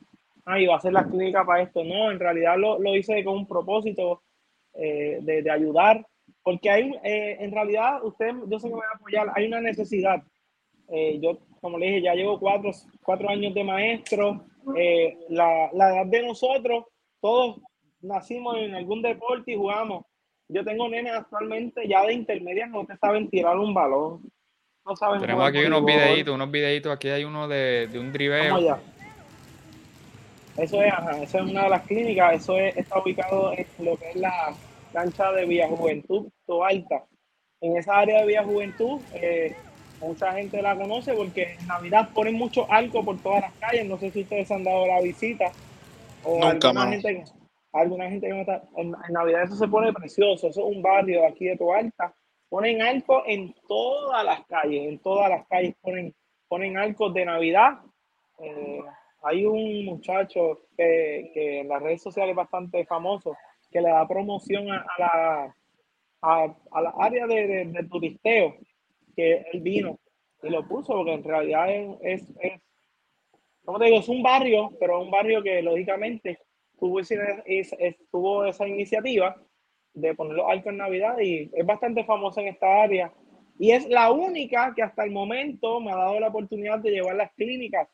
ah, 0.45 0.57
va 0.67 0.73
a 0.73 0.77
hacer 0.77 0.93
la 0.93 1.05
clínica 1.05 1.45
para 1.45 1.63
esto. 1.63 1.83
No, 1.83 2.11
en 2.11 2.19
realidad 2.19 2.57
lo, 2.57 2.79
lo 2.79 2.95
hice 2.95 3.23
con 3.23 3.37
un 3.37 3.47
propósito 3.47 4.23
eh, 4.73 5.19
de, 5.21 5.43
de, 5.43 5.51
ayudar, 5.51 6.05
porque 6.41 6.69
hay, 6.69 6.91
eh, 7.03 7.37
en 7.39 7.51
realidad, 7.51 8.03
usted, 8.03 8.31
yo 8.47 8.59
sé 8.59 8.67
que 8.67 8.73
me 8.73 8.81
va 8.81 8.87
a 8.93 8.95
apoyar, 8.95 9.31
hay 9.35 9.47
una 9.47 9.61
necesidad. 9.61 10.21
Eh, 10.89 11.19
yo, 11.21 11.37
como 11.61 11.77
le 11.77 11.87
dije, 11.87 12.01
ya 12.01 12.13
llevo 12.13 12.39
cuatro, 12.39 12.71
cuatro 13.03 13.29
años 13.29 13.53
de 13.53 13.63
maestro. 13.63 14.45
la, 15.29 15.69
la 15.73 15.89
edad 15.93 16.05
de 16.05 16.27
nosotros, 16.27 16.85
todos 17.21 17.61
nacimos 18.01 18.57
en 18.57 18.75
algún 18.75 19.01
deporte 19.01 19.53
y 19.53 19.55
jugamos. 19.55 20.05
Yo 20.49 20.63
tengo 20.63 20.87
nenes 20.89 21.13
actualmente 21.13 21.87
ya 21.87 22.05
de 22.05 22.13
intermedias, 22.13 22.69
no 22.69 22.85
te 22.85 22.97
saben 22.97 23.29
tirar 23.29 23.57
un 23.57 23.73
balón. 23.73 24.21
No 24.85 24.95
saben 24.95 25.21
Tenemos 25.21 25.47
aquí 25.47 25.63
unos 25.63 25.85
videitos, 25.85 26.35
unos 26.35 26.51
videitos. 26.51 26.91
Aquí 26.91 27.07
hay 27.07 27.23
uno 27.23 27.47
de, 27.47 27.87
de 27.87 27.99
un 27.99 28.11
driveo. 28.11 28.77
Eso 30.57 30.81
es, 30.81 30.93
eso 31.21 31.37
es 31.39 31.51
una 31.51 31.63
de 31.63 31.69
las 31.69 31.81
clínicas. 31.83 32.35
Eso 32.35 32.57
está 32.57 32.99
ubicado 32.99 33.53
en 33.53 33.65
lo 33.79 33.97
que 33.97 34.11
es 34.11 34.15
la 34.15 34.53
cancha 34.91 35.31
de 35.31 35.45
Villa 35.45 35.67
Juventud, 35.67 36.27
Alta. 36.65 37.03
En 37.61 37.77
esa 37.77 37.97
área 37.97 38.21
de 38.21 38.27
Villa 38.27 38.43
Juventud, 38.43 39.01
eh, 39.13 39.55
mucha 40.01 40.33
gente 40.33 40.61
la 40.61 40.75
conoce 40.75 41.13
porque 41.13 41.55
en 41.59 41.67
Navidad 41.67 42.09
ponen 42.13 42.35
mucho 42.35 42.71
algo 42.71 43.03
por 43.03 43.17
todas 43.19 43.41
las 43.41 43.53
calles. 43.53 43.87
No 43.87 43.97
sé 43.97 44.11
si 44.11 44.21
ustedes 44.21 44.51
han 44.51 44.63
dado 44.63 44.85
la 44.85 45.01
visita. 45.01 45.51
O 46.23 46.39
Nunca 46.39 46.69
alguna 46.69 46.91
gente 46.91 47.25
alguna 47.73 48.09
gente 48.09 48.29
que 48.29 48.41
está, 48.41 48.63
en, 48.77 48.91
Navidad 49.09 49.43
eso 49.43 49.55
se 49.55 49.67
pone 49.67 49.91
precioso, 49.91 50.47
eso 50.47 50.61
es 50.61 50.75
un 50.75 50.81
barrio 50.81 51.21
de 51.21 51.27
aquí 51.27 51.45
de 51.45 51.57
Toalta, 51.57 52.13
ponen 52.47 52.81
arcos 52.81 53.23
en 53.25 53.53
todas 53.67 54.23
las 54.23 54.45
calles, 54.45 54.87
en 54.87 54.99
todas 54.99 55.29
las 55.29 55.47
calles 55.47 55.75
ponen, 55.81 56.15
ponen 56.47 56.77
arcos 56.77 57.13
de 57.13 57.25
Navidad. 57.25 57.79
Eh, 58.39 58.81
hay 59.23 59.45
un 59.45 59.85
muchacho 59.85 60.67
que, 60.77 61.31
que, 61.33 61.59
en 61.61 61.69
las 61.69 61.81
redes 61.81 62.01
sociales 62.01 62.31
es 62.31 62.35
bastante 62.35 62.85
famoso, 62.85 63.35
que 63.71 63.81
le 63.81 63.89
da 63.89 64.07
promoción 64.07 64.69
a, 64.69 64.85
la, 64.99 65.55
a, 66.21 66.81
la 66.81 66.93
área 66.99 67.25
de, 67.25 67.65
de, 67.65 67.83
turisteo, 67.89 68.55
que 69.15 69.45
él 69.51 69.61
vino 69.61 69.97
y 70.43 70.49
lo 70.49 70.67
puso, 70.67 70.93
porque 70.93 71.13
en 71.13 71.23
realidad 71.23 71.73
es, 71.73 71.97
es, 72.01 72.29
es 72.41 72.61
como 73.63 73.79
te 73.79 73.85
digo, 73.85 73.99
es 73.99 74.09
un 74.09 74.21
barrio, 74.21 74.71
pero 74.79 75.01
un 75.01 75.09
barrio 75.09 75.41
que 75.41 75.61
lógicamente 75.61 76.37
tuvo, 76.77 76.99
tuvo 78.11 78.45
esa 78.45 78.67
iniciativa 78.67 79.35
de 79.93 80.13
poner 80.15 80.35
los 80.35 80.49
arcos 80.49 80.67
en 80.67 80.77
Navidad 80.77 81.17
y 81.19 81.49
es 81.53 81.65
bastante 81.65 82.03
famosa 82.03 82.41
en 82.41 82.49
esta 82.49 82.83
área. 82.83 83.13
Y 83.57 83.71
es 83.71 83.87
la 83.87 84.11
única 84.11 84.73
que 84.75 84.81
hasta 84.81 85.05
el 85.05 85.11
momento 85.11 85.79
me 85.79 85.91
ha 85.91 85.95
dado 85.95 86.19
la 86.19 86.27
oportunidad 86.27 86.79
de 86.79 86.91
llevar 86.91 87.15
las 87.15 87.31
clínicas 87.33 87.87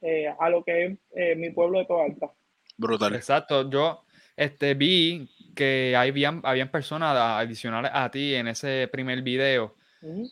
eh, 0.00 0.32
a 0.38 0.48
lo 0.50 0.62
que 0.64 0.84
es 0.84 0.98
eh, 1.14 1.34
mi 1.34 1.50
pueblo 1.50 1.78
de 1.78 1.86
Toalta. 1.86 2.32
Brutal. 2.76 3.14
Exacto. 3.14 3.68
Yo 3.68 4.04
este, 4.36 4.74
vi 4.74 5.28
que 5.54 5.94
habían, 5.96 6.40
habían 6.44 6.70
personas 6.70 7.16
adicionales 7.16 7.90
a 7.92 8.10
ti 8.10 8.34
en 8.34 8.48
ese 8.48 8.88
primer 8.90 9.22
video. 9.22 9.74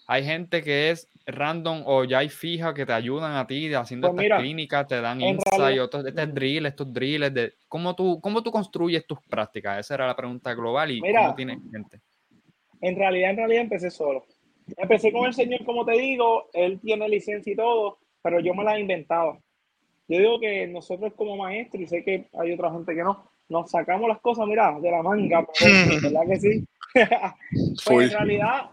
Hay 0.06 0.24
gente 0.24 0.62
que 0.62 0.90
es 0.90 1.08
random 1.26 1.82
o 1.86 2.04
ya 2.04 2.18
hay 2.18 2.28
fija 2.28 2.72
que 2.72 2.86
te 2.86 2.92
ayudan 2.92 3.34
a 3.34 3.48
ti 3.48 3.74
haciendo 3.74 4.12
pues 4.12 4.22
estas 4.22 4.40
clínicas, 4.40 4.86
te 4.86 5.00
dan 5.00 5.20
insight, 5.20 5.80
otros, 5.80 6.06
este 6.06 6.26
drill, 6.28 6.66
estos 6.66 6.92
drills, 6.92 7.34
de 7.34 7.54
cómo 7.66 7.96
tú, 7.96 8.20
cómo 8.20 8.44
tú 8.44 8.52
construyes 8.52 9.04
tus 9.06 9.18
prácticas. 9.28 9.80
Esa 9.80 9.94
era 9.94 10.06
la 10.06 10.14
pregunta 10.14 10.54
global 10.54 10.92
y 10.92 11.00
cómo 11.00 11.34
tienes 11.34 11.58
gente. 11.72 12.00
En 12.80 12.94
realidad, 12.94 13.30
en 13.30 13.36
realidad 13.38 13.62
empecé 13.62 13.90
solo. 13.90 14.24
Empecé 14.76 15.12
con 15.12 15.26
el 15.26 15.34
señor, 15.34 15.64
como 15.64 15.84
te 15.84 15.92
digo, 15.92 16.48
él 16.52 16.80
tiene 16.80 17.08
licencia 17.08 17.52
y 17.52 17.56
todo, 17.56 17.98
pero 18.22 18.40
yo 18.40 18.54
me 18.54 18.62
la 18.62 18.76
he 18.76 18.80
inventado. 18.80 19.42
Yo 20.08 20.18
digo 20.18 20.40
que 20.40 20.66
nosotros 20.68 21.12
como 21.16 21.36
maestros, 21.36 21.82
y 21.82 21.86
sé 21.86 22.04
que 22.04 22.26
hay 22.38 22.52
otra 22.52 22.70
gente 22.70 22.94
que 22.94 23.02
no, 23.02 23.24
nos 23.48 23.70
sacamos 23.70 24.08
las 24.08 24.20
cosas, 24.20 24.46
mira, 24.46 24.76
de 24.80 24.90
la 24.90 25.02
manga, 25.02 25.46
¿verdad 26.02 26.26
que 26.28 26.40
sí? 26.40 26.64
pues 27.86 28.12
en 28.12 28.18
realidad, 28.18 28.70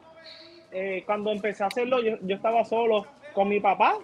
eh, 0.72 1.04
cuando 1.06 1.32
empecé 1.32 1.64
a 1.64 1.68
hacerlo, 1.68 2.02
yo, 2.02 2.18
estaba 2.36 2.64
solo 2.66 3.06
con 3.34 3.50
mi 3.50 3.60
papá. 3.60 3.96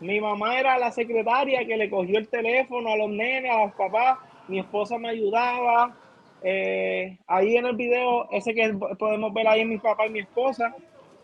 Mi 0.00 0.20
mamá 0.20 0.58
era 0.58 0.78
la 0.78 0.92
secretaria 0.92 1.66
que 1.66 1.76
le 1.76 1.90
cogió 1.90 2.18
el 2.18 2.28
teléfono 2.28 2.90
a 2.90 2.96
los 2.96 3.10
nenes, 3.10 3.50
a 3.50 3.64
los 3.64 3.74
papás. 3.74 4.18
Mi 4.46 4.60
esposa 4.60 4.96
me 4.96 5.10
ayudaba. 5.10 5.96
Eh, 6.42 7.18
ahí 7.26 7.56
en 7.56 7.66
el 7.66 7.74
video, 7.74 8.30
ese 8.30 8.54
que 8.54 8.72
podemos 8.98 9.34
ver 9.34 9.48
ahí, 9.48 9.64
mi 9.64 9.78
papá 9.78 10.06
y 10.06 10.10
mi 10.10 10.20
esposa. 10.20 10.72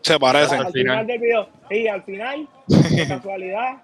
Se 0.01 0.19
parecen. 0.19 0.59
Al, 0.59 0.73
final. 0.73 1.07
del 1.07 1.19
video. 1.19 1.47
Y 1.69 1.87
al 1.87 2.03
final, 2.03 2.47
de 2.67 3.07
casualidad. 3.07 3.77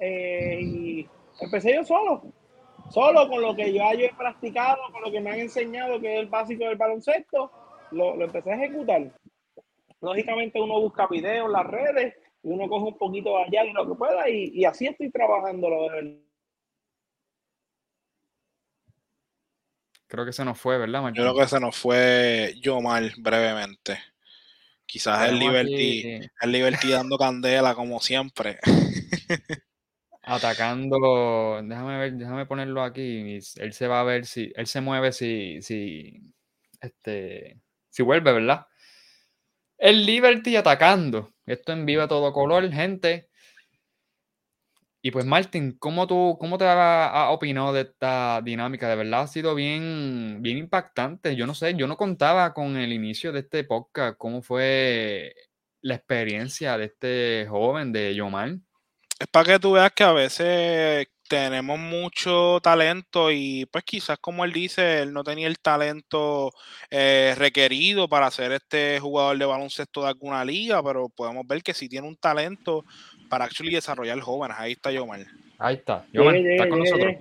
Eh, 0.00 0.58
y 0.60 1.08
empecé 1.40 1.74
yo 1.74 1.84
solo. 1.84 2.22
Solo 2.90 3.28
con 3.28 3.42
lo 3.42 3.54
que 3.54 3.72
yo, 3.72 3.82
he 3.90 4.12
practicado, 4.16 4.78
con 4.92 5.02
lo 5.02 5.12
que 5.12 5.20
me 5.20 5.30
han 5.30 5.40
enseñado, 5.40 6.00
que 6.00 6.14
es 6.14 6.20
el 6.20 6.26
básico 6.26 6.64
del 6.64 6.76
baloncesto, 6.76 7.50
lo, 7.90 8.16
lo 8.16 8.24
empecé 8.24 8.52
a 8.52 8.56
ejecutar. 8.56 9.12
Lógicamente 10.00 10.60
uno 10.60 10.80
busca 10.80 11.06
videos 11.06 11.46
en 11.46 11.52
las 11.52 11.66
redes 11.66 12.14
y 12.42 12.48
uno 12.48 12.68
coge 12.68 12.84
un 12.86 12.98
poquito 12.98 13.36
allá 13.36 13.64
y 13.64 13.72
lo 13.72 13.88
que 13.88 13.94
pueda 13.94 14.28
y, 14.28 14.64
así 14.64 14.86
estoy 14.86 15.10
trabajando. 15.10 15.68
Creo 20.06 20.24
que 20.24 20.32
se 20.32 20.44
nos 20.44 20.58
fue, 20.58 20.78
¿verdad, 20.78 21.12
Yo 21.12 21.22
creo 21.22 21.36
que 21.36 21.48
se 21.48 21.60
nos 21.60 21.76
fue 21.76 22.54
yo 22.62 22.80
mal 22.80 23.12
brevemente. 23.18 23.98
Quizás 24.86 25.28
el 25.28 25.38
Liberty, 25.38 26.20
el 26.40 26.52
Liberty 26.52 26.90
dando 26.90 27.18
candela 27.18 27.74
como 27.74 28.00
siempre. 28.00 28.58
Atacando, 30.30 31.62
déjame 31.62 31.98
ver, 31.98 32.12
déjame 32.12 32.44
ponerlo 32.44 32.82
aquí. 32.82 33.38
Él 33.56 33.72
se 33.72 33.86
va 33.88 34.00
a 34.00 34.04
ver 34.04 34.26
si, 34.26 34.52
él 34.56 34.66
se 34.66 34.82
mueve 34.82 35.12
si, 35.12 35.62
si, 35.62 36.20
este, 36.82 37.58
si 37.88 38.02
vuelve, 38.02 38.32
¿verdad? 38.32 38.66
El 39.78 40.04
Liberty 40.04 40.56
atacando. 40.56 41.32
Esto 41.46 41.72
en 41.72 41.86
vivo 41.86 42.02
a 42.02 42.08
todo 42.08 42.32
color, 42.34 42.70
gente. 42.70 43.30
Y 45.00 45.10
pues, 45.12 45.24
Martín, 45.24 45.78
¿cómo, 45.78 46.06
tú, 46.06 46.36
cómo 46.38 46.58
te 46.58 46.66
ha, 46.66 47.30
opinado 47.30 47.72
de 47.72 47.82
esta 47.82 48.42
dinámica? 48.42 48.86
De 48.88 48.96
verdad 48.96 49.22
ha 49.22 49.26
sido 49.28 49.54
bien, 49.54 50.42
bien 50.42 50.58
impactante. 50.58 51.36
Yo 51.36 51.46
no 51.46 51.54
sé, 51.54 51.74
yo 51.74 51.86
no 51.86 51.96
contaba 51.96 52.52
con 52.52 52.76
el 52.76 52.92
inicio 52.92 53.32
de 53.32 53.40
este 53.40 53.64
podcast, 53.64 54.18
cómo 54.18 54.42
fue 54.42 55.34
la 55.80 55.94
experiencia 55.94 56.76
de 56.76 56.84
este 56.86 57.46
joven, 57.48 57.92
de 57.92 58.14
Yomar. 58.14 58.58
Es 59.18 59.26
para 59.26 59.52
que 59.52 59.58
tú 59.58 59.72
veas 59.72 59.92
que 59.92 60.04
a 60.04 60.12
veces 60.12 61.08
tenemos 61.28 61.78
mucho 61.78 62.58
talento 62.62 63.30
y 63.30 63.66
pues 63.66 63.84
quizás 63.84 64.18
como 64.18 64.44
él 64.44 64.52
dice, 64.52 65.02
él 65.02 65.12
no 65.12 65.22
tenía 65.22 65.46
el 65.46 65.58
talento 65.58 66.52
eh, 66.90 67.34
requerido 67.36 68.08
para 68.08 68.30
ser 68.30 68.52
este 68.52 68.98
jugador 68.98 69.36
de 69.36 69.44
baloncesto 69.44 70.02
de 70.02 70.08
alguna 70.08 70.44
liga, 70.44 70.82
pero 70.82 71.08
podemos 71.08 71.46
ver 71.46 71.62
que 71.62 71.74
sí 71.74 71.88
tiene 71.88 72.08
un 72.08 72.16
talento 72.16 72.84
para 73.28 73.44
actually 73.44 73.74
desarrollar 73.74 74.18
jóvenes. 74.20 74.56
Ahí 74.58 74.72
está 74.72 74.90
Yomar. 74.90 75.26
Ahí 75.58 75.74
está. 75.74 76.06
Yomar, 76.12 76.34
Llegué, 76.34 76.54
está 76.54 76.68
con 76.68 76.78
nosotros. 76.78 77.14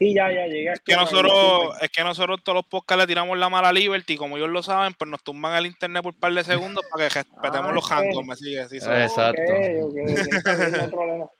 Sí, 0.00 0.14
ya, 0.14 0.32
ya 0.32 0.46
llegué. 0.46 0.72
Es 0.72 0.80
que 0.80 0.96
nosotros, 0.96 1.76
es 1.82 1.90
que 1.90 2.02
nosotros 2.02 2.42
todos 2.42 2.56
los 2.56 2.64
podcasts 2.64 3.02
le 3.02 3.06
tiramos 3.06 3.36
la 3.36 3.50
mala 3.50 3.70
Liberty, 3.70 4.16
como 4.16 4.38
ellos 4.38 4.48
lo 4.48 4.62
saben, 4.62 4.94
pues 4.98 5.10
nos 5.10 5.22
tumban 5.22 5.54
el 5.58 5.66
internet 5.66 6.02
por 6.02 6.14
un 6.14 6.20
par 6.20 6.32
de 6.32 6.42
segundos 6.42 6.82
para 6.90 7.06
que 7.06 7.14
respetemos 7.16 7.66
Ah, 7.70 7.72
los 7.74 7.84
ok. 7.84 7.92
handles, 7.92 8.26
me 8.26 8.34
sigue, 8.34 8.66
sí, 8.68 8.76
Eh, 8.76 9.02
Exacto. 9.02 9.42
Ok, 9.42 9.58
ok, 9.82 9.92
ok, 9.92 10.32
está 10.32 10.54
bien, 10.56 10.72
no 10.72 10.80
hay 10.80 10.88
problema. 10.88 11.30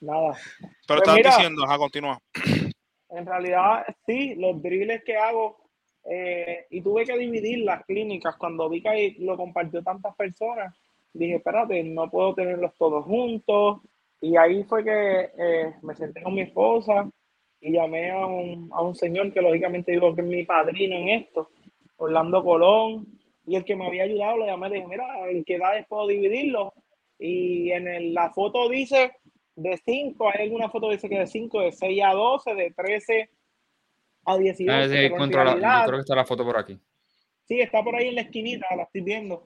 Nada. 0.00 0.36
Pero 0.88 1.02
Pues 1.04 1.22
diciendo, 1.22 1.62
ajá, 1.62 1.78
continúa. 1.78 2.20
En 3.10 3.26
realidad, 3.26 3.86
sí, 4.08 4.34
los 4.34 4.60
drills 4.60 5.04
que 5.04 5.16
hago, 5.16 5.56
eh, 6.10 6.66
y 6.70 6.80
tuve 6.80 7.04
que 7.04 7.16
dividir 7.16 7.60
las 7.60 7.84
clínicas. 7.84 8.34
Cuando 8.34 8.68
vi 8.68 8.82
que 8.82 8.88
ahí 8.88 9.16
lo 9.20 9.36
compartió 9.36 9.84
tantas 9.84 10.16
personas, 10.16 10.74
dije, 11.12 11.36
espérate, 11.36 11.80
no 11.84 12.10
puedo 12.10 12.34
tenerlos 12.34 12.72
todos 12.76 13.04
juntos. 13.04 13.82
Y 14.20 14.36
ahí 14.36 14.64
fue 14.64 14.82
que 14.82 15.30
eh, 15.38 15.74
me 15.82 15.94
senté 15.94 16.24
con 16.24 16.34
mi 16.34 16.40
esposa 16.40 17.08
y 17.64 17.72
llamé 17.72 18.10
a 18.10 18.26
un, 18.26 18.68
a 18.74 18.82
un 18.82 18.94
señor 18.94 19.32
que 19.32 19.40
lógicamente 19.40 19.90
digo 19.92 20.14
que 20.14 20.20
es 20.20 20.26
mi 20.26 20.44
padrino 20.44 20.96
en 20.96 21.08
esto, 21.08 21.48
Orlando 21.96 22.44
Colón, 22.44 23.06
y 23.46 23.56
el 23.56 23.64
que 23.64 23.74
me 23.74 23.86
había 23.86 24.02
ayudado, 24.02 24.36
lo 24.36 24.46
llamé, 24.46 24.68
le 24.68 24.74
dije, 24.76 24.86
mira, 24.88 25.30
¿en 25.30 25.42
qué 25.44 25.54
edades 25.54 25.86
puedo 25.88 26.06
dividirlo? 26.06 26.74
Y 27.18 27.70
en 27.70 27.88
el- 27.88 28.12
la 28.12 28.30
foto 28.34 28.68
dice 28.68 29.12
de 29.56 29.78
5, 29.78 30.28
hay 30.28 30.42
alguna 30.42 30.68
foto 30.68 30.88
que 30.88 30.96
dice 30.96 31.08
que 31.08 31.18
de 31.20 31.26
5, 31.26 31.60
de 31.60 31.72
6 31.72 32.02
a 32.04 32.12
12, 32.12 32.54
de 32.54 32.70
13 32.72 33.30
a 34.26 34.36
18. 34.36 34.70
Ah, 34.70 34.82
sí, 34.98 35.32
la- 35.60 35.78
yo 35.80 35.86
creo 35.86 35.96
que 35.98 36.00
está 36.02 36.14
la 36.16 36.24
foto 36.26 36.44
por 36.44 36.58
aquí. 36.58 36.78
Sí, 37.44 37.60
está 37.60 37.82
por 37.82 37.96
ahí 37.96 38.08
en 38.08 38.16
la 38.16 38.20
esquinita, 38.22 38.66
la 38.76 38.82
estoy 38.82 39.00
viendo. 39.00 39.42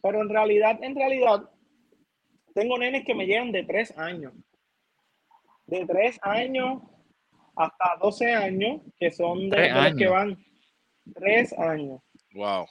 Pero 0.00 0.20
en 0.22 0.28
realidad, 0.28 0.78
en 0.80 0.94
realidad, 0.94 1.50
tengo 2.54 2.78
nenes 2.78 3.04
que 3.04 3.16
me 3.16 3.26
llegan 3.26 3.50
de 3.50 3.64
3 3.64 3.96
años. 3.98 4.32
De 5.66 5.84
3 5.86 6.20
años 6.22 6.82
hasta 7.58 7.96
12 8.00 8.32
años, 8.32 8.80
que 8.98 9.10
son 9.10 9.50
de, 9.50 9.56
Tres 9.56 9.74
de 9.74 9.82
los 9.82 9.94
que 9.94 10.06
van 10.08 10.38
3 11.14 11.58
años. 11.58 12.00
Wow. 12.34 12.66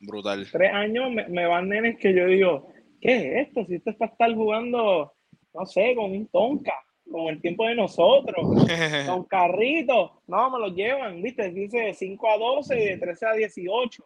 Brutal. 0.00 0.46
3 0.50 0.72
años 0.72 1.10
me, 1.10 1.26
me 1.28 1.46
van 1.46 1.68
nenes 1.68 1.96
que 1.98 2.14
yo 2.14 2.26
digo, 2.26 2.68
¿qué 3.00 3.16
es 3.16 3.48
esto? 3.48 3.64
Si 3.66 3.76
esto 3.76 3.90
es 3.90 3.96
para 3.96 4.12
estar 4.12 4.34
jugando, 4.34 5.12
no 5.54 5.66
sé, 5.66 5.94
con 5.94 6.10
un 6.10 6.26
tonka, 6.28 6.74
con 7.10 7.28
el 7.28 7.40
tiempo 7.40 7.66
de 7.66 7.76
nosotros. 7.76 8.66
con 9.06 9.24
carritos, 9.24 10.10
no, 10.26 10.50
me 10.50 10.58
los 10.58 10.74
llevan, 10.74 11.22
viste, 11.22 11.50
dice 11.50 11.78
de 11.78 11.94
5 11.94 12.28
a 12.30 12.38
12 12.38 12.80
y 12.82 12.84
de 12.86 12.98
13 12.98 13.26
a 13.26 13.32
18. 13.32 14.04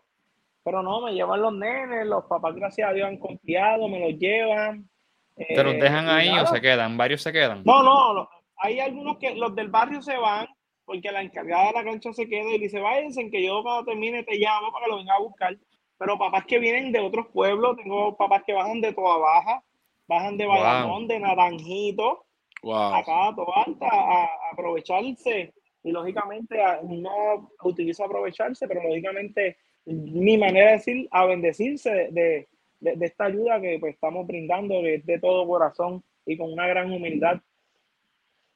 Pero 0.65 0.83
no, 0.83 1.01
me 1.01 1.13
llevan 1.15 1.41
los 1.41 1.55
nenes, 1.55 2.07
los 2.07 2.25
papás, 2.27 2.55
gracias 2.55 2.91
a 2.91 2.93
Dios, 2.93 3.09
han 3.09 3.17
confiado, 3.17 3.89
me 3.89 3.99
los 4.01 4.19
llevan. 4.19 4.89
¿Te 5.37 5.63
los 5.63 5.75
eh, 5.75 5.79
dejan 5.81 6.09
ahí 6.09 6.29
o 6.39 6.47
se 6.47 6.61
quedan? 6.61 6.97
¿Varios 6.97 7.23
se 7.23 7.33
quedan? 7.33 7.63
No, 7.65 7.83
no, 7.83 8.13
lo- 8.13 8.31
hay 8.59 8.81
algunos 8.81 9.19
que 9.19 9.35
los 9.35 9.55
del 9.55 9.69
barrio 9.69 10.03
se 10.03 10.17
van 10.17 10.47
porque 10.85 11.13
la 11.13 11.23
encargada 11.23 11.67
de 11.69 11.73
la 11.75 11.85
cancha 11.85 12.13
se 12.13 12.27
queda 12.29 12.51
y 12.55 12.59
dice, 12.59 12.81
váyanse, 12.81 13.31
que 13.31 13.45
yo 13.45 13.63
cuando 13.63 13.85
termine 13.85 14.23
te 14.23 14.37
llamo 14.37 14.73
para 14.73 14.87
que 14.87 14.91
lo 14.91 14.97
venga 14.97 15.15
a 15.15 15.21
buscar. 15.21 15.57
Pero 15.99 16.17
papás 16.19 16.47
que 16.47 16.59
vienen 16.59 16.93
de 16.93 17.01
otros 17.01 17.27
pueblos, 17.29 17.77
tengo 17.77 18.17
papás 18.17 18.43
que 18.47 18.53
bajan 18.55 18.81
de 18.81 18.93
Toa 18.95 19.19
Baja, 19.19 19.63
bajan 20.07 20.39
de 20.39 20.47
Wow. 20.47 20.55
Bayamón, 20.55 21.09
de 21.09 21.19
Naranjito, 21.21 22.25
Wow. 22.63 22.95
acá 22.95 23.29
a 23.29 23.35
toda 23.35 23.63
alta 23.67 23.87
a, 23.87 24.25
a 24.25 24.29
aprovecharse 24.53 25.53
y 25.85 25.91
lógicamente 25.93 26.61
a- 26.63 26.81
no 26.83 27.51
utilizo 27.63 28.05
aprovecharse, 28.05 28.67
pero 28.67 28.83
lógicamente 28.83 29.57
mi 29.85 30.37
manera 30.39 30.67
de 30.69 30.73
decir 30.73 31.09
a 31.11 31.25
bendecirse 31.27 31.91
de, 31.91 32.09
de- 32.13 32.49
de- 32.81 32.97
de 32.97 33.07
esta 33.07 33.25
ayuda 33.27 33.61
que 33.61 33.79
pues, 33.79 33.95
estamos 33.95 34.27
brindando 34.27 34.81
de, 34.83 34.99
de 34.99 35.19
todo 35.19 35.47
corazón 35.47 36.03
y 36.27 36.37
con 36.37 36.53
una 36.53 36.67
gran 36.67 36.91
humildad. 36.93 37.41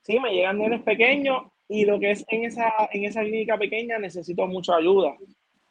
Sí, 0.03 0.19
me 0.19 0.33
llegan 0.33 0.59
nenes 0.59 0.83
pequeños 0.83 1.45
y 1.69 1.85
lo 1.85 1.99
que 1.99 2.11
es 2.11 2.25
en 2.29 2.45
esa, 2.45 2.73
en 2.93 3.05
esa 3.05 3.23
clínica 3.23 3.57
pequeña 3.57 3.99
necesito 3.99 4.47
mucha 4.47 4.77
ayuda. 4.77 5.17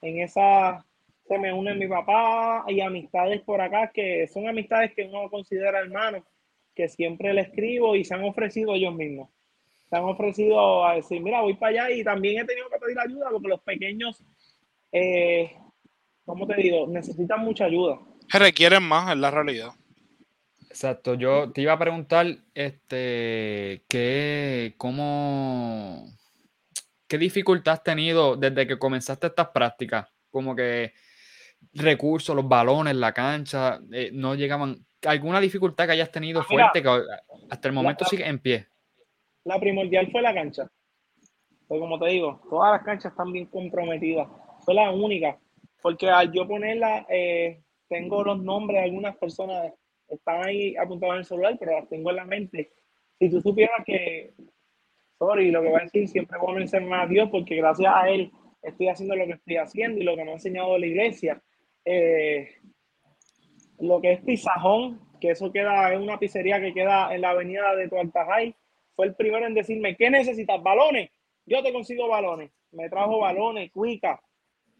En 0.01 0.19
esa 0.19 0.85
se 1.27 1.37
me 1.37 1.53
unen 1.53 1.79
mi 1.79 1.87
papá 1.87 2.65
y 2.67 2.81
amistades 2.81 3.41
por 3.41 3.61
acá 3.61 3.91
que 3.93 4.27
son 4.27 4.47
amistades 4.47 4.93
que 4.95 5.03
uno 5.03 5.29
considera 5.29 5.79
hermanos 5.79 6.23
que 6.75 6.87
siempre 6.87 7.33
le 7.33 7.41
escribo 7.41 7.95
y 7.95 8.03
se 8.03 8.13
han 8.13 8.23
ofrecido 8.23 8.75
ellos 8.75 8.93
mismos. 8.95 9.29
Se 9.89 9.97
han 9.97 10.03
ofrecido 10.03 10.85
a 10.85 10.95
decir, 10.95 11.21
mira, 11.21 11.41
voy 11.41 11.53
para 11.55 11.83
allá 11.83 11.95
y 11.95 12.03
también 12.03 12.41
he 12.41 12.45
tenido 12.45 12.69
que 12.69 12.79
pedir 12.79 12.97
ayuda 12.99 13.29
porque 13.29 13.47
los 13.49 13.61
pequeños, 13.61 14.23
eh, 14.91 15.51
¿cómo 16.25 16.47
te 16.47 16.55
digo? 16.55 16.87
Necesitan 16.87 17.41
mucha 17.41 17.65
ayuda. 17.65 17.99
Requieren 18.29 18.83
más, 18.83 19.11
es 19.11 19.17
la 19.17 19.31
realidad. 19.31 19.71
Exacto, 20.71 21.15
yo 21.15 21.51
te 21.51 21.61
iba 21.61 21.73
a 21.73 21.77
preguntar, 21.79 22.27
este, 22.53 23.83
¿qué, 23.89 24.73
cómo, 24.77 26.05
qué 27.09 27.17
dificultad 27.17 27.73
has 27.73 27.83
tenido 27.83 28.37
desde 28.37 28.65
que 28.65 28.79
comenzaste 28.79 29.27
estas 29.27 29.49
prácticas? 29.49 30.07
Como 30.29 30.55
que 30.55 30.93
recursos, 31.73 32.33
los 32.33 32.47
balones, 32.47 32.95
la 32.95 33.11
cancha, 33.11 33.81
eh, 33.91 34.11
no 34.13 34.33
llegaban. 34.35 34.77
¿Alguna 35.05 35.41
dificultad 35.41 35.87
que 35.87 35.91
hayas 35.91 36.09
tenido 36.09 36.39
Ah, 36.39 36.45
mira, 36.49 36.71
fuerte 36.71 36.81
que 36.81 37.05
hasta 37.49 37.67
el 37.67 37.73
momento 37.73 38.05
la- 38.05 38.09
sigue 38.09 38.25
en 38.25 38.39
pie? 38.39 38.67
La 39.43 39.59
primordial 39.59 40.09
fue 40.09 40.21
la 40.21 40.33
cancha. 40.33 40.71
Pues 41.67 41.81
como 41.81 41.99
te 41.99 42.07
digo, 42.11 42.41
todas 42.49 42.71
las 42.71 42.83
canchas 42.83 43.11
están 43.11 43.33
bien 43.33 43.47
comprometidas. 43.47 44.29
Fue 44.63 44.73
la 44.73 44.89
única. 44.91 45.37
Porque 45.81 46.09
al 46.09 46.31
yo 46.31 46.47
ponerla, 46.47 47.05
eh, 47.09 47.61
tengo 47.89 48.23
los 48.23 48.41
nombres 48.41 48.79
de 48.79 48.85
algunas 48.85 49.17
personas, 49.17 49.73
están 50.11 50.45
ahí 50.45 50.75
apuntados 50.75 51.15
en 51.15 51.19
el 51.19 51.25
celular, 51.25 51.57
pero 51.59 51.73
las 51.73 51.89
tengo 51.89 52.09
en 52.09 52.15
la 52.15 52.25
mente. 52.25 52.71
Si 53.19 53.29
tú 53.29 53.41
supieras 53.41 53.83
que, 53.85 54.33
sorry, 55.17 55.51
lo 55.51 55.61
que 55.61 55.69
voy 55.69 55.79
a 55.79 55.83
decir, 55.83 56.07
siempre 56.07 56.37
voy 56.39 56.53
a 56.53 56.59
mencionar 56.59 57.01
a 57.01 57.07
Dios, 57.07 57.29
porque 57.29 57.55
gracias 57.55 57.91
a 57.93 58.09
Él 58.09 58.31
estoy 58.61 58.87
haciendo 58.89 59.15
lo 59.15 59.25
que 59.25 59.33
estoy 59.33 59.57
haciendo 59.57 59.99
y 59.99 60.03
lo 60.03 60.15
que 60.15 60.23
me 60.23 60.31
ha 60.31 60.35
enseñado 60.35 60.77
la 60.77 60.85
iglesia. 60.85 61.41
Eh, 61.85 62.49
lo 63.79 63.99
que 64.01 64.13
es 64.13 64.21
Pizajón, 64.21 64.99
que 65.19 65.31
eso 65.31 65.51
queda 65.51 65.93
en 65.93 66.01
una 66.01 66.19
pizzería 66.19 66.59
que 66.59 66.73
queda 66.73 67.13
en 67.13 67.21
la 67.21 67.31
avenida 67.31 67.75
de 67.75 67.87
Tualtajay, 67.87 68.55
fue 68.95 69.07
el 69.07 69.15
primero 69.15 69.47
en 69.47 69.53
decirme, 69.53 69.95
¿qué 69.95 70.09
necesitas? 70.09 70.61
¿Balones? 70.61 71.09
Yo 71.45 71.63
te 71.63 71.73
consigo 71.73 72.07
balones. 72.07 72.51
Me 72.71 72.89
trajo 72.89 73.19
balones, 73.19 73.71
cuica. 73.71 74.21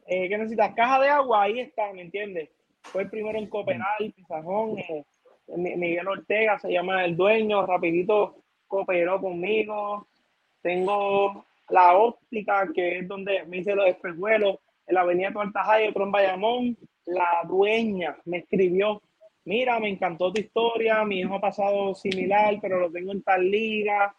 Eh, 0.06 0.30
¿Qué 0.30 0.38
necesitas? 0.38 0.74
Caja 0.74 1.00
de 1.02 1.10
agua, 1.10 1.44
ahí 1.44 1.60
está, 1.60 1.92
¿me 1.94 2.02
entiendes? 2.02 2.50
Fue 2.84 3.04
el 3.04 3.10
primero 3.10 3.38
en 3.38 3.48
cooperar, 3.48 3.98
Pizajón, 4.16 4.78
eh, 4.80 5.04
Miguel 5.58 6.08
Ortega 6.08 6.60
se 6.60 6.72
llama 6.72 7.06
el 7.06 7.16
dueño, 7.16 7.66
rapidito 7.66 8.36
cooperó 8.68 9.20
conmigo. 9.20 10.08
Tengo 10.62 11.46
la 11.70 11.98
óptica, 11.98 12.70
que 12.74 13.00
es 13.00 13.08
donde 13.08 13.46
me 13.46 13.58
hice 13.58 13.76
los 13.76 13.88
espejuelos, 13.88 14.58
en 14.88 14.96
la 14.96 15.02
avenida 15.02 15.32
Tualtajay, 15.32 15.88
otro 15.88 16.04
en 16.06 16.12
Bayamón. 16.12 16.78
La 17.06 17.42
dueña 17.48 18.18
me 18.26 18.38
escribió, 18.38 19.02
mira, 19.46 19.80
me 19.80 19.90
encantó 19.90 20.32
tu 20.32 20.40
historia, 20.40 21.04
mi 21.04 21.20
hijo 21.20 21.36
ha 21.36 21.42
pasado 21.42 21.96
similar, 21.96 22.58
pero 22.62 22.80
lo 22.80 22.92
tengo 22.92 23.12
en 23.12 23.24
tal 23.24 23.50
liga, 23.50 24.16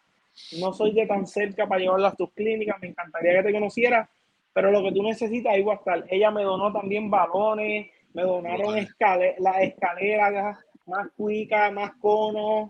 no 0.59 0.73
soy 0.73 0.91
de 0.93 1.05
tan 1.05 1.25
cerca 1.25 1.67
para 1.67 1.81
llevarlo 1.81 2.07
a 2.07 2.15
tus 2.15 2.31
clínicas, 2.33 2.79
me 2.81 2.89
encantaría 2.89 3.37
que 3.37 3.43
te 3.43 3.53
conociera, 3.53 4.09
pero 4.51 4.71
lo 4.71 4.83
que 4.83 4.91
tú 4.91 5.01
necesitas, 5.01 5.53
ahí 5.53 5.63
voy 5.63 5.73
a 5.73 5.77
estar. 5.77 6.03
Ella 6.09 6.31
me 6.31 6.43
donó 6.43 6.71
también 6.73 7.09
balones, 7.09 7.87
me 8.13 8.23
donaron 8.23 8.77
escale 8.77 9.35
las 9.39 9.61
escaleras, 9.61 10.57
más 10.85 11.07
cuicas, 11.15 11.71
más 11.71 11.91
conos, 11.99 12.69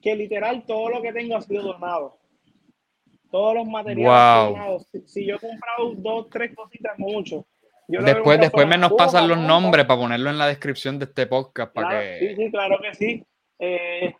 que 0.00 0.14
literal 0.14 0.64
todo 0.66 0.90
lo 0.90 1.02
que 1.02 1.12
tengo 1.12 1.36
ha 1.36 1.40
sido 1.40 1.62
donado. 1.62 2.18
Todos 3.30 3.54
los 3.54 3.66
materiales 3.66 4.06
Wow. 4.44 4.52
donados. 4.54 4.86
Si, 4.92 5.00
si 5.06 5.26
yo 5.26 5.36
he 5.36 5.38
comprado 5.38 5.94
dos, 5.96 6.30
tres 6.30 6.54
cositas, 6.54 6.98
mucho. 6.98 7.46
Yo 7.88 8.00
Después, 8.00 8.40
después 8.40 8.66
me 8.66 8.78
nos 8.78 8.92
pasan 8.94 9.28
los 9.28 9.36
"Toma, 9.36 9.48
nombres 9.48 9.84
para 9.84 10.00
ponerlo 10.00 10.30
en 10.30 10.38
la 10.38 10.46
descripción 10.46 10.98
de 10.98 11.04
este 11.06 11.26
podcast 11.26 11.72
para 11.74 11.88
Claro, 11.88 12.04
que 12.04 12.18
Sí, 12.28 12.36
sí, 12.36 12.50
claro 12.50 12.78
que 12.80 12.94
sí. 12.94 13.24
Eh, 13.58 14.14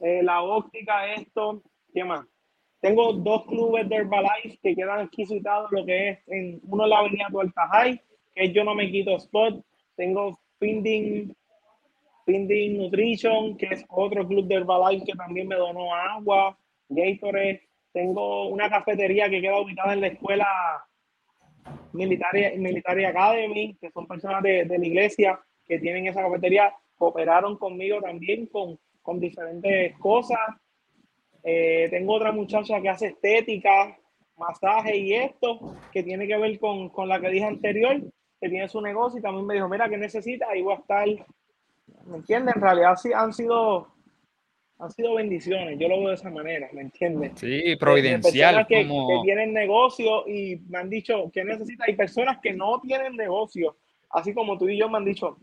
eh, 0.00 0.22
la 0.22 0.42
óptica, 0.42 1.14
esto, 1.14 1.62
¿qué 1.94 2.04
más? 2.04 2.26
Tengo 2.80 3.12
dos 3.12 3.46
clubes 3.46 3.88
de 3.88 3.96
Herbalife 3.96 4.58
que 4.62 4.74
quedan 4.74 5.00
aquí 5.06 5.24
citados, 5.24 5.70
lo 5.70 5.86
que 5.86 6.08
es 6.10 6.18
en 6.28 6.60
uno 6.64 6.84
en 6.84 6.90
la 6.90 6.98
avenida 6.98 7.28
Tualtajay, 7.30 8.00
que 8.34 8.44
es 8.44 8.52
Yo 8.52 8.64
No 8.64 8.74
Me 8.74 8.90
Quito 8.90 9.16
Spot. 9.16 9.64
Tengo 9.96 10.38
Finding, 10.58 11.34
Finding 12.24 12.78
Nutrition, 12.78 13.56
que 13.56 13.66
es 13.66 13.84
otro 13.88 14.26
club 14.26 14.46
de 14.46 14.56
Herbalife 14.56 15.06
que 15.06 15.12
también 15.12 15.48
me 15.48 15.56
donó 15.56 15.94
agua, 15.94 16.56
Gatorade. 16.88 17.62
Tengo 17.92 18.48
una 18.48 18.70
cafetería 18.70 19.28
que 19.28 19.40
queda 19.40 19.60
ubicada 19.60 19.92
en 19.92 20.00
la 20.00 20.06
escuela 20.08 20.46
Military, 21.92 22.58
Military 22.58 23.04
Academy, 23.04 23.76
que 23.80 23.90
son 23.90 24.06
personas 24.06 24.42
de, 24.42 24.64
de 24.64 24.78
la 24.78 24.86
iglesia 24.86 25.40
que 25.66 25.78
tienen 25.78 26.06
esa 26.06 26.22
cafetería 26.22 26.74
cooperaron 27.02 27.56
conmigo 27.56 28.00
también 28.00 28.46
con, 28.46 28.78
con 29.02 29.18
diferentes 29.18 29.98
cosas. 29.98 30.38
Eh, 31.42 31.88
tengo 31.90 32.14
otra 32.14 32.30
muchacha 32.30 32.80
que 32.80 32.88
hace 32.88 33.08
estética, 33.08 33.98
masaje 34.36 34.96
y 34.96 35.14
esto, 35.14 35.76
que 35.92 36.04
tiene 36.04 36.28
que 36.28 36.36
ver 36.36 36.60
con, 36.60 36.90
con, 36.90 37.08
la 37.08 37.20
que 37.20 37.30
dije 37.30 37.44
anterior, 37.44 38.00
que 38.40 38.48
tiene 38.48 38.68
su 38.68 38.80
negocio 38.80 39.18
y 39.18 39.22
también 39.22 39.46
me 39.46 39.54
dijo, 39.54 39.68
mira, 39.68 39.88
¿qué 39.88 39.96
necesita? 39.96 40.56
Y 40.56 40.62
voy 40.62 40.74
a 40.74 40.78
estar, 40.78 41.08
¿me 42.04 42.16
entiendes? 42.16 42.56
En 42.56 42.62
realidad 42.62 42.96
sí 42.96 43.10
han 43.12 43.32
sido 43.32 43.92
han 44.82 44.90
sido 44.90 45.14
bendiciones, 45.14 45.78
yo 45.78 45.86
lo 45.86 45.98
veo 45.98 46.08
de 46.08 46.14
esa 46.14 46.28
manera, 46.28 46.68
¿me 46.72 46.82
entiendes? 46.82 47.32
Sí, 47.36 47.76
providencial. 47.76 48.66
Que, 48.66 48.86
como... 48.86 49.06
que, 49.06 49.14
tienen 49.26 49.52
negocio 49.52 50.26
y 50.26 50.56
me 50.68 50.78
han 50.78 50.90
dicho 50.90 51.30
que 51.32 51.44
necesitas, 51.44 51.86
hay 51.86 51.94
personas 51.94 52.38
que 52.42 52.52
no 52.52 52.80
tienen 52.80 53.14
negocio, 53.14 53.76
así 54.10 54.34
como 54.34 54.58
tú 54.58 54.68
y 54.68 54.76
yo 54.76 54.88
me 54.88 54.98
han 54.98 55.04
dicho, 55.04 55.38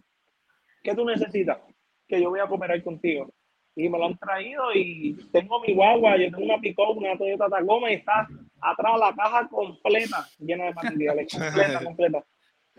¿qué 0.83 0.93
tú 0.93 1.05
necesitas? 1.05 1.57
Que 2.05 2.21
yo 2.21 2.29
voy 2.29 2.41
a 2.41 2.47
cooperar 2.47 2.83
contigo. 2.83 3.31
Y 3.77 3.87
me 3.87 3.97
lo 3.97 4.07
han 4.07 4.17
traído 4.17 4.73
y 4.75 5.13
tengo 5.31 5.61
mi 5.61 5.73
guagua, 5.73 6.17
yo 6.17 6.29
tengo 6.31 6.43
una 6.43 6.59
pick 6.59 6.77
una 6.77 7.17
Toyota 7.17 7.47
Tacoma 7.47 7.91
y 7.91 7.93
está 7.93 8.27
atrás 8.59 8.99
la 8.99 9.15
caja 9.15 9.47
completa, 9.47 10.27
llena 10.39 10.65
de 10.65 10.73
materiales, 10.73 11.31
completa, 11.31 11.83
completa. 11.83 12.25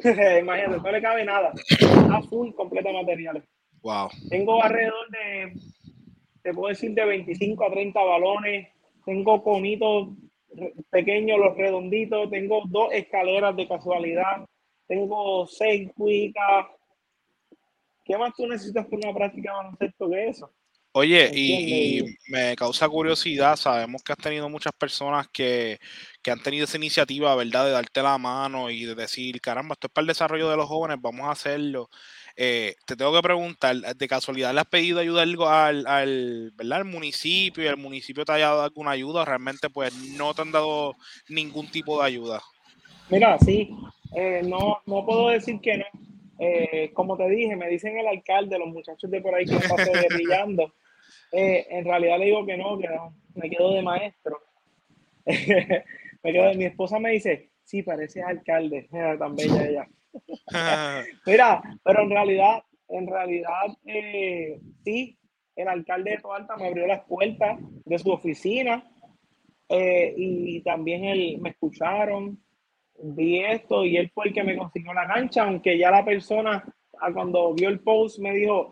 Imagínate, 0.41 0.81
no 0.83 0.93
le 0.93 1.03
cabe 1.03 1.25
nada, 1.25 1.53
está 1.57 2.23
full, 2.29 2.53
completa 2.53 2.89
de 2.89 2.95
materiales. 2.95 3.45
Wow. 3.83 4.09
Tengo 4.29 4.63
alrededor 4.63 5.09
de 5.11 5.55
te 6.43 6.55
puedo 6.55 6.69
decir 6.69 6.93
de 6.93 7.05
25 7.05 7.65
a 7.65 7.71
30 7.71 8.01
balones, 8.01 8.69
tengo 9.05 9.43
conitos 9.43 10.09
pequeños, 10.91 11.39
los 11.39 11.57
redonditos, 11.57 12.31
tengo 12.31 12.63
dos 12.67 12.93
escaleras 12.93 13.55
de 13.57 13.69
casualidad, 13.69 14.47
tengo 14.87 15.47
seis 15.47 15.91
cuicas. 15.95 16.67
¿Qué 18.05 18.17
más 18.17 18.35
tú 18.35 18.47
necesitas 18.47 18.87
para 18.87 19.09
una 19.09 19.19
práctica 19.19 19.51
de 19.51 19.57
baloncesto 19.57 20.11
que 20.11 20.29
eso? 20.29 20.53
Oye, 20.93 21.31
y, 21.33 22.17
me 22.29 22.57
causa 22.57 22.89
curiosidad, 22.89 23.55
sabemos 23.55 24.03
que 24.03 24.13
has 24.13 24.19
tenido 24.19 24.49
muchas 24.49 24.73
personas 24.73 25.29
que, 25.29 25.79
que, 26.23 26.31
han 26.31 26.43
tenido 26.43 26.65
esa 26.65 26.77
iniciativa, 26.77 27.35
¿verdad? 27.35 27.67
De 27.67 27.71
darte 27.73 28.03
la 28.03 28.19
mano 28.19 28.71
y 28.71 28.85
de 28.85 28.95
decir, 28.95 29.41
caramba, 29.41 29.75
esto 29.75 29.87
es 29.87 29.93
para 29.93 30.03
el 30.03 30.09
desarrollo 30.09 30.51
de 30.51 30.57
los 30.57 30.69
jóvenes, 30.69 30.99
vamos 31.01 31.27
a 31.27 31.33
hacerlo. 31.33 31.89
Eh, 32.37 32.75
te 32.87 32.97
tengo 32.97 33.13
que 33.13 33.23
preguntar, 33.23 33.77
¿de 33.77 34.09
casualidad 34.09 34.55
le 34.55 34.61
has 34.61 34.67
pedido 34.67 35.01
ayuda 35.01 35.23
al, 35.23 35.87
al, 35.87 36.53
¿verdad? 36.55 36.79
al 36.79 36.85
municipio 36.85 37.65
y 37.65 37.67
el 37.67 37.77
municipio 37.77 38.25
te 38.25 38.33
haya 38.33 38.49
dado 38.49 38.63
alguna 38.63 38.93
ayuda? 38.93 39.25
Realmente 39.25 39.69
pues 39.69 39.95
no 40.17 40.33
te 40.35 40.43
han 40.43 40.53
dado 40.53 40.95
ningún 41.29 41.71
tipo 41.71 42.01
de 42.01 42.07
ayuda. 42.07 42.41
Mira, 43.11 43.39
sí, 43.39 43.71
eh, 44.15 44.43
no, 44.45 44.79
no 44.87 45.05
puedo 45.05 45.29
decir 45.29 45.61
que 45.61 45.79
no. 45.79 45.85
Eh, 46.39 46.91
como 46.95 47.17
te 47.19 47.29
dije, 47.29 47.55
me 47.57 47.69
dicen 47.69 47.99
el 47.99 48.07
alcalde, 48.07 48.59
los 48.59 48.69
muchachos 48.69 49.11
de 49.11 49.21
por 49.21 49.35
ahí 49.35 49.45
que 49.45 49.57
pasó 49.57 49.91
brillando. 50.09 50.73
en 51.33 51.85
realidad 51.85 52.19
le 52.19 52.25
digo 52.27 52.47
que 52.47 52.57
no, 52.57 52.79
que 52.79 52.89
no, 52.89 53.15
me 53.35 53.51
quedo 53.51 53.75
de 53.75 53.83
maestro. 53.83 54.41
me 56.23 56.33
quedo 56.33 56.55
mi 56.55 56.65
esposa 56.65 56.99
me 56.99 57.11
dice, 57.11 57.51
sí, 57.65 57.83
parece 57.83 58.23
alcalde, 58.23 58.89
tan 59.19 59.37
bella 59.37 59.65
ella. 59.69 59.89
Mira, 61.27 61.63
pero 61.85 62.03
en 62.03 62.11
realidad, 62.11 62.63
en 62.89 63.07
realidad, 63.07 63.67
eh, 63.87 64.61
sí, 64.85 65.17
el 65.55 65.69
alcalde 65.69 66.13
de 66.13 66.19
Toalta 66.19 66.57
me 66.57 66.69
abrió 66.69 66.87
las 66.87 67.05
puertas 67.05 67.59
de 67.85 67.99
su 67.99 68.11
oficina 68.11 68.83
eh, 69.69 70.15
y 70.17 70.63
también 70.63 71.05
él 71.05 71.39
me 71.41 71.51
escucharon, 71.51 72.43
vi 73.03 73.41
esto 73.41 73.85
y 73.85 73.97
él 73.97 74.11
fue 74.13 74.29
el 74.29 74.35
que 74.35 74.43
me 74.43 74.57
consiguió 74.57 74.93
la 74.93 75.07
cancha, 75.07 75.45
aunque 75.45 75.79
ya 75.79 75.91
la 75.91 76.05
persona 76.05 76.65
cuando 77.13 77.55
vio 77.55 77.69
el 77.69 77.81
post 77.81 78.19
me 78.19 78.35
dijo, 78.35 78.71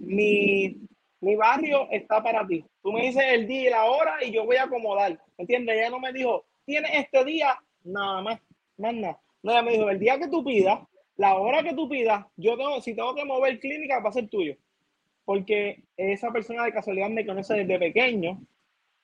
mi, 0.00 0.76
mi 1.20 1.36
barrio 1.36 1.88
está 1.90 2.22
para 2.22 2.46
ti. 2.46 2.64
Tú 2.82 2.92
me 2.92 3.02
dices 3.02 3.24
el 3.26 3.46
día 3.46 3.68
y 3.68 3.70
la 3.70 3.84
hora 3.84 4.22
y 4.22 4.30
yo 4.30 4.44
voy 4.44 4.56
a 4.56 4.64
acomodar. 4.64 5.12
¿Me 5.38 5.42
entiendes? 5.42 5.76
Ella 5.76 5.90
no 5.90 6.00
me 6.00 6.12
dijo, 6.12 6.44
tienes 6.64 6.90
este 6.94 7.24
día, 7.24 7.56
nada 7.84 8.22
más, 8.22 8.40
más 8.76 8.94
nada. 8.94 9.20
No, 9.42 9.52
ella 9.52 9.62
me 9.62 9.72
dijo, 9.72 9.90
el 9.90 9.98
día 9.98 10.18
que 10.18 10.28
tú 10.28 10.42
pidas, 10.44 10.80
la 11.16 11.34
hora 11.36 11.62
que 11.62 11.74
tú 11.74 11.88
pidas, 11.88 12.24
yo 12.36 12.56
tengo, 12.56 12.80
si 12.80 12.94
tengo 12.94 13.14
que 13.14 13.24
mover 13.24 13.60
clínica, 13.60 14.00
va 14.00 14.08
a 14.08 14.12
ser 14.12 14.28
tuyo. 14.28 14.56
Porque 15.24 15.84
esa 15.96 16.30
persona 16.32 16.64
de 16.64 16.72
casualidad 16.72 17.10
me 17.10 17.26
conoce 17.26 17.54
desde 17.54 17.78
pequeño, 17.78 18.40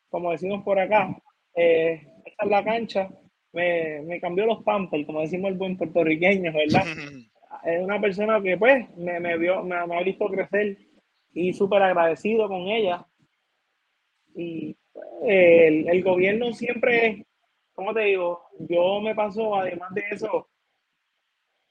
como 0.08 0.32
decimos 0.32 0.62
por 0.64 0.78
acá. 0.78 1.16
Eh, 1.54 2.06
esta 2.24 2.44
es 2.44 2.50
la 2.50 2.64
cancha, 2.64 3.10
me, 3.52 4.00
me, 4.02 4.20
cambió 4.20 4.46
los 4.46 4.62
pampers, 4.62 5.06
como 5.06 5.20
decimos 5.20 5.50
el 5.50 5.58
buen 5.58 5.76
puertorriqueño, 5.76 6.52
¿verdad? 6.52 6.84
es 7.64 7.82
una 7.82 8.00
persona 8.00 8.40
que 8.42 8.56
pues 8.56 8.88
me, 8.96 9.20
me 9.20 9.36
vio, 9.36 9.62
me, 9.62 9.76
ha 9.76 10.02
visto 10.02 10.26
crecer 10.26 10.78
y 11.32 11.52
súper 11.52 11.82
agradecido 11.82 12.48
con 12.48 12.68
ella. 12.68 13.06
Y 14.34 14.76
pues, 14.92 15.06
el, 15.24 15.88
el, 15.88 16.02
gobierno 16.02 16.52
siempre 16.52 17.26
¿cómo 17.80 17.94
te 17.94 18.02
digo? 18.02 18.42
Yo 18.58 19.00
me 19.00 19.14
pasó, 19.14 19.54
además 19.54 19.94
de 19.94 20.04
eso, 20.10 20.50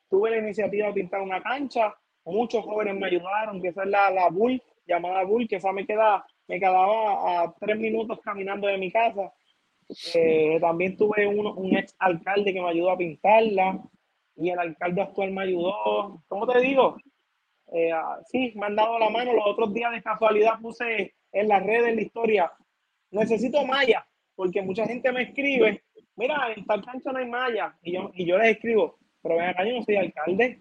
tuve 0.09 0.31
la 0.31 0.37
iniciativa 0.37 0.87
de 0.87 0.93
pintar 0.93 1.21
una 1.21 1.39
cancha, 1.39 1.95
muchos 2.25 2.65
jóvenes 2.65 2.95
me 2.95 3.05
ayudaron, 3.05 3.61
que 3.61 3.67
esa 3.67 3.83
es 3.83 3.89
la, 3.89 4.09
la 4.09 4.27
Bull, 4.29 4.59
llamada 4.87 5.23
Bull, 5.23 5.47
que 5.47 5.57
esa 5.57 5.71
me, 5.71 5.85
queda, 5.85 6.25
me 6.47 6.59
quedaba 6.59 7.43
a 7.43 7.53
tres 7.59 7.77
minutos 7.77 8.19
caminando 8.23 8.65
de 8.65 8.79
mi 8.79 8.91
casa. 8.91 9.31
Eh, 10.15 10.57
también 10.59 10.97
tuve 10.97 11.27
un, 11.27 11.45
un 11.45 11.77
ex 11.77 11.95
alcalde 11.99 12.53
que 12.53 12.61
me 12.61 12.69
ayudó 12.69 12.89
a 12.89 12.97
pintarla 12.97 13.79
y 14.35 14.49
el 14.49 14.57
alcalde 14.57 15.03
actual 15.03 15.29
me 15.29 15.43
ayudó. 15.43 16.23
¿Cómo 16.27 16.47
te 16.47 16.59
digo? 16.59 16.97
Eh, 17.71 17.91
ah, 17.91 18.17
sí, 18.25 18.51
me 18.55 18.65
han 18.65 18.75
dado 18.75 18.97
la 18.97 19.11
mano. 19.11 19.33
Los 19.33 19.45
otros 19.45 19.71
días 19.75 19.91
de 19.91 20.01
casualidad 20.01 20.59
puse 20.59 21.13
en 21.31 21.47
las 21.47 21.63
redes 21.63 21.95
la 21.95 22.01
historia. 22.01 22.51
Necesito 23.11 23.63
malla, 23.63 24.07
porque 24.35 24.63
mucha 24.63 24.87
gente 24.87 25.11
me 25.11 25.23
escribe 25.23 25.83
mira, 26.19 26.53
en 26.55 26.65
tal 26.65 26.83
cancha 26.83 27.11
no 27.11 27.19
hay 27.19 27.27
malla. 27.27 27.75
Y 27.81 27.93
yo, 27.93 28.11
y 28.13 28.25
yo 28.25 28.37
les 28.37 28.49
escribo, 28.49 28.97
pero 29.23 29.37
ven 29.37 29.49
acá, 29.49 29.65
yo 29.65 29.73
no 29.73 29.83
soy 29.83 29.95
alcalde. 29.95 30.59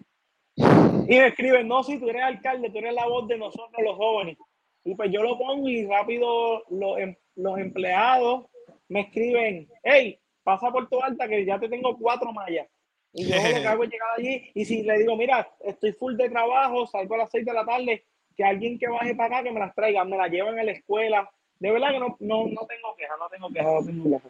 Y 0.55 1.17
me 1.17 1.27
escriben, 1.27 1.67
no, 1.67 1.83
si 1.83 1.99
tú 1.99 2.09
eres 2.09 2.23
alcalde, 2.23 2.69
tú 2.69 2.77
eres 2.77 2.93
la 2.93 3.05
voz 3.05 3.27
de 3.27 3.37
nosotros 3.37 3.83
los 3.83 3.95
jóvenes. 3.95 4.37
Y 4.85 4.95
pues 4.95 5.11
yo 5.11 5.21
lo 5.21 5.37
pongo 5.37 5.67
y 5.67 5.85
rápido 5.85 6.63
los, 6.69 6.97
em, 6.97 7.15
los 7.35 7.59
empleados 7.59 8.45
me 8.87 9.01
escriben, 9.01 9.67
hey, 9.83 10.19
pasa 10.43 10.71
por 10.71 10.87
tu 10.89 11.01
alta 11.01 11.27
que 11.27 11.45
ya 11.45 11.59
te 11.59 11.69
tengo 11.69 11.97
cuatro 11.97 12.31
mallas. 12.31 12.67
Y 13.11 13.25
yo 13.25 13.35
lo 13.35 13.41
que 13.41 13.67
hago 13.67 13.83
llegar 13.83 14.09
allí 14.17 14.51
y 14.53 14.65
si 14.65 14.83
le 14.83 14.99
digo, 14.99 15.15
mira, 15.17 15.47
estoy 15.59 15.91
full 15.93 16.15
de 16.15 16.29
trabajo, 16.29 16.87
salgo 16.87 17.15
a 17.15 17.19
las 17.19 17.31
seis 17.31 17.45
de 17.45 17.53
la 17.53 17.65
tarde, 17.65 18.05
que 18.35 18.43
alguien 18.43 18.79
que 18.79 18.87
baje 18.87 19.15
para 19.15 19.37
acá 19.37 19.43
que 19.43 19.51
me 19.51 19.59
las 19.59 19.75
traiga, 19.75 20.05
me 20.05 20.17
las 20.17 20.31
lleven 20.31 20.57
a 20.57 20.63
la 20.63 20.71
escuela. 20.71 21.29
De 21.59 21.71
verdad 21.71 21.91
que 21.91 21.99
no, 21.99 22.15
no, 22.19 22.47
no 22.47 22.65
tengo 22.67 22.95
queja, 22.95 23.15
no 23.19 23.27
tengo 23.29 23.49
queja, 23.49 23.71
no 23.71 23.85
tengo 23.85 24.03
queja. 24.17 24.29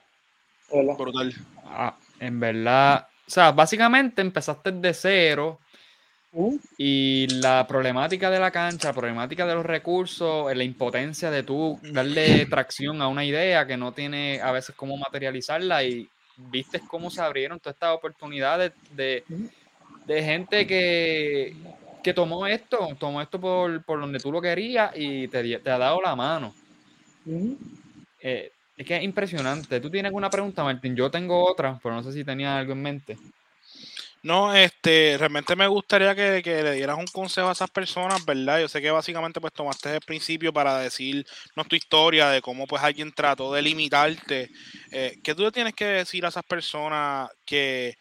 Brutal. 0.71 1.33
Ah, 1.65 1.95
en 2.19 2.39
verdad, 2.39 3.07
o 3.27 3.31
sea, 3.31 3.51
básicamente 3.51 4.21
empezaste 4.21 4.71
de 4.71 4.93
cero 4.93 5.59
uh. 6.33 6.57
y 6.77 7.27
la 7.41 7.65
problemática 7.67 8.29
de 8.29 8.39
la 8.39 8.51
cancha, 8.51 8.89
la 8.89 8.93
problemática 8.93 9.45
de 9.45 9.55
los 9.55 9.65
recursos, 9.65 10.55
la 10.55 10.63
impotencia 10.63 11.29
de 11.31 11.43
tú 11.43 11.79
darle 11.91 12.45
tracción 12.47 13.01
a 13.01 13.07
una 13.07 13.23
idea 13.23 13.67
que 13.67 13.77
no 13.77 13.91
tiene 13.91 14.41
a 14.41 14.51
veces 14.51 14.75
cómo 14.75 14.97
materializarla 14.97 15.83
y 15.83 16.09
viste 16.37 16.79
cómo 16.87 17.09
se 17.09 17.21
abrieron 17.21 17.59
todas 17.59 17.75
estas 17.75 17.95
oportunidades 17.95 18.71
de, 18.95 19.23
de 20.05 20.23
gente 20.23 20.65
que, 20.65 21.55
que, 22.01 22.13
tomó 22.13 22.47
esto, 22.47 22.95
tomó 22.97 23.21
esto 23.21 23.39
por, 23.39 23.83
por, 23.83 23.99
donde 23.99 24.19
tú 24.19 24.31
lo 24.31 24.41
querías 24.41 24.91
y 24.95 25.27
te, 25.27 25.59
te 25.59 25.69
ha 25.69 25.77
dado 25.77 26.01
la 26.01 26.15
mano. 26.15 26.53
Es 28.79 28.85
que 28.85 28.95
es 28.95 29.03
impresionante. 29.03 29.81
¿Tú 29.81 29.91
tienes 29.91 30.07
alguna 30.07 30.29
pregunta, 30.29 30.63
Martín? 30.63 30.95
Yo 30.95 31.11
tengo 31.11 31.45
otra, 31.45 31.77
pero 31.83 31.95
no 31.95 32.01
sé 32.01 32.13
si 32.13 32.23
tenía 32.23 32.57
algo 32.57 32.71
en 32.71 32.81
mente. 32.81 33.17
No, 34.23 34.55
este, 34.55 35.17
realmente 35.17 35.53
me 35.57 35.67
gustaría 35.67 36.15
que, 36.15 36.41
le 36.63 36.71
dieras 36.71 36.97
un 36.97 37.07
consejo 37.07 37.49
a 37.49 37.51
esas 37.51 37.69
personas, 37.69 38.23
¿verdad? 38.23 38.61
Yo 38.61 38.69
sé 38.69 38.81
que 38.81 38.89
básicamente 38.89 39.41
pues 39.41 39.51
tomaste 39.51 39.95
el 39.95 39.99
principio 39.99 40.53
para 40.53 40.79
decir 40.79 41.25
no 41.57 41.65
tu 41.65 41.75
historia 41.75 42.29
de 42.29 42.41
cómo 42.41 42.65
pues 42.67 42.81
alguien 42.81 43.11
trató 43.11 43.53
de 43.53 43.61
limitarte. 43.61 44.49
Eh, 44.91 45.19
¿Qué 45.21 45.35
tú 45.35 45.43
le 45.43 45.51
tienes 45.51 45.73
que 45.73 45.85
decir 45.85 46.25
a 46.25 46.29
esas 46.29 46.45
personas 46.45 47.29
que 47.45 47.97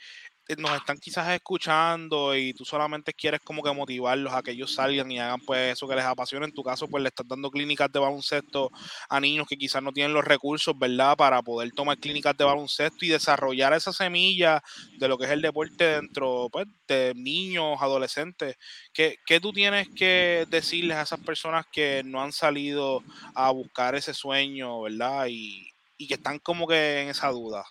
nos 0.56 0.74
están 0.76 0.96
quizás 0.98 1.28
escuchando 1.30 2.34
y 2.34 2.54
tú 2.54 2.64
solamente 2.64 3.12
quieres 3.12 3.40
como 3.40 3.62
que 3.62 3.72
motivarlos 3.72 4.32
a 4.32 4.42
que 4.42 4.52
ellos 4.52 4.74
salgan 4.74 5.10
y 5.10 5.18
hagan 5.18 5.40
pues 5.40 5.72
eso 5.72 5.86
que 5.86 5.94
les 5.94 6.04
apasiona. 6.04 6.46
En 6.46 6.52
tu 6.52 6.62
caso, 6.62 6.88
pues 6.88 7.02
le 7.02 7.08
estás 7.08 7.28
dando 7.28 7.50
clínicas 7.50 7.92
de 7.92 7.98
baloncesto 7.98 8.70
a 9.08 9.20
niños 9.20 9.46
que 9.46 9.58
quizás 9.58 9.82
no 9.82 9.92
tienen 9.92 10.14
los 10.14 10.24
recursos, 10.24 10.78
¿verdad? 10.78 11.16
Para 11.16 11.42
poder 11.42 11.70
tomar 11.72 11.98
clínicas 11.98 12.36
de 12.36 12.44
baloncesto 12.44 13.04
y 13.04 13.08
desarrollar 13.08 13.74
esa 13.74 13.92
semilla 13.92 14.62
de 14.98 15.08
lo 15.08 15.18
que 15.18 15.26
es 15.26 15.30
el 15.30 15.42
deporte 15.42 15.84
dentro 15.84 16.48
pues, 16.50 16.66
de 16.86 17.12
niños, 17.14 17.76
adolescentes. 17.80 18.56
¿Qué, 18.94 19.16
¿Qué 19.26 19.40
tú 19.40 19.52
tienes 19.52 19.88
que 19.90 20.46
decirles 20.48 20.96
a 20.96 21.02
esas 21.02 21.20
personas 21.20 21.66
que 21.70 22.02
no 22.04 22.22
han 22.22 22.32
salido 22.32 23.02
a 23.34 23.50
buscar 23.50 23.94
ese 23.94 24.14
sueño, 24.14 24.80
¿verdad? 24.82 25.26
Y, 25.28 25.68
y 25.98 26.06
que 26.06 26.14
están 26.14 26.38
como 26.38 26.66
que 26.66 27.02
en 27.02 27.08
esa 27.08 27.28
duda. 27.28 27.64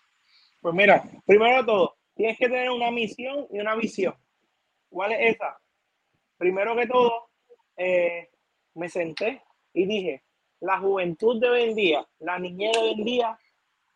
Pues 0.62 0.76
mira, 0.76 1.04
primero 1.26 1.58
de 1.58 1.64
todo, 1.64 1.97
tienes 2.18 2.38
que 2.38 2.48
tener 2.50 2.70
una 2.72 2.92
misión 2.92 3.48
y 3.52 3.60
una 3.60 3.76
visión. 3.76 4.16
¿Cuál 4.90 5.14
es 5.14 5.36
esa? 5.36 5.58
primero 6.38 6.76
que 6.76 6.88
todo, 6.88 7.30
eh, 7.76 8.30
me 8.76 8.90
senté 8.90 9.42
y 9.74 9.86
dije, 9.86 10.24
la 10.60 10.80
juventud 10.80 11.40
de 11.42 11.50
hoy 11.50 11.62
en 11.64 11.76
día, 11.76 12.08
la 12.20 12.40
niñez 12.40 12.74
de 12.74 12.80
hoy 12.80 12.92
en 12.94 13.04
día, 13.04 13.40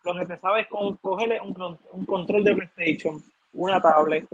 lo 0.04 0.16
que 0.16 0.26
te 0.26 0.38
sabes 0.38 0.68
con 0.68 0.98
cogerle 0.98 1.40
un, 1.42 1.78
un 1.92 2.06
control 2.06 2.44
de 2.44 2.56
PlayStation, 2.56 3.22
una 3.54 3.82
tablet, 3.82 4.28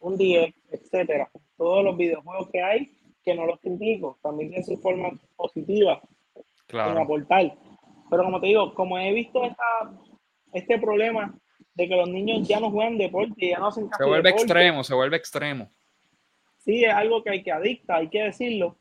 un 0.00 0.16
10, 0.16 0.54
etcétera. 0.70 1.30
Todos 1.56 1.84
los 1.84 1.96
videojuegos 1.96 2.48
que 2.50 2.62
hay, 2.62 2.92
que 3.24 3.34
no 3.34 3.46
los 3.46 3.60
critico, 3.60 4.18
también 4.22 4.50
tienen 4.50 4.66
su 4.66 4.78
forma 4.78 5.10
positiva 5.36 6.00
en 6.34 6.42
Claro. 6.66 7.02
aportar. 7.02 7.54
Pero 8.10 8.24
como 8.24 8.40
te 8.40 8.46
digo, 8.46 8.74
como 8.74 8.98
he 8.98 9.12
visto 9.12 9.44
esta, 9.44 9.92
este 10.52 10.78
problema 10.78 11.34
de 11.74 11.88
que 11.88 11.96
los 11.96 12.08
niños 12.08 12.46
ya 12.46 12.60
no 12.60 12.70
juegan 12.70 12.98
deporte, 12.98 13.48
ya 13.48 13.58
no 13.58 13.68
hacen 13.68 13.88
Se 13.96 14.04
vuelve 14.04 14.28
deporte, 14.28 14.44
extremo, 14.44 14.84
se 14.84 14.94
vuelve 14.94 15.16
extremo. 15.16 15.70
Sí, 16.58 16.84
es 16.84 16.92
algo 16.92 17.22
que 17.22 17.30
hay 17.30 17.42
que 17.42 17.52
adicta, 17.52 17.96
hay 17.96 18.08
que 18.08 18.22
decirlo. 18.22 18.76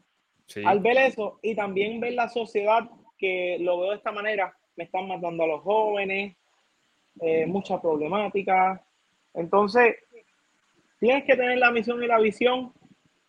Sí. 0.47 0.61
Al 0.65 0.79
ver 0.79 0.97
eso 0.97 1.39
y 1.41 1.55
también 1.55 1.99
ver 1.99 2.13
la 2.13 2.29
sociedad 2.29 2.89
que 3.17 3.57
lo 3.59 3.79
veo 3.79 3.91
de 3.91 3.97
esta 3.97 4.11
manera, 4.11 4.55
me 4.75 4.83
están 4.83 5.07
matando 5.07 5.43
a 5.43 5.47
los 5.47 5.61
jóvenes, 5.61 6.35
eh, 7.21 7.45
muchas 7.45 7.79
problemáticas. 7.79 8.81
Entonces, 9.33 9.95
tienes 10.99 11.23
que 11.23 11.35
tener 11.35 11.57
la 11.57 11.71
misión 11.71 12.03
y 12.03 12.07
la 12.07 12.19
visión 12.19 12.73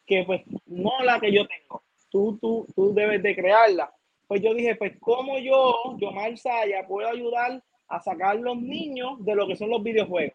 que 0.06 0.24
pues 0.24 0.42
no 0.66 0.92
la 1.04 1.20
que 1.20 1.32
yo 1.32 1.46
tengo. 1.46 1.82
Tú, 2.10 2.38
tú, 2.40 2.66
tú 2.74 2.92
debes 2.92 3.22
de 3.22 3.34
crearla. 3.34 3.94
Pues 4.26 4.42
yo 4.42 4.54
dije, 4.54 4.76
pues 4.76 4.92
cómo 5.00 5.38
yo, 5.38 5.96
yo 5.98 6.10
Saya, 6.36 6.86
puedo 6.86 7.08
ayudar 7.08 7.62
a 7.92 8.00
sacar 8.00 8.36
los 8.36 8.56
niños 8.56 9.22
de 9.22 9.34
lo 9.34 9.46
que 9.46 9.54
son 9.54 9.68
los 9.68 9.82
videojuegos. 9.82 10.34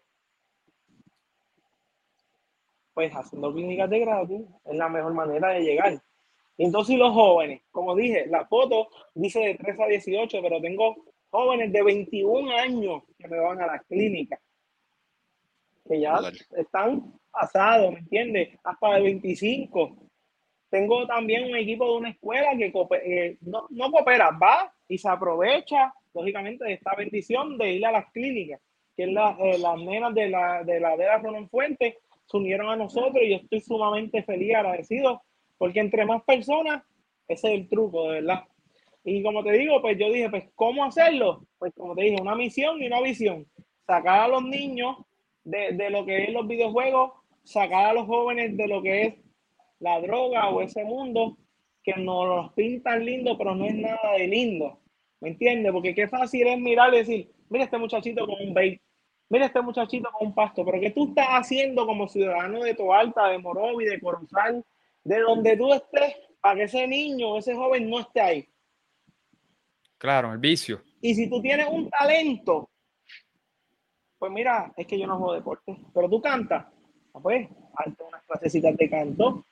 Pues 2.94 3.12
haciendo 3.12 3.52
clínicas 3.52 3.90
de 3.90 3.98
gratis 3.98 4.42
es 4.64 4.76
la 4.76 4.88
mejor 4.88 5.12
manera 5.12 5.48
de 5.48 5.62
llegar. 5.62 6.00
Entonces 6.56 6.96
los 6.96 7.12
jóvenes, 7.12 7.62
como 7.72 7.96
dije, 7.96 8.26
la 8.28 8.46
foto 8.46 8.88
dice 9.12 9.40
de 9.40 9.54
3 9.56 9.80
a 9.80 9.86
18, 9.86 10.38
pero 10.40 10.60
tengo 10.60 11.04
jóvenes 11.30 11.72
de 11.72 11.82
21 11.82 12.50
años 12.52 13.02
que 13.18 13.26
me 13.26 13.40
van 13.40 13.60
a 13.60 13.66
la 13.66 13.80
clínica, 13.80 14.40
que 15.84 16.00
ya 16.00 16.14
Brutal. 16.14 16.38
están 16.56 17.20
pasados, 17.32 17.92
¿me 17.92 17.98
entiendes? 17.98 18.56
Hasta 18.62 18.94
de 18.94 19.02
25. 19.02 19.96
Tengo 20.70 21.06
también 21.08 21.50
un 21.50 21.56
equipo 21.56 21.86
de 21.86 21.96
una 21.98 22.10
escuela 22.10 22.56
que 22.56 22.72
eh, 23.04 23.36
no, 23.40 23.66
no 23.70 23.90
coopera, 23.90 24.30
va 24.30 24.72
y 24.86 24.96
se 24.96 25.08
aprovecha, 25.08 25.92
lógicamente, 26.14 26.72
esta 26.72 26.94
bendición 26.94 27.58
de 27.58 27.72
ir 27.74 27.86
a 27.86 27.92
las 27.92 28.10
clínicas, 28.12 28.60
que 28.96 29.04
es 29.04 29.12
la, 29.12 29.36
eh, 29.40 29.58
las 29.58 29.78
nenas 29.78 30.14
de 30.14 30.28
la 30.28 30.64
de 30.64 30.80
la 30.80 30.96
de 30.96 31.04
la 31.04 31.18
Ronald 31.18 31.48
Fuentes 31.50 31.94
se 32.26 32.36
unieron 32.36 32.68
a 32.68 32.76
nosotros 32.76 33.22
y 33.22 33.30
yo 33.30 33.36
estoy 33.36 33.60
sumamente 33.60 34.22
feliz 34.22 34.48
y 34.48 34.54
agradecido, 34.54 35.22
porque 35.56 35.80
entre 35.80 36.04
más 36.04 36.22
personas, 36.24 36.82
ese 37.26 37.48
es 37.48 37.60
el 37.60 37.68
truco, 37.68 38.08
de 38.08 38.20
verdad. 38.20 38.44
Y 39.04 39.22
como 39.22 39.42
te 39.42 39.52
digo, 39.52 39.80
pues 39.80 39.98
yo 39.98 40.12
dije, 40.12 40.28
pues, 40.28 40.44
¿cómo 40.54 40.84
hacerlo? 40.84 41.46
Pues 41.58 41.72
como 41.74 41.94
te 41.94 42.02
dije, 42.02 42.20
una 42.20 42.34
misión 42.34 42.82
y 42.82 42.86
una 42.86 43.00
visión. 43.00 43.46
Sacar 43.86 44.20
a 44.20 44.28
los 44.28 44.42
niños 44.42 44.96
de, 45.44 45.72
de 45.72 45.90
lo 45.90 46.04
que 46.04 46.24
es 46.24 46.32
los 46.32 46.46
videojuegos, 46.46 47.12
sacar 47.44 47.86
a 47.86 47.92
los 47.94 48.06
jóvenes 48.06 48.56
de 48.56 48.68
lo 48.68 48.82
que 48.82 49.02
es 49.02 49.14
la 49.78 50.00
droga 50.00 50.50
o 50.50 50.60
ese 50.60 50.84
mundo 50.84 51.38
que 51.82 51.94
nos 51.94 52.26
los 52.26 52.52
pintan 52.52 53.04
lindo, 53.04 53.38
pero 53.38 53.54
no 53.54 53.64
es 53.64 53.74
nada 53.74 54.12
de 54.18 54.26
lindo. 54.26 54.78
¿Me 55.20 55.30
entiendes? 55.30 55.72
Porque 55.72 55.94
qué 55.94 56.08
fácil 56.08 56.46
es 56.46 56.58
mirar 56.58 56.94
y 56.94 56.98
decir, 56.98 57.32
mira 57.48 57.64
este 57.64 57.78
muchachito 57.78 58.26
con 58.26 58.36
un 58.40 58.54
vape, 58.54 58.80
mira 59.28 59.46
este 59.46 59.60
muchachito 59.60 60.10
con 60.12 60.28
un 60.28 60.34
pasto, 60.34 60.64
pero 60.64 60.80
¿qué 60.80 60.90
tú 60.90 61.08
estás 61.08 61.28
haciendo 61.28 61.86
como 61.86 62.08
ciudadano 62.08 62.62
de 62.62 62.74
Toalta, 62.74 63.28
de 63.28 63.38
Morovi, 63.38 63.84
de 63.84 64.00
Corozal, 64.00 64.64
de 65.04 65.20
donde 65.20 65.56
tú 65.56 65.72
estés, 65.72 66.14
para 66.40 66.56
que 66.56 66.62
ese 66.64 66.86
niño, 66.86 67.36
ese 67.38 67.54
joven 67.54 67.90
no 67.90 68.00
esté 68.00 68.20
ahí? 68.20 68.48
Claro, 69.98 70.32
el 70.32 70.38
vicio. 70.38 70.80
Y 71.00 71.14
si 71.14 71.28
tú 71.28 71.42
tienes 71.42 71.66
un 71.68 71.90
talento, 71.90 72.70
pues 74.18 74.32
mira, 74.32 74.72
es 74.76 74.86
que 74.86 74.98
yo 74.98 75.06
no 75.06 75.18
juego 75.18 75.34
deporte, 75.34 75.76
pero 75.92 76.08
tú 76.08 76.20
cantas, 76.20 76.66
ah, 77.14 77.20
pues, 77.20 77.48
hazte 77.74 78.02
unas 78.04 78.22
clasecitas 78.24 78.76
de 78.76 78.90
canto. 78.90 79.44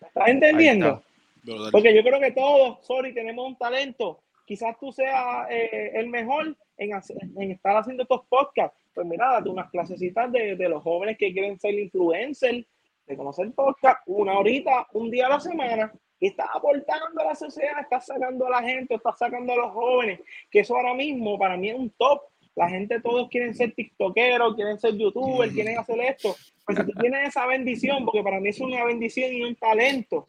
¿Me 0.00 0.06
estás 0.06 0.28
entendiendo? 0.28 1.02
está. 1.44 1.70
Porque 1.70 1.94
yo 1.94 2.02
creo 2.02 2.20
que 2.20 2.32
todos, 2.32 2.84
sorry, 2.86 3.14
tenemos 3.14 3.46
un 3.46 3.56
talento. 3.56 4.22
Quizás 4.50 4.76
tú 4.80 4.90
seas 4.90 5.46
eh, 5.48 5.92
el 5.94 6.08
mejor 6.08 6.56
en, 6.76 6.92
hacer- 6.92 7.16
en 7.38 7.52
estar 7.52 7.76
haciendo 7.76 8.02
estos 8.02 8.22
podcasts. 8.28 8.76
Pues 8.92 9.06
mira, 9.06 9.30
date 9.30 9.48
unas 9.48 9.70
clasecitas 9.70 10.32
de, 10.32 10.56
de 10.56 10.68
los 10.68 10.82
jóvenes 10.82 11.16
que 11.16 11.32
quieren 11.32 11.56
ser 11.60 11.74
influencers, 11.78 12.66
de 13.06 13.16
conocer 13.16 13.48
podcast, 13.52 14.00
una 14.06 14.36
horita, 14.36 14.88
un 14.94 15.08
día 15.08 15.26
a 15.26 15.30
la 15.30 15.38
semana, 15.38 15.92
y 16.18 16.26
estás 16.26 16.48
aportando 16.52 17.20
a 17.20 17.26
la 17.26 17.34
sociedad, 17.36 17.78
estás 17.80 18.06
sacando 18.06 18.44
a 18.48 18.50
la 18.50 18.62
gente, 18.64 18.96
estás 18.96 19.16
sacando 19.18 19.52
a 19.52 19.56
los 19.56 19.70
jóvenes, 19.70 20.18
que 20.50 20.60
eso 20.60 20.74
ahora 20.76 20.94
mismo 20.94 21.38
para 21.38 21.56
mí 21.56 21.68
es 21.70 21.76
un 21.78 21.90
top. 21.90 22.22
La 22.56 22.68
gente 22.68 23.00
todos 23.00 23.28
quieren 23.28 23.54
ser 23.54 23.72
tiktokeros, 23.72 24.56
quieren 24.56 24.80
ser 24.80 24.96
youtubers, 24.96 25.52
quieren 25.52 25.78
hacer 25.78 26.00
esto. 26.00 26.34
Pues 26.66 26.76
si 26.78 26.84
tú 26.86 26.92
tienes 26.98 27.28
esa 27.28 27.46
bendición, 27.46 28.04
porque 28.04 28.24
para 28.24 28.40
mí 28.40 28.48
es 28.48 28.60
una 28.60 28.84
bendición 28.84 29.32
y 29.32 29.42
un 29.44 29.54
talento, 29.54 30.26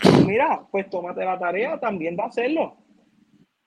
pues 0.00 0.24
mira, 0.24 0.64
pues 0.70 0.88
tómate 0.88 1.24
la 1.24 1.36
tarea 1.40 1.80
también 1.80 2.14
de 2.14 2.22
hacerlo. 2.22 2.76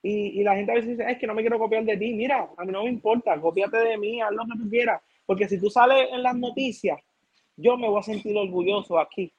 Y, 0.02 0.40
y 0.40 0.42
la 0.44 0.54
gente 0.54 0.72
a 0.72 0.76
veces 0.76 0.96
dice, 0.96 1.10
es 1.10 1.18
que 1.18 1.26
no 1.26 1.34
me 1.34 1.42
quiero 1.42 1.58
copiar 1.58 1.84
de 1.84 1.96
ti. 1.96 2.12
Mira, 2.14 2.48
a 2.56 2.64
mí 2.64 2.72
no 2.72 2.84
me 2.84 2.88
importa, 2.90 3.40
copiate 3.40 3.76
de 3.78 3.98
mí, 3.98 4.20
haz 4.20 4.30
lo 4.32 4.44
que 4.44 4.58
tú 4.62 4.68
quieras. 4.70 5.02
Porque 5.26 5.48
si 5.48 5.60
tú 5.60 5.68
sales 5.70 6.08
en 6.12 6.22
las 6.22 6.36
noticias, 6.36 6.98
yo 7.56 7.76
me 7.76 7.88
voy 7.88 7.98
a 7.98 8.02
sentir 8.02 8.36
orgulloso 8.36 8.98
aquí. 8.98 9.32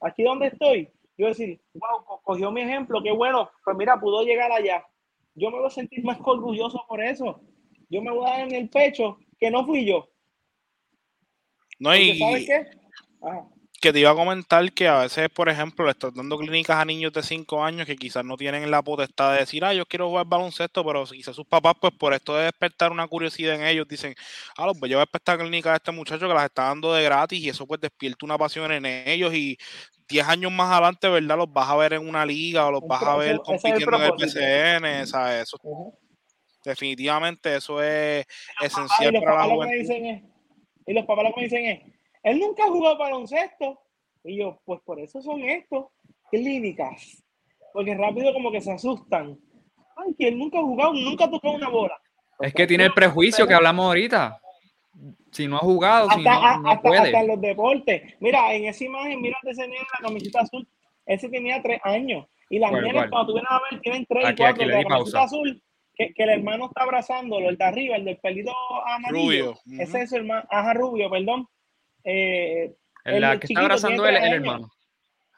Aquí 0.00 0.22
donde 0.22 0.48
estoy, 0.48 0.84
yo 1.16 1.24
voy 1.24 1.26
a 1.26 1.28
decir, 1.28 1.60
wow, 1.72 2.04
co- 2.04 2.20
cogió 2.22 2.50
mi 2.52 2.60
ejemplo, 2.60 3.02
qué 3.02 3.10
bueno. 3.12 3.50
Pues 3.64 3.76
mira, 3.76 3.98
pudo 3.98 4.22
llegar 4.22 4.52
allá. 4.52 4.84
Yo 5.34 5.50
me 5.50 5.56
voy 5.58 5.66
a 5.66 5.70
sentir 5.70 6.04
más 6.04 6.18
orgulloso 6.22 6.84
por 6.86 7.02
eso. 7.02 7.40
Yo 7.88 8.02
me 8.02 8.10
voy 8.10 8.26
a 8.26 8.30
dar 8.30 8.40
en 8.48 8.54
el 8.54 8.68
pecho 8.68 9.18
que 9.38 9.50
no 9.50 9.64
fui 9.64 9.84
yo. 9.86 10.08
No, 11.80 11.90
Porque, 11.90 12.02
y 12.04 12.18
¿sabes 12.18 12.46
qué? 12.46 12.66
Ajá. 13.22 13.46
Que 13.84 13.92
te 13.92 14.00
iba 14.00 14.12
a 14.12 14.14
comentar 14.14 14.72
que 14.72 14.88
a 14.88 15.00
veces, 15.00 15.28
por 15.28 15.50
ejemplo, 15.50 15.84
le 15.84 15.90
estás 15.90 16.14
dando 16.14 16.38
clínicas 16.38 16.78
a 16.78 16.86
niños 16.86 17.12
de 17.12 17.22
5 17.22 17.62
años 17.62 17.86
que 17.86 17.96
quizás 17.96 18.24
no 18.24 18.38
tienen 18.38 18.70
la 18.70 18.80
potestad 18.80 19.34
de 19.34 19.40
decir, 19.40 19.62
ah, 19.62 19.74
yo 19.74 19.84
quiero 19.84 20.08
jugar 20.08 20.24
baloncesto, 20.24 20.82
pero 20.86 21.04
quizás 21.04 21.36
sus 21.36 21.44
papás, 21.44 21.74
pues 21.78 21.92
por 21.92 22.14
esto 22.14 22.34
de 22.34 22.44
despertar 22.44 22.92
una 22.92 23.06
curiosidad 23.06 23.56
en 23.56 23.66
ellos, 23.66 23.86
dicen, 23.86 24.14
ah, 24.56 24.64
los 24.64 24.80
voy 24.80 24.88
a 24.88 24.90
llevar 24.92 25.08
a 25.12 25.18
esta 25.18 25.36
clínica 25.36 25.74
a 25.74 25.76
este 25.76 25.92
muchacho 25.92 26.26
que 26.26 26.32
las 26.32 26.46
está 26.46 26.62
dando 26.62 26.94
de 26.94 27.04
gratis 27.04 27.38
y 27.38 27.50
eso 27.50 27.66
pues 27.66 27.78
despierta 27.78 28.24
una 28.24 28.38
pasión 28.38 28.72
en 28.72 28.86
ellos 28.86 29.34
y 29.34 29.58
10 30.08 30.28
años 30.28 30.50
más 30.50 30.72
adelante, 30.72 31.06
¿verdad? 31.10 31.36
Los 31.36 31.52
vas 31.52 31.68
a 31.68 31.76
ver 31.76 31.92
en 31.92 32.08
una 32.08 32.24
liga 32.24 32.66
o 32.66 32.72
los 32.72 32.86
vas 32.88 33.02
a 33.02 33.16
ver 33.16 33.32
el 33.32 33.40
compitiendo 33.40 33.96
en 33.98 34.02
el. 34.02 34.12
PCN, 34.12 35.06
¿sabes? 35.06 35.42
Eso, 35.42 35.58
definitivamente 36.64 37.56
eso 37.56 37.82
es 37.82 38.24
esencial 38.62 39.12
para 39.22 39.46
la 39.46 39.54
juventud. 39.54 39.76
es, 39.76 40.22
y 40.86 40.92
los 40.94 41.04
papás 41.04 41.24
lo 41.24 41.34
que 41.34 41.40
me 41.42 41.44
dicen 41.44 41.66
es, 41.66 41.93
él 42.24 42.40
nunca 42.40 42.64
jugó 42.66 42.96
baloncesto. 42.96 43.78
Y 44.24 44.38
yo, 44.38 44.58
pues 44.64 44.80
por 44.84 44.98
eso 44.98 45.20
son 45.20 45.42
estos, 45.42 45.86
clínicas. 46.30 47.22
Porque 47.72 47.94
rápido 47.94 48.32
como 48.32 48.50
que 48.50 48.60
se 48.60 48.72
asustan. 48.72 49.38
Ay, 49.96 50.14
que 50.18 50.28
él 50.28 50.38
nunca 50.38 50.58
ha 50.58 50.62
jugado, 50.62 50.94
nunca 50.94 51.26
ha 51.26 51.30
tocado 51.30 51.54
una 51.54 51.68
bola. 51.68 51.96
Es 52.40 52.52
que 52.52 52.66
tiene 52.66 52.84
el 52.84 52.92
prejuicio 52.92 53.46
que 53.46 53.54
hablamos 53.54 53.84
ahorita. 53.86 54.40
Si 55.30 55.46
no 55.46 55.56
ha 55.56 55.60
jugado, 55.60 56.08
si 56.10 56.18
Hasta, 56.18 56.56
no, 56.56 56.62
no 56.62 56.70
hasta, 56.70 56.82
puede. 56.82 56.98
hasta 57.00 57.20
en 57.20 57.26
los 57.28 57.40
deportes. 57.40 58.14
Mira, 58.20 58.54
en 58.54 58.64
esa 58.66 58.84
imagen, 58.84 59.20
mira 59.20 59.36
ese 59.42 59.62
nene 59.62 59.76
en 59.76 59.86
la 60.00 60.08
camiseta 60.08 60.40
azul. 60.40 60.66
Ese 61.06 61.28
tenía 61.28 61.60
tres 61.62 61.80
años. 61.84 62.26
Y 62.48 62.58
las 62.58 62.70
¿Cuál, 62.70 62.84
nenas, 62.84 62.94
cuál? 62.94 63.10
cuando 63.10 63.26
tú 63.26 63.32
vienes 63.34 63.50
a 63.50 63.60
ver, 63.70 63.80
tienen 63.80 64.06
tres 64.06 64.22
y 64.22 64.36
cuatro. 64.36 64.46
aquí, 64.46 64.64
la 64.64 64.72
camiseta 64.72 64.94
pausa. 64.94 65.22
azul, 65.24 65.62
que, 65.94 66.14
que 66.14 66.22
el 66.22 66.30
hermano 66.30 66.66
está 66.66 66.82
abrazándolo, 66.82 67.48
el 67.48 67.56
de 67.56 67.64
arriba, 67.64 67.96
el 67.96 68.04
del 68.04 68.18
pelito 68.18 68.52
amarillo. 68.86 69.54
Rubio. 69.64 69.80
Ese 69.80 70.02
es 70.02 70.10
su 70.10 70.16
hermano, 70.16 70.44
ajá, 70.48 70.74
rubio, 70.74 71.10
perdón. 71.10 71.48
Eh, 72.04 72.74
En 73.04 73.20
la 73.20 73.38
que 73.38 73.46
está 73.46 73.60
abrazando 73.60 74.02
tiene 74.02 74.18
el, 74.18 74.34
hermano. 74.34 74.70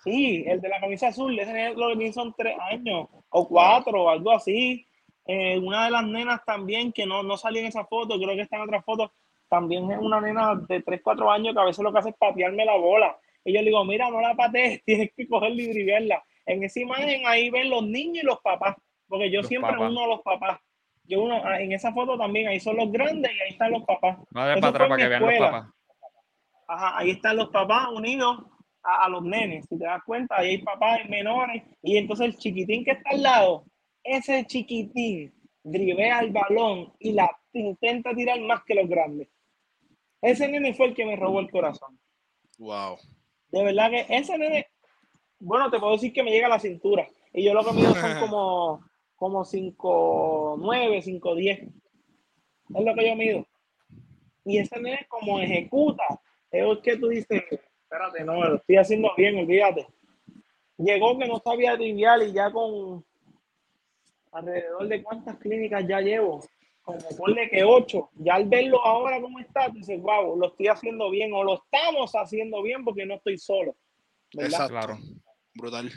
Sí, 0.04 0.44
el 0.46 0.60
de 0.60 0.68
la 0.68 0.80
camisa 0.80 1.08
azul, 1.08 1.38
ese 1.38 1.74
lo 1.74 1.96
que 1.96 2.12
son 2.12 2.34
tres 2.36 2.56
años 2.70 3.08
o 3.30 3.48
cuatro 3.48 4.04
o 4.04 4.08
algo 4.08 4.32
así. 4.32 4.86
Eh, 5.26 5.58
una 5.58 5.86
de 5.86 5.90
las 5.90 6.04
nenas 6.04 6.44
también 6.44 6.92
que 6.92 7.06
no, 7.06 7.22
no 7.22 7.36
salió 7.36 7.60
en 7.60 7.66
esa 7.66 7.84
foto, 7.84 8.16
creo 8.16 8.36
que 8.36 8.42
está 8.42 8.56
en 8.56 8.62
otra 8.62 8.80
foto, 8.82 9.12
también 9.48 9.90
es 9.90 9.98
una 9.98 10.20
nena 10.20 10.54
de 10.68 10.82
3, 10.82 11.00
4 11.02 11.30
años 11.30 11.54
que 11.54 11.60
a 11.60 11.64
veces 11.64 11.82
lo 11.82 11.92
que 11.92 11.98
hace 11.98 12.10
es 12.10 12.16
patearme 12.16 12.64
la 12.64 12.76
bola. 12.76 13.16
Y 13.44 13.52
yo 13.52 13.60
le 13.60 13.66
digo, 13.66 13.84
mira, 13.84 14.10
no 14.10 14.20
la 14.20 14.34
patees, 14.34 14.82
tienes 14.84 15.10
que 15.16 15.28
cogerla 15.28 15.62
y 15.62 15.68
driviarla. 15.68 16.24
En 16.46 16.62
esa 16.62 16.80
imagen 16.80 17.26
ahí 17.26 17.50
ven 17.50 17.70
los 17.70 17.84
niños 17.84 18.22
y 18.22 18.26
los 18.26 18.40
papás, 18.40 18.76
porque 19.08 19.30
yo 19.30 19.40
Los 19.40 19.48
siempre 19.48 19.72
papás. 19.72 19.90
uno 19.90 20.04
a 20.04 20.06
los 20.08 20.22
papás. 20.22 20.60
Yo 21.04 21.22
uno, 21.22 21.40
ah, 21.44 21.60
en 21.60 21.72
esa 21.72 21.92
foto 21.92 22.18
también, 22.18 22.48
ahí 22.48 22.58
son 22.58 22.76
los 22.76 22.90
grandes 22.90 23.30
y 23.32 23.40
ahí 23.40 23.50
están 23.50 23.70
los 23.70 23.84
papás. 23.84 24.18
Eso 24.18 24.34
para 24.34 24.68
atrás 24.68 24.88
para 24.88 24.96
que 24.96 25.08
vean 25.08 25.22
los 25.22 25.38
papás. 25.38 25.66
Ajá, 26.66 26.98
ahí 26.98 27.10
están 27.10 27.36
los 27.36 27.48
papás 27.48 27.88
unidos 27.92 28.38
a, 28.82 29.04
a 29.04 29.08
los 29.08 29.22
nenes, 29.22 29.66
si 29.68 29.78
te 29.78 29.84
das 29.84 30.02
cuenta, 30.04 30.36
ahí 30.36 30.50
hay 30.50 30.58
papás 30.62 31.00
y 31.04 31.08
menores, 31.08 31.62
y 31.82 31.96
entonces 31.96 32.26
el 32.26 32.36
chiquitín 32.36 32.84
que 32.84 32.92
está 32.92 33.10
al 33.10 33.22
lado, 33.22 33.64
ese 34.02 34.44
chiquitín 34.46 35.32
drivea 35.66 36.20
el 36.20 36.32
balón 36.32 36.92
y 36.98 37.12
la 37.12 37.30
intenta 37.52 38.14
tirar 38.14 38.40
más 38.40 38.62
que 38.64 38.74
los 38.74 38.88
grandes. 38.88 39.28
Ese 40.22 40.48
nene 40.48 40.74
fue 40.74 40.86
el 40.86 40.94
que 40.94 41.04
me 41.04 41.16
robó 41.16 41.40
el 41.40 41.50
corazón. 41.50 41.98
Wow. 42.58 42.98
De 43.48 43.64
verdad 43.64 43.90
que 43.90 44.06
ese 44.08 44.38
nene, 44.38 44.66
bueno, 45.38 45.70
te 45.70 45.78
puedo 45.78 45.92
decir 45.92 46.12
que 46.12 46.22
me 46.22 46.30
llega 46.30 46.46
a 46.46 46.50
la 46.50 46.60
cintura. 46.60 47.06
Y 47.32 47.44
yo 47.44 47.54
lo 47.54 47.64
que 47.64 47.72
mido 47.72 47.94
son 47.94 48.20
como, 48.20 48.84
como 49.16 49.44
5, 49.44 50.56
9, 50.58 51.02
5, 51.02 51.34
10. 51.34 51.60
Es 51.60 52.84
lo 52.84 52.94
que 52.94 53.08
yo 53.08 53.16
mido. 53.16 53.46
Y 54.44 54.58
ese 54.58 54.80
nene 54.80 55.06
como 55.08 55.40
ejecuta, 55.40 56.04
es 56.58 56.78
que 56.80 56.96
tú 56.96 57.08
dices, 57.08 57.42
espérate, 57.50 58.24
no, 58.24 58.42
lo 58.42 58.56
estoy 58.56 58.76
haciendo 58.76 59.10
bien, 59.16 59.38
olvídate. 59.38 59.86
Llegó 60.78 61.18
que 61.18 61.26
no 61.26 61.38
sabía 61.38 61.76
trivial 61.76 62.22
y 62.28 62.32
ya 62.32 62.50
con 62.50 63.04
alrededor 64.32 64.88
de 64.88 65.02
cuántas 65.02 65.36
clínicas 65.38 65.86
ya 65.88 66.00
llevo, 66.00 66.44
como 66.82 66.98
ponle 67.16 67.48
que 67.48 67.64
ocho, 67.64 68.10
ya 68.14 68.34
al 68.34 68.46
verlo 68.46 68.84
ahora 68.84 69.20
como 69.20 69.38
está, 69.40 69.68
dices, 69.68 70.00
wow, 70.00 70.38
lo 70.38 70.48
estoy 70.48 70.68
haciendo 70.68 71.10
bien 71.10 71.32
o 71.32 71.42
lo 71.42 71.54
estamos 71.54 72.12
haciendo 72.12 72.62
bien 72.62 72.84
porque 72.84 73.06
no 73.06 73.14
estoy 73.14 73.38
solo. 73.38 73.74
Exacto. 74.32 74.72
Claro. 74.72 74.98
Brutal. 75.54 75.90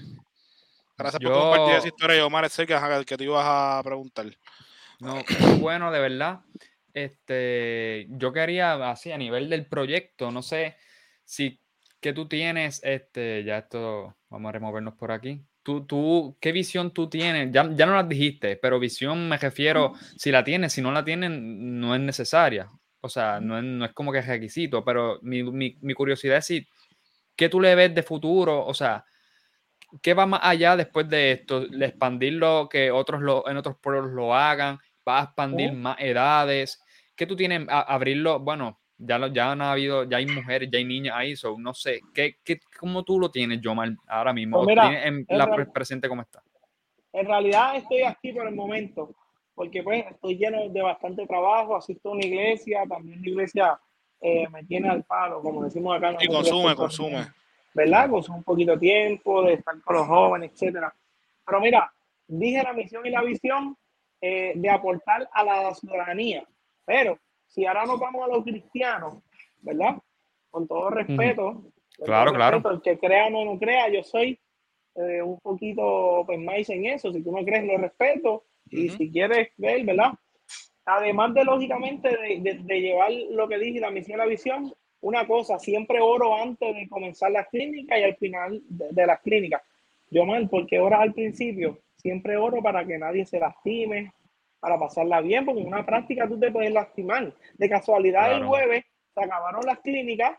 Gracias 0.98 1.22
por 1.22 1.34
compartir 1.34 1.76
esa 1.76 1.88
historia, 1.88 2.26
Omar, 2.26 2.50
sé 2.50 2.66
que, 2.66 2.78
que 3.06 3.18
te 3.18 3.24
ibas 3.24 3.46
a 3.46 3.82
preguntar. 3.84 4.26
No, 5.00 5.16
bueno, 5.60 5.92
de 5.92 6.00
verdad. 6.00 6.40
Este, 6.94 8.08
yo 8.10 8.34
quería, 8.34 8.90
así, 8.90 9.12
a 9.12 9.18
nivel 9.18 9.50
del 9.50 9.66
proyecto, 9.66 10.32
no 10.32 10.42
sé 10.42 10.76
si 11.24 11.60
que 12.00 12.14
tú 12.14 12.28
tienes, 12.28 12.82
este, 12.84 13.44
ya 13.44 13.60
esto, 13.60 14.16
vamos 14.30 14.50
a 14.50 14.52
removernos 14.54 14.96
por 14.96 15.12
aquí. 15.12 15.44
Tú, 15.64 15.86
tú, 15.86 16.38
¿qué 16.40 16.52
visión 16.52 16.94
tú 16.94 17.10
tienes? 17.10 17.52
Ya, 17.52 17.70
ya 17.76 17.86
no 17.86 17.94
las 17.96 18.08
dijiste, 18.08 18.56
pero 18.58 18.80
visión 18.80 19.28
me 19.28 19.38
refiero, 19.38 19.94
si 20.18 20.32
la 20.32 20.44
tienes, 20.44 20.74
si 20.74 20.82
no 20.82 20.92
la 20.92 21.04
tienen, 21.04 21.80
no 21.80 21.94
es 21.94 22.02
necesaria. 22.02 22.72
O 23.02 23.10
sea, 23.10 23.40
no 23.40 23.58
es, 23.58 23.64
no 23.64 23.86
es 23.86 23.94
como 23.94 24.12
que 24.12 24.20
es 24.20 24.28
requisito, 24.28 24.84
pero 24.84 25.20
mi, 25.22 25.44
mi, 25.44 25.78
mi 25.82 25.94
curiosidad 25.94 26.38
es 26.38 26.46
si, 26.46 26.68
¿qué 27.36 27.50
tú 27.50 27.60
le 27.62 27.76
ves 27.76 27.94
de 27.94 28.04
futuro? 28.04 28.66
O 28.66 28.74
sea, 28.74 29.06
¿qué 30.02 30.14
va 30.14 30.26
más 30.26 30.42
allá 30.44 30.76
después 30.76 31.08
de 31.10 31.32
esto? 31.34 31.62
¿De 31.68 31.86
expandirlo, 31.86 32.68
que 32.70 32.92
otros 32.92 33.22
lo, 33.22 33.48
en 33.50 33.58
otros 33.58 33.78
pueblos 33.82 34.12
lo 34.12 34.36
hagan? 34.36 34.80
¿Va 35.10 35.22
a 35.22 35.24
expandir 35.24 35.74
más 35.74 35.98
edades? 36.00 36.80
¿Qué 37.16 37.26
tú 37.26 37.36
tienes? 37.36 37.68
A, 37.68 37.82
abrirlo, 37.82 38.40
bueno, 38.40 38.80
ya, 38.96 39.18
lo, 39.18 39.28
ya 39.28 39.52
han 39.52 39.62
habido, 39.62 40.04
ya 40.04 40.18
hay 40.18 40.28
mujeres, 40.28 40.70
ya 40.72 40.78
hay 40.78 40.86
niñas 40.86 41.16
ahí, 41.18 41.36
so, 41.36 41.56
no 41.58 41.74
sé, 41.74 42.02
¿qué, 42.14 42.36
qué, 42.44 42.60
¿cómo 42.80 43.04
tú 43.04 43.20
lo 43.20 43.32
tienes, 43.32 43.60
Jomar, 43.64 43.90
ahora 44.08 44.34
mismo? 44.34 44.64
Pues 44.64 44.78
en, 44.78 45.26
la 45.30 45.50
presente 45.74 46.08
cómo 46.08 46.22
está? 46.22 46.44
En 47.12 47.26
realidad 47.26 47.76
estoy 47.76 48.04
aquí 48.04 48.32
por 48.34 48.48
el 48.48 48.54
momento, 48.54 49.16
porque 49.56 49.82
pues 49.82 50.06
estoy 50.12 50.38
lleno 50.38 50.70
de 50.70 50.82
bastante 50.82 51.26
trabajo, 51.26 51.76
asisto 51.76 52.10
a 52.10 52.12
una 52.12 52.26
iglesia, 52.26 52.84
también 52.88 53.20
la 53.22 53.30
iglesia 53.30 53.80
eh, 54.22 54.48
me 54.50 54.64
tiene 54.66 54.90
al 54.90 55.04
palo, 55.04 55.42
como 55.42 55.64
decimos 55.64 55.98
acá. 55.98 56.16
Y 56.20 56.28
consume, 56.28 56.76
consume. 56.76 57.26
¿Verdad? 57.74 58.10
Consume 58.12 58.38
un 58.38 58.44
poquito 58.44 58.74
de 58.74 58.78
tiempo, 58.78 59.42
de 59.42 59.54
estar 59.54 59.82
con 59.82 59.96
los 59.96 60.08
jóvenes, 60.08 60.52
etcétera. 60.54 60.94
Pero 61.46 61.62
mira, 61.62 61.92
dije 62.28 62.62
la 62.62 62.74
misión 62.74 63.06
y 63.06 63.10
la 63.10 63.24
visión 63.24 63.76
eh, 64.22 64.54
de 64.56 64.70
aportar 64.70 65.30
a 65.32 65.44
la 65.44 65.74
ciudadanía, 65.74 66.46
pero 66.86 67.18
si 67.48 67.66
ahora 67.66 67.86
nos 67.86 68.00
vamos 68.00 68.24
a 68.24 68.28
los 68.28 68.44
cristianos, 68.44 69.24
¿verdad? 69.62 69.98
Con 70.50 70.68
todo 70.68 70.90
respeto. 70.90 71.64
Claro, 72.04 72.34
claro. 72.34 72.62
el 72.72 72.82
que 72.82 72.98
crea 72.98 73.28
o 73.28 73.46
no, 73.46 73.60
crea, 73.60 73.90
yo 73.90 74.04
soy 74.04 74.40
eh, 74.96 75.22
un 75.22 75.40
poquito 75.40 76.24
pues, 76.26 76.40
más 76.40 76.70
en 76.70 76.86
eso. 76.86 77.12
Si 77.12 77.22
tú 77.24 77.32
no 77.32 77.44
crees, 77.44 77.66
lo 77.66 77.78
respeto. 77.78 78.46
Y 78.70 78.90
si 78.90 79.12
quieres 79.12 79.50
ver, 79.58 79.84
¿verdad? 79.84 80.12
Además 80.86 81.34
de, 81.34 81.44
lógicamente, 81.44 82.10
de, 82.10 82.82
llevar 82.82 83.12
lo 83.32 83.48
que 83.48 83.58
dije, 83.58 83.80
la 83.80 83.92
misión, 83.92 84.18
la 84.18 84.26
visión, 84.26 84.74
una 85.02 85.26
cosa, 85.28 85.60
siempre 85.60 86.00
oro 86.02 86.36
antes 86.36 86.76
de 86.76 86.88
comenzar 86.90 87.32
las 87.32 87.48
clínicas 87.48 88.00
y 88.00 88.04
al 88.04 88.16
final 88.18 88.62
de, 88.68 89.06
las 89.06 89.20
clínicas. 89.22 89.62
Yo 90.12 90.26
mal, 90.26 90.50
porque 90.50 90.80
oras 90.80 91.02
al 91.02 91.14
principio, 91.14 91.80
siempre 92.02 92.38
oro 92.38 92.62
para 92.62 92.86
que 92.86 92.98
nadie 92.98 93.26
se 93.26 93.40
lastime, 93.40 94.14
para 94.60 94.78
pasarla 94.78 95.22
bien, 95.22 95.46
porque 95.46 95.62
en 95.62 95.68
una 95.68 95.86
práctica 95.86 96.28
tú 96.28 96.40
te 96.40 96.52
puedes 96.52 96.72
lastimar. 96.72 97.34
De 97.58 97.70
casualidad, 97.70 98.34
el 98.34 98.46
jueves 98.46 98.86
se 99.14 99.24
acabaron 99.24 99.66
las 99.66 99.80
clínicas 99.80 100.38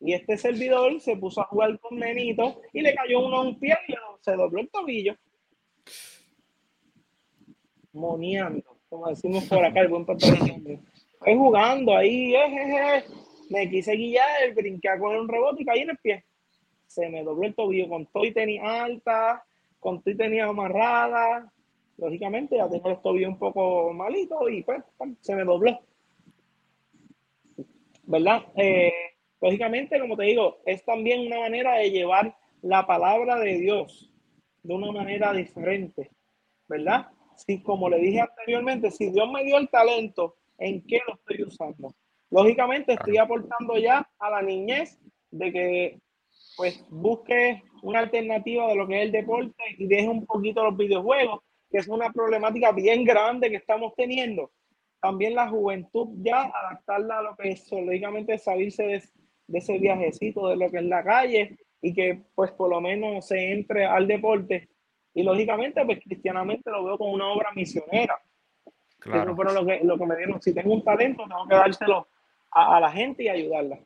y 0.00 0.12
este 0.12 0.36
servidor 0.36 1.00
se 1.00 1.16
puso 1.16 1.40
a 1.40 1.44
jugar 1.44 1.78
con 1.80 1.98
Nenito 1.98 2.60
y 2.72 2.82
le 2.82 2.94
cayó 2.94 3.26
uno 3.26 3.36
a 3.38 3.42
un 3.42 3.58
pie 3.58 3.76
y 3.88 3.94
se 4.20 4.32
dobló 4.32 4.60
el 4.60 4.70
tobillo. 4.70 5.16
Moniando, 7.92 8.78
como 8.88 9.08
decimos 9.08 9.44
por 9.46 9.64
acá, 9.64 9.80
el 9.80 9.88
buen 9.88 10.04
puertorriqueño. 10.04 10.80
Estoy 11.14 11.34
jugando 11.34 11.96
ahí, 11.96 12.34
eh, 12.34 13.04
me 13.50 13.68
quise 13.68 13.96
guiar, 13.96 14.54
brinqué 14.54 14.88
a 14.88 14.98
coger 14.98 15.20
un 15.20 15.28
rebote 15.28 15.62
y 15.62 15.64
caí 15.64 15.80
en 15.80 15.90
el 15.90 15.98
pie. 15.98 16.24
Se 16.86 17.08
me 17.08 17.24
dobló 17.24 17.46
el 17.46 17.54
tobillo 17.54 17.88
con 17.88 18.06
todo 18.06 18.24
y 18.24 18.32
tenía 18.32 18.84
alta, 18.84 19.44
con 19.80 20.02
y 20.04 20.14
tenía 20.14 20.46
amarrada, 20.46 21.52
lógicamente 21.96 22.56
ya 22.56 22.68
tengo 22.68 22.90
el 22.90 23.00
tobillo 23.00 23.28
un 23.28 23.38
poco 23.38 23.92
malito 23.92 24.48
y 24.48 24.62
pues 24.62 24.82
se 25.20 25.34
me 25.34 25.44
dobló. 25.44 25.78
¿Verdad? 28.04 28.46
Eh, 28.56 28.92
lógicamente, 29.40 30.00
como 30.00 30.16
te 30.16 30.24
digo, 30.24 30.58
es 30.64 30.84
también 30.84 31.26
una 31.26 31.40
manera 31.40 31.74
de 31.74 31.90
llevar 31.90 32.36
la 32.62 32.86
palabra 32.86 33.38
de 33.38 33.58
Dios 33.58 34.10
de 34.62 34.74
una 34.74 34.92
manera 34.92 35.32
diferente, 35.32 36.10
¿verdad? 36.68 37.08
Si, 37.36 37.62
como 37.62 37.88
le 37.88 37.98
dije 37.98 38.20
anteriormente, 38.20 38.90
si 38.90 39.10
Dios 39.10 39.30
me 39.30 39.44
dio 39.44 39.58
el 39.58 39.68
talento, 39.68 40.36
¿en 40.58 40.84
qué 40.86 41.00
lo 41.06 41.14
estoy 41.14 41.44
usando? 41.44 41.94
Lógicamente 42.30 42.94
estoy 42.94 43.16
aportando 43.16 43.78
ya 43.78 44.08
a 44.18 44.30
la 44.30 44.42
niñez 44.42 44.98
de 45.30 45.52
que 45.52 46.00
pues 46.58 46.84
busque 46.90 47.62
una 47.82 48.00
alternativa 48.00 48.66
de 48.66 48.74
lo 48.74 48.88
que 48.88 48.98
es 48.98 49.06
el 49.06 49.12
deporte 49.12 49.62
y 49.78 49.86
deje 49.86 50.08
un 50.08 50.26
poquito 50.26 50.64
los 50.64 50.76
videojuegos 50.76 51.40
que 51.70 51.78
es 51.78 51.86
una 51.86 52.10
problemática 52.12 52.72
bien 52.72 53.04
grande 53.04 53.48
que 53.48 53.56
estamos 53.56 53.94
teniendo. 53.94 54.50
También 55.00 55.36
la 55.36 55.48
juventud 55.48 56.08
ya 56.16 56.42
adaptarla 56.42 57.18
a 57.18 57.22
lo 57.22 57.36
que 57.36 57.50
es 57.50 57.70
lógicamente 57.70 58.36
salirse 58.38 58.82
de, 58.82 59.02
de 59.46 59.58
ese 59.58 59.78
viajecito 59.78 60.48
de 60.48 60.56
lo 60.56 60.68
que 60.68 60.78
es 60.78 60.84
la 60.84 61.04
calle 61.04 61.58
y 61.80 61.94
que 61.94 62.22
pues 62.34 62.50
por 62.50 62.70
lo 62.70 62.80
menos 62.80 63.28
se 63.28 63.52
entre 63.52 63.84
al 63.84 64.08
deporte. 64.08 64.68
Y 65.14 65.22
lógicamente 65.22 65.84
pues 65.84 66.00
cristianamente 66.00 66.70
lo 66.72 66.84
veo 66.84 66.98
como 66.98 67.12
una 67.12 67.28
obra 67.28 67.52
misionera. 67.54 68.20
Claro. 68.98 69.36
Pero 69.36 69.52
lo 69.52 69.64
que, 69.64 69.80
lo 69.84 69.96
que 69.96 70.06
me 70.06 70.16
dieron, 70.16 70.42
si 70.42 70.52
tengo 70.52 70.74
un 70.74 70.82
talento, 70.82 71.22
tengo 71.28 71.46
que 71.46 71.54
dárselo 71.54 72.08
a, 72.50 72.80
la 72.80 72.90
gente 72.90 73.22
y 73.22 73.28
ayudarla. 73.28 73.78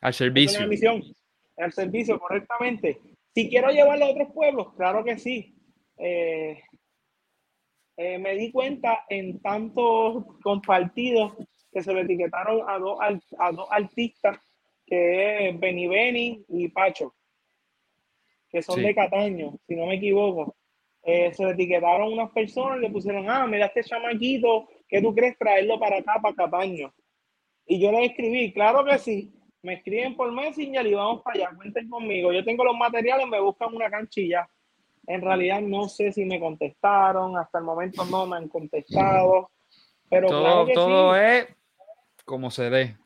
Al 0.00 0.14
servicio. 0.14 0.60
Es 0.60 0.68
misión, 0.68 1.02
al 1.56 1.72
servicio, 1.72 2.18
correctamente. 2.18 3.00
Si 3.34 3.48
quiero 3.48 3.70
llevarlo 3.70 4.04
a 4.04 4.10
otros 4.10 4.32
pueblos, 4.32 4.74
claro 4.74 5.04
que 5.04 5.18
sí. 5.18 5.54
Eh, 5.98 6.60
eh, 7.96 8.18
me 8.18 8.34
di 8.34 8.50
cuenta 8.50 9.04
en 9.08 9.40
tantos 9.40 10.24
compartidos 10.42 11.34
que 11.72 11.82
se 11.82 11.94
le 11.94 12.02
etiquetaron 12.02 12.68
a 12.68 12.78
dos, 12.78 12.98
a 13.38 13.52
dos 13.52 13.68
artistas, 13.70 14.38
que 14.86 15.48
es 15.48 15.60
Benny 15.60 15.86
Benny 15.86 16.44
y 16.48 16.68
Pacho, 16.68 17.14
que 18.50 18.62
son 18.62 18.82
de 18.82 18.94
Cataño, 18.94 19.58
si 19.66 19.74
no 19.74 19.86
me 19.86 19.94
equivoco. 19.94 20.56
Eh, 21.04 21.32
se 21.32 21.44
le 21.44 21.52
etiquetaron 21.52 22.12
unas 22.12 22.30
personas 22.30 22.78
y 22.78 22.82
le 22.82 22.90
pusieron, 22.90 23.28
ah, 23.28 23.46
mira 23.46 23.66
este 23.66 23.82
chamaquito, 23.82 24.68
¿qué 24.88 25.00
tú 25.00 25.14
crees 25.14 25.36
traerlo 25.38 25.78
para 25.78 25.98
acá, 25.98 26.20
para 26.22 26.34
Cataño? 26.34 26.92
Y 27.66 27.80
yo 27.80 27.90
le 27.90 28.04
escribí, 28.06 28.52
claro 28.52 28.84
que 28.84 28.98
sí, 28.98 29.32
me 29.62 29.74
escriben 29.74 30.16
por 30.16 30.32
Messenger 30.32 30.86
y 30.86 30.94
vamos 30.94 31.22
para 31.22 31.46
allá, 31.46 31.56
cuenten 31.56 31.88
conmigo. 31.88 32.32
Yo 32.32 32.44
tengo 32.44 32.64
los 32.64 32.76
materiales, 32.76 33.26
me 33.28 33.40
buscan 33.40 33.74
una 33.74 33.90
canchilla. 33.90 34.48
En 35.06 35.20
realidad 35.20 35.60
no 35.60 35.88
sé 35.88 36.12
si 36.12 36.24
me 36.24 36.38
contestaron, 36.38 37.36
hasta 37.36 37.58
el 37.58 37.64
momento 37.64 38.04
no 38.04 38.26
me 38.26 38.36
han 38.36 38.48
contestado, 38.48 39.50
pero 40.08 40.28
todo, 40.28 40.40
claro 40.40 40.66
que 40.66 40.72
todo 40.74 41.16
es 41.16 41.46
como 42.24 42.50
se 42.50 42.70
dé. 42.70 42.96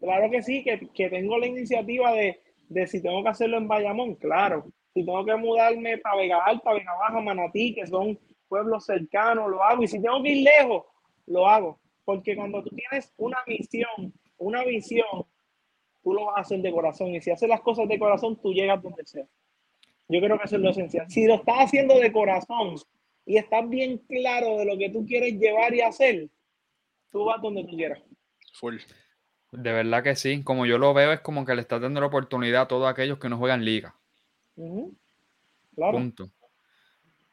Claro 0.00 0.30
que 0.30 0.42
sí, 0.42 0.62
que, 0.62 0.88
que 0.92 1.08
tengo 1.08 1.38
la 1.38 1.46
iniciativa 1.46 2.12
de, 2.12 2.40
de, 2.68 2.86
si 2.86 3.02
tengo 3.02 3.22
que 3.22 3.30
hacerlo 3.30 3.56
en 3.56 3.68
Bayamón, 3.68 4.16
claro. 4.16 4.66
Si 4.92 5.04
tengo 5.04 5.24
que 5.24 5.34
mudarme 5.36 5.98
para 5.98 6.16
Vega 6.16 6.44
Alta, 6.44 6.72
Vega 6.72 6.92
Baja, 7.00 7.20
Manatí, 7.20 7.74
que 7.74 7.86
son 7.86 8.18
pueblos 8.48 8.84
cercanos, 8.84 9.50
lo 9.50 9.62
hago. 9.62 9.82
Y 9.82 9.88
si 9.88 10.00
tengo 10.00 10.22
que 10.22 10.30
ir 10.30 10.44
lejos, 10.44 10.84
lo 11.26 11.48
hago. 11.48 11.80
Porque 12.04 12.36
cuando 12.36 12.62
tú 12.62 12.70
tienes 12.70 13.12
una 13.16 13.38
misión, 13.46 14.12
una 14.36 14.62
visión, 14.64 15.26
tú 16.04 16.12
lo 16.12 16.26
vas 16.26 16.36
a 16.36 16.40
hacer 16.42 16.60
de 16.60 16.70
corazón. 16.70 17.08
Y 17.08 17.20
si 17.20 17.30
haces 17.30 17.48
las 17.48 17.62
cosas 17.62 17.88
de 17.88 17.98
corazón, 17.98 18.36
tú 18.36 18.52
llegas 18.52 18.80
donde 18.82 19.04
sea. 19.04 19.26
Yo 20.08 20.20
creo 20.20 20.38
que 20.38 20.44
eso 20.44 20.56
es 20.56 20.62
lo 20.62 20.70
esencial. 20.70 21.10
Si 21.10 21.26
lo 21.26 21.36
estás 21.36 21.56
haciendo 21.60 21.98
de 21.98 22.12
corazón 22.12 22.76
y 23.24 23.38
estás 23.38 23.68
bien 23.68 23.98
claro 24.06 24.58
de 24.58 24.66
lo 24.66 24.76
que 24.76 24.90
tú 24.90 25.06
quieres 25.06 25.34
llevar 25.40 25.74
y 25.74 25.80
hacer, 25.80 26.28
tú 27.10 27.24
vas 27.24 27.40
donde 27.40 27.64
tú 27.64 27.74
quieras. 27.74 28.00
Full. 28.52 28.76
De 29.50 29.72
verdad 29.72 30.02
que 30.02 30.14
sí. 30.14 30.44
Como 30.44 30.66
yo 30.66 30.76
lo 30.76 30.92
veo, 30.92 31.12
es 31.12 31.20
como 31.20 31.46
que 31.46 31.54
le 31.54 31.62
estás 31.62 31.80
dando 31.80 32.00
la 32.00 32.08
oportunidad 32.08 32.62
a 32.62 32.68
todos 32.68 32.88
aquellos 32.88 33.18
que 33.18 33.30
no 33.30 33.38
juegan 33.38 33.64
liga. 33.64 33.96
Claro. 35.74 35.98
Punto. 35.98 36.30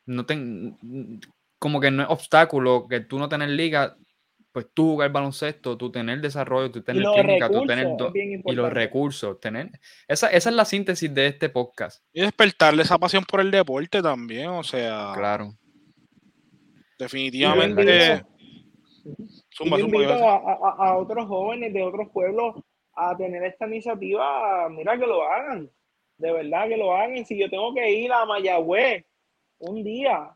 No 0.05 0.25
ten, 0.25 1.19
como 1.59 1.79
que 1.79 1.91
no 1.91 2.03
es 2.03 2.09
obstáculo 2.09 2.87
que 2.87 3.01
tú 3.01 3.19
no 3.19 3.29
tenés 3.29 3.49
liga, 3.49 3.95
pues 4.51 4.67
tú 4.73 4.83
jugar 4.91 5.11
baloncesto, 5.11 5.77
tú 5.77 5.91
tener 5.91 6.19
desarrollo, 6.21 6.69
tú 6.71 6.81
tener 6.83 7.03
los 7.03 7.15
clínica, 7.15 7.49
tú 7.49 7.65
tener 7.65 7.87
do- 7.97 8.11
y 8.13 8.51
los 8.53 8.71
recursos, 8.73 9.39
tener 9.39 9.69
esa, 10.07 10.27
esa 10.27 10.49
es 10.49 10.55
la 10.55 10.65
síntesis 10.65 11.13
de 11.13 11.27
este 11.27 11.49
podcast. 11.49 12.03
Y 12.11 12.21
despertarle 12.21 12.83
esa 12.83 12.97
pasión 12.97 13.23
por 13.23 13.39
el 13.39 13.49
deporte 13.51 14.01
también, 14.01 14.47
o 14.49 14.63
sea, 14.63 15.13
Claro. 15.15 15.53
definitivamente. 16.99 18.23
Zumba, 19.55 19.77
yo 19.79 19.85
invito 19.85 20.13
a, 20.13 20.35
a- 20.35 20.89
a 20.89 20.97
otros 20.97 21.25
jóvenes 21.27 21.73
de 21.73 21.83
otros 21.83 22.09
pueblos 22.13 22.55
a 22.95 23.15
tener 23.17 23.43
esta 23.43 23.67
iniciativa, 23.67 24.69
mira 24.69 24.97
que 24.99 25.07
lo 25.07 25.23
hagan, 25.23 25.69
de 26.17 26.31
verdad 26.31 26.67
que 26.67 26.77
lo 26.77 26.95
hagan. 26.95 27.25
Si 27.25 27.37
yo 27.39 27.49
tengo 27.49 27.73
que 27.73 27.89
ir 27.91 28.11
a 28.11 28.25
Mayagüez 28.25 29.05
un 29.59 29.83
día, 29.83 30.29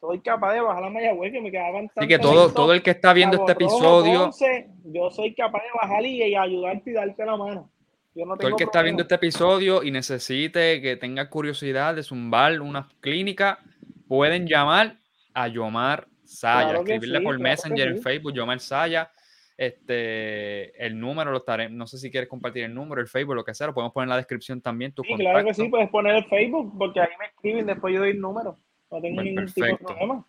soy 0.00 0.20
capaz 0.20 0.54
de 0.54 0.60
bajar 0.60 0.84
a 0.84 0.90
Mayagüez, 0.90 1.32
que 1.32 1.40
me 1.40 1.50
quedaban 1.50 1.90
Así 1.94 2.08
que 2.08 2.18
todo, 2.18 2.52
todo 2.52 2.72
el 2.72 2.82
que 2.82 2.90
está 2.90 3.12
viendo 3.12 3.36
este 3.36 3.52
episodio, 3.52 4.24
Ponce, 4.24 4.68
yo 4.84 5.10
soy 5.10 5.34
capaz 5.34 5.62
de 5.62 5.68
bajar 5.80 6.04
y, 6.04 6.22
y 6.22 6.34
ayudarte 6.34 6.90
y 6.90 6.92
darte 6.94 7.24
la 7.24 7.36
mano. 7.36 7.70
Yo 8.14 8.26
no 8.26 8.36
todo 8.36 8.48
el 8.48 8.56
que 8.56 8.64
está 8.64 8.82
viendo 8.82 9.02
este 9.02 9.14
episodio 9.14 9.82
y 9.82 9.90
necesite 9.90 10.80
que 10.80 10.96
tenga 10.96 11.28
curiosidad 11.28 11.94
de 11.94 12.02
zumbar 12.02 12.60
una 12.60 12.88
clínica, 13.00 13.60
pueden 14.08 14.46
llamar 14.46 14.96
a 15.34 15.48
Yomar 15.48 16.08
Saya, 16.24 16.70
Claro 16.70 16.80
escribirle 16.80 17.18
sí, 17.18 17.24
por 17.24 17.36
claro 17.36 17.50
Messenger 17.50 17.88
en 17.88 17.96
sí. 17.96 18.02
Facebook, 18.02 18.32
Yomar 18.32 18.60
Saya. 18.60 19.10
Este, 19.56 20.86
el 20.86 20.98
número 21.00 21.32
lo 21.32 21.38
estaré, 21.38 21.68
no 21.68 21.84
sé 21.88 21.98
si 21.98 22.12
quieres 22.12 22.28
compartir 22.28 22.62
el 22.62 22.72
número, 22.72 23.00
el 23.00 23.08
Facebook, 23.08 23.34
lo 23.34 23.44
que 23.44 23.54
sea, 23.54 23.66
lo 23.66 23.74
podemos 23.74 23.92
poner 23.92 24.04
en 24.04 24.10
la 24.10 24.16
descripción 24.16 24.60
también, 24.60 24.92
tu 24.92 25.02
Sí, 25.02 25.14
claro 25.16 25.44
que 25.44 25.52
sí, 25.52 25.68
puedes 25.68 25.90
poner 25.90 26.14
el 26.14 26.24
Facebook, 26.26 26.72
porque 26.78 27.00
ahí 27.00 27.08
me 27.18 27.26
escriben, 27.26 27.66
después 27.66 27.92
yo 27.92 27.98
doy 27.98 28.10
el 28.10 28.20
número. 28.20 28.56
No 28.90 29.00
tengo 29.00 29.22
ningún 29.22 29.46
tipo 29.46 29.66
de 29.66 29.76
problema. 29.76 30.26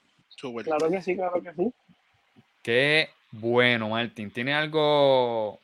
Claro 0.63 0.89
que 0.89 1.01
sí, 1.01 1.15
claro 1.15 1.41
que 1.41 1.53
sí. 1.53 1.73
Qué 2.61 3.09
bueno, 3.31 3.89
Martín. 3.89 4.31
¿Tiene 4.31 4.53
algo 4.53 5.59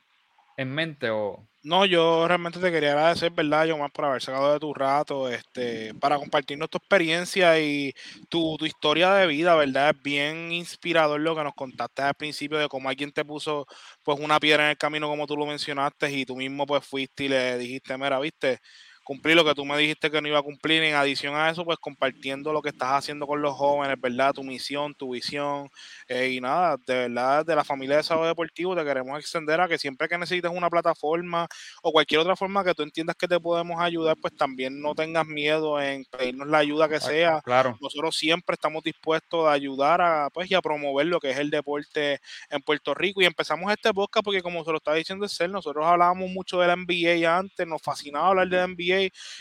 en 0.58 0.74
mente 0.74 1.10
o 1.10 1.46
No, 1.64 1.86
yo 1.86 2.28
realmente 2.28 2.60
te 2.60 2.72
quería 2.72 2.92
agradecer, 2.92 3.32
¿verdad, 3.32 3.66
Yomar, 3.66 3.92
por 3.92 4.06
haber 4.06 4.22
sacado 4.22 4.54
de 4.54 4.60
tu 4.60 4.74
rato, 4.74 5.30
este, 5.30 5.94
para 5.96 6.18
compartirnos 6.18 6.70
tu 6.70 6.78
experiencia 6.78 7.60
y 7.60 7.94
tu, 8.30 8.56
tu 8.58 8.66
historia 8.66 9.14
de 9.14 9.28
vida, 9.28 9.56
¿verdad? 9.56 9.90
Es 9.96 10.02
bien 10.02 10.52
inspirador 10.52 11.20
lo 11.20 11.36
que 11.36 11.44
nos 11.44 11.56
contaste 11.56 12.04
al 12.04 12.14
principio 12.14 12.58
de 12.58 12.70
cómo 12.70 12.88
alguien 12.88 13.12
te 13.12 13.26
puso 13.26 13.66
pues 14.04 14.20
una 14.20 14.40
piedra 14.40 14.66
en 14.66 14.70
el 14.72 14.78
camino 14.78 15.08
como 15.08 15.28
tú 15.28 15.36
lo 15.36 15.46
mencionaste 15.46 16.12
y 16.12 16.26
tú 16.26 16.36
mismo 16.36 16.66
pues 16.66 16.86
fuiste 16.86 17.26
y 17.26 17.30
le 17.30 17.58
dijiste, 17.58 17.98
mira, 17.98 18.20
viste, 18.20 18.60
cumplí 19.06 19.36
lo 19.36 19.46
que 19.46 19.54
tú 19.54 19.64
me 19.64 19.78
dijiste 19.78 20.10
que 20.10 20.20
no 20.20 20.28
iba 20.28 20.40
a 20.40 20.44
cumplir. 20.44 20.84
En 20.84 20.96
adición 20.96 21.36
a 21.36 21.50
eso, 21.50 21.64
pues 21.64 21.78
compartiendo 21.78 22.52
lo 22.52 22.62
que 22.62 22.70
estás 22.70 22.90
haciendo 22.90 23.28
con 23.28 23.42
los 23.42 23.54
jóvenes, 23.54 23.96
¿verdad? 24.02 24.34
Tu 24.34 24.44
misión, 24.44 24.94
tu 24.96 25.14
visión. 25.14 25.70
eh, 26.08 26.30
y 26.32 26.42
nada, 26.42 26.76
de 26.86 27.08
verdad, 27.08 27.46
de 27.46 27.56
la 27.56 27.64
familia 27.64 27.98
de 27.98 28.04
Sábado 28.04 28.28
Deportivo 28.28 28.76
te 28.76 28.84
queremos 28.84 29.20
extender 29.20 29.62
a 29.62 29.68
que 29.68 29.78
siempre 29.78 30.08
que 30.08 30.18
necesites 30.18 30.52
una 30.52 30.70
plataforma 30.70 31.48
o 31.84 31.92
cualquier 31.92 32.22
otra 32.22 32.36
forma 32.36 32.64
que 32.64 32.74
tú 32.74 32.82
entiendas 32.84 33.16
que 33.16 33.28
te 33.28 33.40
podemos 33.40 33.80
ayudar, 33.80 34.18
pues 34.20 34.36
también 34.36 34.82
no 34.82 34.96
tengas 34.96 35.26
miedo 35.28 35.80
en 35.80 36.04
pedirnos 36.06 36.48
la 36.48 36.58
ayuda 36.58 36.90
que 36.90 37.00
sea. 37.00 37.42
Claro, 37.42 37.78
Nosotros 37.80 38.18
siempre 38.18 38.56
estamos 38.56 38.84
dispuestos 38.84 39.48
a 39.48 39.52
ayudar 39.52 40.02
a, 40.02 40.30
pues, 40.34 40.50
y 40.50 40.56
a 40.56 40.62
promover 40.62 41.06
lo 41.06 41.20
que 41.20 41.30
es 41.30 41.38
el 41.38 41.52
deporte 41.52 42.20
en 42.50 42.62
Puerto 42.64 42.96
Rico. 42.96 43.22
Y 43.22 43.26
empezamos 43.26 43.72
este 43.72 43.94
podcast 43.94 44.26
porque, 44.26 44.42
como 44.42 44.64
se 44.66 44.72
lo 44.72 44.78
está 44.78 44.96
diciendo 44.96 45.26
Excel, 45.26 45.52
nosotros 45.52 45.86
hablábamos 45.86 46.30
mucho 46.32 46.60
de 46.60 46.68
la 46.68 46.76
NBA 46.76 47.38
antes, 47.38 47.68
nos 47.68 47.82
fascinaba 47.84 48.30
hablar 48.30 48.48
de 48.50 48.58
la 48.58 48.68
NBA 48.68 48.95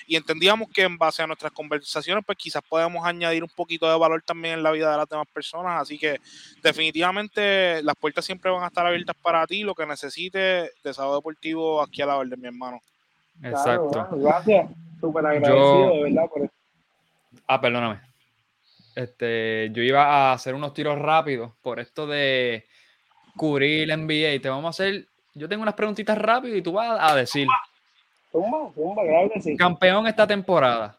y 0.06 0.16
entendíamos 0.16 0.68
que 0.68 0.82
en 0.82 0.96
base 0.98 1.22
a 1.22 1.26
nuestras 1.26 1.52
conversaciones, 1.52 2.24
pues 2.24 2.38
quizás 2.38 2.62
podemos 2.68 3.04
añadir 3.06 3.42
un 3.42 3.50
poquito 3.50 3.90
de 3.90 3.98
valor 3.98 4.22
también 4.22 4.54
en 4.54 4.62
la 4.62 4.70
vida 4.70 4.90
de 4.90 4.96
las 4.96 5.08
demás 5.08 5.26
personas. 5.32 5.82
Así 5.82 5.98
que 5.98 6.20
definitivamente 6.62 7.82
las 7.82 7.96
puertas 7.96 8.24
siempre 8.24 8.50
van 8.50 8.64
a 8.64 8.68
estar 8.68 8.86
abiertas 8.86 9.16
para 9.22 9.46
ti, 9.46 9.62
lo 9.62 9.74
que 9.74 9.86
necesites 9.86 10.70
de 10.82 10.94
sábado 10.94 11.16
deportivo 11.16 11.82
aquí 11.82 12.02
a 12.02 12.06
la 12.06 12.16
orden, 12.16 12.40
mi 12.40 12.48
hermano. 12.48 12.80
exacto. 13.42 13.90
Claro, 13.90 14.08
bueno, 14.10 14.24
gracias. 14.24 14.70
Súper 15.00 15.26
agradecido, 15.26 15.90
de 15.90 16.02
verdad, 16.04 16.28
por 16.28 16.42
eso. 16.42 16.52
Ah, 17.46 17.60
perdóname. 17.60 18.00
Este, 18.94 19.70
yo 19.72 19.82
iba 19.82 20.04
a 20.04 20.32
hacer 20.32 20.54
unos 20.54 20.72
tiros 20.72 20.98
rápidos 20.98 21.52
por 21.60 21.80
esto 21.80 22.06
de 22.06 22.66
cubrir 23.36 23.88
la 23.88 23.96
NBA. 23.96 24.40
Te 24.40 24.48
vamos 24.48 24.66
a 24.66 24.68
hacer. 24.70 25.08
Yo 25.34 25.48
tengo 25.48 25.62
unas 25.62 25.74
preguntitas 25.74 26.16
rápidas 26.16 26.58
y 26.58 26.62
tú 26.62 26.72
vas 26.72 26.96
a 27.00 27.14
decir: 27.16 27.48
Zumba, 28.34 28.72
zumba, 28.74 29.04
claro 29.04 29.30
que 29.30 29.40
sí. 29.40 29.56
campeón 29.56 30.08
esta 30.08 30.26
temporada. 30.26 30.98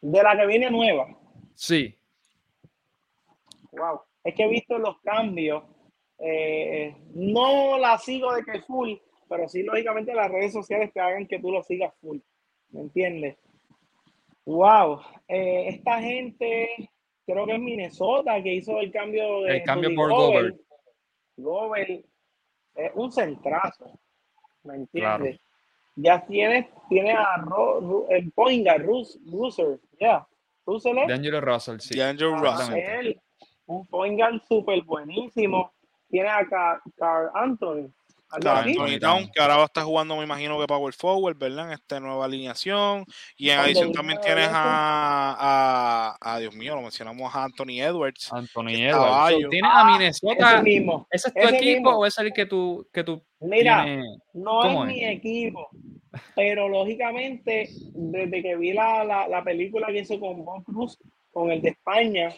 De 0.00 0.22
la 0.22 0.36
que 0.36 0.46
viene 0.46 0.70
nueva. 0.70 1.08
Sí. 1.56 1.98
Wow. 3.72 4.02
Es 4.22 4.36
que 4.36 4.44
he 4.44 4.48
visto 4.48 4.78
los 4.78 5.00
cambios. 5.00 5.64
eh, 6.18 6.94
no 7.12 7.76
la 7.76 7.98
sigo 7.98 8.32
de 8.34 8.44
que 8.44 8.60
full, 8.60 8.92
pero 9.28 9.48
sí, 9.48 9.64
lógicamente, 9.64 10.14
las 10.14 10.30
redes 10.30 10.52
sociales 10.52 10.92
que 10.94 11.00
hagan 11.00 11.26
que 11.26 11.40
tú 11.40 11.50
lo 11.50 11.60
sigas 11.64 11.92
full. 12.00 12.18
¿Me 12.70 12.82
entiendes? 12.82 13.36
Wow. 14.44 15.00
Eh, 15.26 15.70
esta 15.70 16.00
gente, 16.00 16.68
creo 17.26 17.46
que 17.46 17.54
es 17.54 17.60
Minnesota, 17.60 18.40
que 18.40 18.54
hizo 18.54 18.78
el 18.78 18.92
cambio 18.92 19.40
de. 19.40 19.56
El 19.56 19.64
cambio 19.64 19.92
por 19.92 20.10
Gobert. 20.10 20.56
Gobert, 21.36 22.04
es 22.76 22.92
un 22.94 23.10
centrazo. 23.10 23.98
¿Me 24.64 24.76
entiendes? 24.76 25.40
Ya 25.96 26.24
tienes, 26.26 26.66
tiene 26.88 27.12
a 27.12 27.36
Ro, 27.36 27.80
Ru- 27.80 28.06
el 28.08 28.32
Poinga, 28.32 28.76
Rus, 28.78 29.18
Ruser, 29.30 29.78
ya. 30.00 30.26
Russell 30.66 30.98
es- 30.98 31.06
De 31.06 31.14
Angelo 31.14 31.40
Russell, 31.40 31.78
sí. 31.78 31.94
DeAndre 31.94 32.26
Ah, 32.34 32.38
Russell. 32.40 32.74
Él, 32.78 33.20
un 33.66 33.86
point 33.86 34.18
guard 34.18 34.40
súper 34.48 34.82
buenísimo. 34.82 35.72
Tiene 36.08 36.28
a 36.28 36.44
Car, 36.46 36.80
Carl 36.96 37.30
Anthony. 37.34 37.88
Anthony 38.36 38.98
Town, 39.00 39.30
que 39.32 39.40
ahora 39.40 39.56
va 39.56 39.62
a 39.62 39.66
estar 39.66 39.84
jugando, 39.84 40.16
me 40.16 40.24
imagino 40.24 40.58
que 40.58 40.66
Power 40.66 40.92
Forward, 40.94 41.36
¿verdad? 41.38 41.66
En 41.68 41.72
esta 41.74 42.00
nueva 42.00 42.24
alineación. 42.24 43.04
Y 43.36 43.50
en 43.50 43.58
adición 43.58 43.92
también 43.92 44.20
tienes 44.20 44.48
a, 44.50 45.36
a, 45.38 46.34
a, 46.34 46.38
Dios 46.38 46.54
mío, 46.54 46.74
lo 46.74 46.82
mencionamos 46.82 47.34
a 47.34 47.44
Anthony 47.44 47.80
Edwards. 47.80 48.32
Anthony 48.32 48.70
Edwards. 48.86 49.42
So, 49.42 49.48
¿Tienes 49.50 49.70
a 49.70 49.80
Ah, 49.80 49.84
Minnesota? 49.98 50.54
Ese 50.54 50.62
mismo. 50.62 51.06
¿Ese 51.10 51.28
es 51.28 51.34
tu 51.34 51.40
ese 51.40 51.56
equipo 51.56 51.74
mismo. 51.90 51.98
o 51.98 52.06
es 52.06 52.18
el 52.18 52.32
que 52.32 52.46
tú, 52.46 52.88
que 52.92 53.04
tú 53.04 53.22
Mira, 53.40 53.84
tienes? 53.84 54.04
no 54.32 54.60
¿Cómo 54.60 54.84
es 54.84 54.90
es? 54.90 54.96
mi 54.96 55.04
equipo, 55.04 55.68
pero 56.34 56.68
lógicamente, 56.68 57.68
desde 57.94 58.42
que 58.42 58.56
vi 58.56 58.72
la, 58.72 59.04
la, 59.04 59.28
la 59.28 59.42
película 59.44 59.88
que 59.88 60.00
hizo 60.00 60.18
con 60.20 60.44
Bob 60.44 60.64
Cruz, 60.64 60.98
con 61.32 61.50
el 61.50 61.60
de 61.60 61.70
España, 61.70 62.34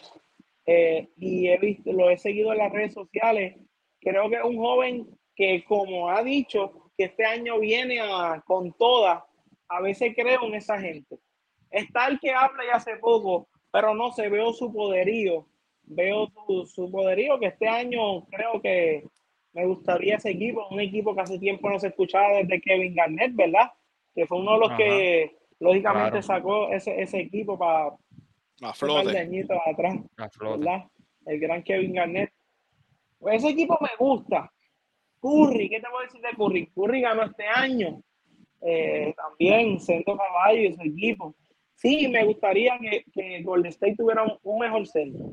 eh, 0.65 1.07
y 1.17 1.47
he 1.47 1.57
visto, 1.57 1.93
lo 1.93 2.09
he 2.09 2.17
seguido 2.17 2.51
en 2.51 2.57
las 2.57 2.71
redes 2.71 2.93
sociales, 2.93 3.55
creo 4.01 4.29
que 4.29 4.35
es 4.35 4.43
un 4.43 4.57
joven 4.57 5.07
que, 5.37 5.63
como 5.65 6.09
ha 6.09 6.23
dicho, 6.23 6.91
que 6.97 7.05
este 7.05 7.23
año 7.23 7.59
viene 7.59 7.99
a, 8.01 8.41
con 8.45 8.73
todas, 8.73 9.23
a 9.69 9.81
veces 9.81 10.13
creo 10.15 10.43
en 10.45 10.55
esa 10.55 10.79
gente. 10.79 11.17
Está 11.69 12.07
el 12.07 12.19
que 12.19 12.31
habla 12.33 12.63
ya 12.65 12.77
hace 12.77 12.97
poco, 12.97 13.47
pero 13.71 13.93
no 13.93 14.11
se 14.11 14.27
veo 14.29 14.51
su 14.51 14.73
poderío, 14.73 15.45
veo 15.83 16.27
su, 16.47 16.65
su 16.65 16.91
poderío 16.91 17.39
que 17.39 17.47
este 17.47 17.67
año 17.67 18.25
creo 18.25 18.59
que 18.61 19.05
me 19.53 19.65
gustaría 19.65 20.15
ese 20.15 20.31
equipo, 20.31 20.67
un 20.69 20.79
equipo 20.79 21.13
que 21.15 21.21
hace 21.21 21.37
tiempo 21.39 21.69
no 21.69 21.79
se 21.79 21.87
escuchaba 21.87 22.29
desde 22.37 22.59
Kevin 22.61 22.95
Garnett, 22.95 23.35
¿verdad? 23.35 23.71
Que 24.15 24.25
fue 24.25 24.39
uno 24.39 24.53
de 24.53 24.59
los 24.59 24.69
Ajá. 24.69 24.77
que 24.77 25.37
lógicamente 25.59 26.09
Claro. 26.09 26.21
sacó 26.23 26.69
ese, 26.69 26.99
ese 27.01 27.19
equipo 27.19 27.57
para 27.57 27.91
flote. 28.73 29.17
añitos 29.17 29.57
atrás. 29.65 29.95
El 31.25 31.39
gran 31.39 31.61
Kevin 31.63 31.93
Garnett. 31.93 32.31
Pues 33.19 33.37
ese 33.43 33.49
equipo 33.49 33.77
me 33.81 33.89
gusta. 33.99 34.51
Curry, 35.27 35.69
¿qué 35.69 35.79
te 35.79 35.89
voy 35.89 36.03
a 36.03 36.05
decir 36.05 36.21
de 36.21 36.29
Curry? 36.37 36.67
Curry 36.67 37.01
ganó 37.01 37.23
este 37.23 37.45
año. 37.45 38.01
Eh, 38.61 39.13
también 39.15 39.79
Centro 39.79 40.17
Caballo 40.17 40.61
y 40.61 40.73
su 40.73 40.81
equipo. 40.81 41.35
Sí, 41.75 42.07
me 42.07 42.23
gustaría 42.25 42.77
que, 42.79 43.03
que 43.13 43.43
Golden 43.43 43.69
State 43.69 43.95
tuviera 43.97 44.23
un, 44.23 44.37
un 44.41 44.59
mejor 44.59 44.87
centro. 44.87 45.25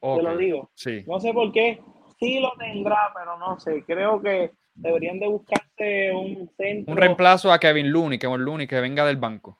Te 0.00 0.22
lo 0.22 0.36
digo. 0.36 0.70
Sí. 0.74 1.04
No 1.06 1.20
sé 1.20 1.32
por 1.32 1.52
qué. 1.52 1.80
Sí 2.18 2.40
lo 2.40 2.52
tendrá, 2.58 3.12
pero 3.14 3.38
no 3.38 3.58
sé. 3.60 3.84
Creo 3.84 4.20
que 4.20 4.50
deberían 4.74 5.18
de 5.18 5.28
buscarse 5.28 6.12
un 6.12 6.48
centro. 6.56 6.92
Un 6.92 6.98
reemplazo 6.98 7.52
a 7.52 7.58
Kevin 7.58 7.90
Looney, 7.90 8.18
Kevin 8.18 8.44
Looney, 8.44 8.66
que 8.66 8.80
venga 8.80 9.04
del 9.04 9.16
banco. 9.16 9.58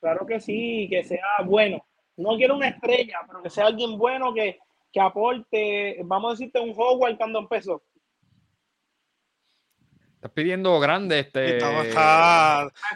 Claro 0.00 0.26
que 0.26 0.40
sí, 0.40 0.88
que 0.90 1.04
sea 1.04 1.24
bueno. 1.44 1.84
No 2.16 2.36
quiero 2.36 2.56
una 2.56 2.68
estrella, 2.68 3.20
pero 3.26 3.42
que 3.42 3.50
sea 3.50 3.66
alguien 3.66 3.96
bueno 3.96 4.34
que, 4.34 4.58
que 4.92 5.00
aporte. 5.00 5.98
Vamos 6.04 6.30
a 6.30 6.32
decirte 6.34 6.60
un 6.60 6.74
Howard 6.76 7.16
cuando 7.16 7.38
empezó. 7.38 7.82
Estás 10.22 10.34
pidiendo 10.34 10.78
grande 10.78 11.18
este. 11.18 11.58
Fui 11.58 11.90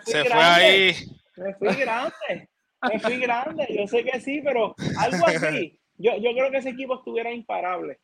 se 0.05 0.20
fue 0.20 0.29
grande, 0.29 0.64
ahí. 0.64 0.95
Me 1.37 1.55
fui 1.55 1.74
grande. 1.74 2.49
Me 2.89 3.01
fui 3.01 3.18
grande. 3.18 3.66
Yo 3.68 3.89
sé 3.89 4.05
que 4.05 4.20
sí, 4.20 4.41
pero 4.45 4.77
algo 4.97 5.27
así. 5.27 5.77
Yo, 5.99 6.14
yo 6.18 6.31
creo 6.33 6.51
que 6.51 6.59
ese 6.59 6.68
equipo 6.68 6.97
estuviera 6.97 7.33
imparable. 7.33 7.99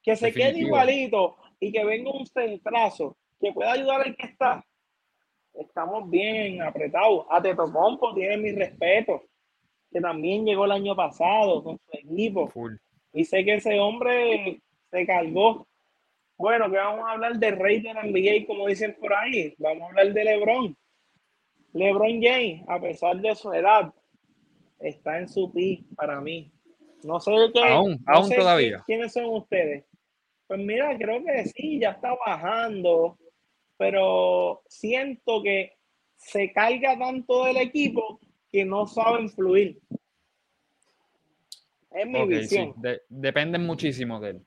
Que 0.00 0.16
se 0.16 0.32
quede 0.32 0.60
igualito 0.60 1.36
y 1.58 1.70
que 1.72 1.84
venga 1.84 2.12
un 2.12 2.24
centrazo 2.24 3.18
que 3.40 3.52
pueda 3.52 3.72
ayudar 3.72 4.02
al 4.02 4.16
que 4.16 4.26
está. 4.26 4.64
Estamos 5.52 6.08
bien 6.08 6.62
apretados. 6.62 7.26
A 7.28 7.42
Teto 7.42 7.70
Pompo 7.70 8.14
tiene 8.14 8.38
mi 8.38 8.52
respeto. 8.52 9.24
Que 9.90 10.00
también 10.00 10.46
llegó 10.46 10.64
el 10.64 10.72
año 10.72 10.96
pasado 10.96 11.62
con 11.62 11.76
su 11.76 11.98
equipo. 11.98 12.48
Full. 12.48 12.76
Y 13.12 13.24
sé 13.26 13.44
que 13.44 13.56
ese 13.56 13.78
hombre 13.78 14.62
se 14.90 15.04
cargó. 15.04 15.66
Bueno, 16.38 16.70
que 16.70 16.76
vamos 16.76 17.04
a 17.04 17.12
hablar 17.12 17.36
de 17.36 17.50
rey 17.50 17.80
de 17.80 17.92
la 17.92 18.04
NBA, 18.04 18.46
como 18.46 18.68
dicen 18.68 18.96
por 19.00 19.12
ahí. 19.12 19.54
Vamos 19.58 19.82
a 19.82 19.86
hablar 19.86 20.12
de 20.12 20.24
LeBron. 20.24 20.76
LeBron 21.72 22.22
James, 22.22 22.62
a 22.68 22.80
pesar 22.80 23.20
de 23.20 23.34
su 23.34 23.52
edad, 23.52 23.92
está 24.78 25.18
en 25.18 25.28
su 25.28 25.52
pick 25.52 25.84
para 25.96 26.20
mí. 26.20 26.52
No 27.02 27.18
sé 27.18 27.32
qué. 27.52 27.64
Aún, 27.64 28.00
aún 28.06 28.30
todavía. 28.30 28.84
¿Quiénes 28.86 29.12
son 29.12 29.26
ustedes? 29.26 29.84
Pues 30.46 30.60
mira, 30.60 30.96
creo 30.96 31.22
que 31.24 31.44
sí, 31.46 31.80
ya 31.80 31.90
está 31.90 32.14
bajando, 32.24 33.18
pero 33.76 34.62
siento 34.68 35.42
que 35.42 35.72
se 36.16 36.52
carga 36.52 36.96
tanto 36.96 37.44
del 37.46 37.58
equipo 37.58 38.20
que 38.48 38.64
no 38.64 38.86
saben 38.86 39.28
fluir. 39.28 39.80
Es 41.90 42.06
mi 42.06 42.26
visión. 42.28 42.74
dependen 43.08 43.66
muchísimo 43.66 44.20
de 44.20 44.30
él. 44.30 44.46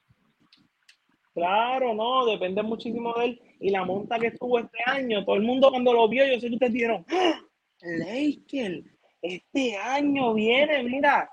Claro, 1.33 1.93
no, 1.93 2.25
depende 2.25 2.61
muchísimo 2.61 3.13
de 3.13 3.25
él. 3.25 3.41
Y 3.59 3.69
la 3.69 3.85
monta 3.85 4.19
que 4.19 4.27
estuvo 4.27 4.59
este 4.59 4.79
año, 4.85 5.23
todo 5.23 5.35
el 5.35 5.43
mundo 5.43 5.69
cuando 5.69 5.93
lo 5.93 6.09
vio, 6.09 6.25
yo 6.25 6.39
sé 6.39 6.47
que 6.47 6.55
ustedes 6.55 6.73
dijeron, 6.73 7.05
¡Ah! 7.09 7.39
Laker, 7.81 8.83
este 9.21 9.77
año 9.77 10.33
viene, 10.33 10.83
mira, 10.83 11.29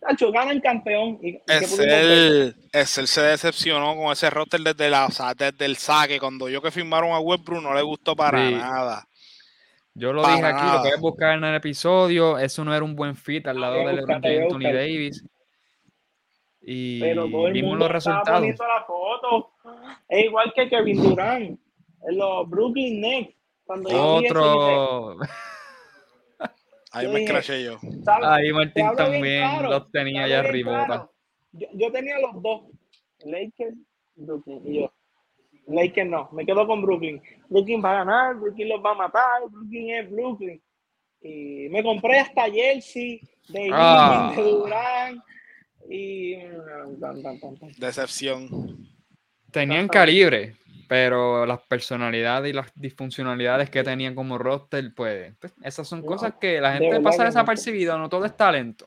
Tacho, 0.00 0.30
ganan 0.30 0.60
campeón. 0.60 1.18
Y, 1.22 1.40
es, 1.46 1.78
el, 1.78 2.54
es 2.72 2.98
el 2.98 3.06
se 3.06 3.22
decepcionó 3.22 3.96
con 3.96 4.12
ese 4.12 4.30
roster 4.30 4.60
desde, 4.60 4.90
la, 4.90 5.08
desde 5.36 5.64
el 5.64 5.76
saque. 5.76 6.20
Cuando 6.20 6.48
yo 6.48 6.60
que 6.60 6.70
firmaron 6.70 7.12
a 7.12 7.20
Westbrook 7.20 7.62
no 7.62 7.74
le 7.74 7.82
gustó 7.82 8.14
para 8.14 8.50
nada. 8.50 9.08
Yo 9.94 10.12
lo 10.12 10.26
dije 10.26 10.44
aquí, 10.44 10.66
lo 10.70 10.82
puedes 10.82 11.00
buscar 11.00 11.38
en 11.38 11.44
el 11.44 11.54
episodio. 11.54 12.38
Eso 12.38 12.64
no 12.64 12.74
era 12.74 12.84
un 12.84 12.94
buen 12.94 13.16
fit 13.16 13.46
al 13.46 13.60
lado 13.60 13.76
de 13.76 14.42
Anthony 14.42 14.72
Davis. 14.72 15.24
Y 16.68 17.00
vimos 17.52 17.78
los 17.78 17.90
resultados. 17.90 18.44
La 18.44 18.84
foto. 18.84 19.52
Es 20.08 20.24
igual 20.24 20.52
que 20.52 20.68
Kevin 20.68 21.00
Durant 21.00 21.60
en 22.08 22.18
los 22.18 22.50
Brooklyn 22.50 23.00
Nets. 23.00 23.36
Cuando 23.64 23.88
Otro. 23.90 25.16
Ahí 26.90 27.08
me 27.08 27.24
crashé 27.24 27.62
yo. 27.62 27.78
Ahí 28.22 28.52
Martín 28.52 28.86
también 28.96 29.62
los 29.62 29.90
tenía 29.92 30.24
allá 30.24 30.40
arriba. 30.40 31.08
Yo, 31.52 31.68
yo, 31.72 31.92
tenía 31.92 32.18
los 32.18 32.42
dos. 32.42 32.62
Lakers, 33.24 33.76
Brooklyn. 34.16 34.62
Y 34.64 34.80
yo. 34.80 34.92
Lakers 35.68 36.08
no. 36.08 36.28
Me 36.32 36.44
quedo 36.44 36.66
con 36.66 36.82
Brooklyn. 36.82 37.22
Brooklyn 37.48 37.84
va 37.84 37.92
a 37.92 38.04
ganar. 38.04 38.36
Brooklyn 38.36 38.68
los 38.70 38.84
va 38.84 38.90
a 38.90 38.94
matar. 38.94 39.42
Brooklyn 39.50 39.90
es 39.90 40.10
Brooklyn. 40.10 40.62
Y 41.22 41.68
me 41.70 41.82
compré 41.84 42.18
hasta 42.18 42.50
jersey 42.50 43.20
de, 43.50 43.70
ah. 43.72 44.32
de 44.34 44.42
Durán. 44.42 45.22
Y. 45.88 46.36
Decepción. 47.78 48.88
Tenían 49.50 49.88
calibre 49.88 50.54
pero 50.88 51.46
las 51.46 51.60
personalidades 51.62 52.50
y 52.50 52.52
las 52.54 52.72
disfuncionalidades 52.74 53.70
que 53.70 53.82
tenían 53.82 54.14
como 54.14 54.38
roster, 54.38 54.92
pues, 54.94 55.34
pues 55.40 55.52
esas 55.62 55.88
son 55.88 56.02
cosas 56.02 56.34
que 56.40 56.60
la 56.60 56.74
gente 56.74 57.00
pasa 57.00 57.24
desapercibida, 57.24 57.98
no 57.98 58.08
todo 58.08 58.24
es 58.24 58.36
talento. 58.36 58.86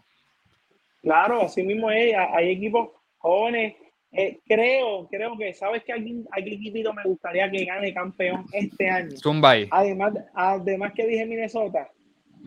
Claro, 1.01 1.41
así 1.41 1.63
mismo 1.63 1.89
es, 1.91 2.15
hay 2.15 2.51
equipos 2.51 2.89
jóvenes, 3.17 3.75
eh, 4.11 4.39
creo, 4.45 5.07
creo 5.07 5.37
que, 5.37 5.53
¿sabes 5.53 5.83
que 5.83 5.93
aquí, 5.93 6.23
aquí 6.31 6.55
equipito 6.55 6.93
me 6.93 7.03
gustaría 7.03 7.49
que 7.49 7.65
gane 7.65 7.93
campeón 7.93 8.45
este 8.53 8.89
año? 8.89 9.15
Zumbay. 9.17 9.67
Además, 9.71 10.13
además 10.33 10.93
que 10.95 11.05
dije 11.05 11.25
Minnesota, 11.25 11.89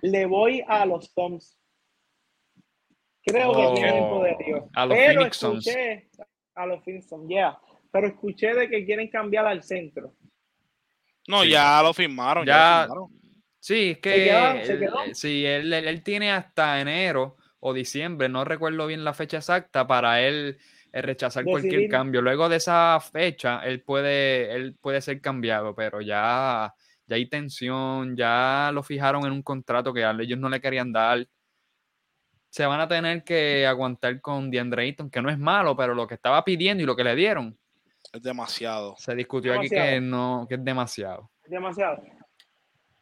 le 0.01 0.27
voy 0.27 0.63
a 0.67 0.85
los 0.87 1.13
Toms. 1.15 1.57
Creo 3.25 3.53
que 3.53 3.81
tienen 3.81 4.09
poder, 4.09 4.37
A 4.75 4.87
los 4.87 4.99
Phoenix 4.99 5.37
Suns. 5.37 5.69
A 6.55 6.67
los 6.67 6.85
Phoenix 6.85 7.09
Suns, 7.09 7.29
yeah 7.29 7.59
pero 7.93 8.09
escuché 8.09 8.55
de 8.55 8.69
que 8.69 8.85
quieren 8.85 9.09
cambiar 9.09 9.47
al 9.47 9.63
centro. 9.63 10.15
No, 11.29 11.45
ya 11.45 11.81
lo 11.83 11.93
firmaron. 11.93 12.45
Ya, 12.45 12.89
Sí, 13.61 13.91
es 13.91 13.99
que 13.99 15.13
sí, 15.13 15.47
él, 15.47 15.73
él, 15.73 16.03
tiene 16.03 16.33
hasta 16.33 16.81
enero 16.81 17.37
o 17.61 17.73
diciembre, 17.73 18.29
no 18.29 18.45
recuerdo 18.45 18.89
bien 18.89 19.05
la 19.05 19.15
fecha 19.15 19.37
exacta, 19.37 19.87
para 19.87 20.21
él 20.21 20.59
eh, 20.93 21.01
rechazar 21.01 21.45
cualquier 21.45 21.89
cambio. 21.89 22.23
Luego 22.23 22.49
de 22.49 22.57
esa 22.57 22.99
fecha, 22.99 23.61
él 23.61 23.83
puede, 23.83 24.53
él 24.53 24.75
puede 24.81 25.01
ser 25.01 25.21
cambiado, 25.21 25.77
pero 25.77 26.01
ya, 26.01 26.75
ya 27.07 27.15
hay 27.15 27.29
tensión, 27.29 28.17
ya 28.17 28.73
lo 28.75 28.83
fijaron 28.83 29.25
en 29.27 29.33
un 29.33 29.43
contrato 29.43 29.95
que 29.95 30.03
a 30.03 30.11
ellos 30.11 30.41
no 30.41 30.49
le 30.49 30.61
querían 30.61 30.93
dar. 30.93 31.25
Se 32.53 32.67
van 32.67 32.81
a 32.81 32.87
tener 32.87 33.25
que 33.25 33.67
aguantar 33.67 34.21
con 34.21 34.51
DeAndre 34.51 34.83
Ayton, 34.83 35.09
que 35.09 35.23
no 35.23 35.31
es 35.31 35.39
malo, 35.39 35.75
pero 35.75 35.95
lo 35.95 36.07
que 36.07 36.17
estaba 36.17 36.45
pidiendo 36.45 36.83
y 36.83 36.87
lo 36.87 36.95
que 36.95 37.03
le 37.03 37.17
dieron 37.17 37.57
es 38.13 38.23
demasiado. 38.23 38.95
Se 38.99 39.15
discutió 39.15 39.59
aquí 39.59 39.71
que 39.71 40.03
no, 40.03 40.45
que 40.47 40.57
es 40.57 40.65
demasiado. 40.65 41.31
demasiado. 41.47 42.03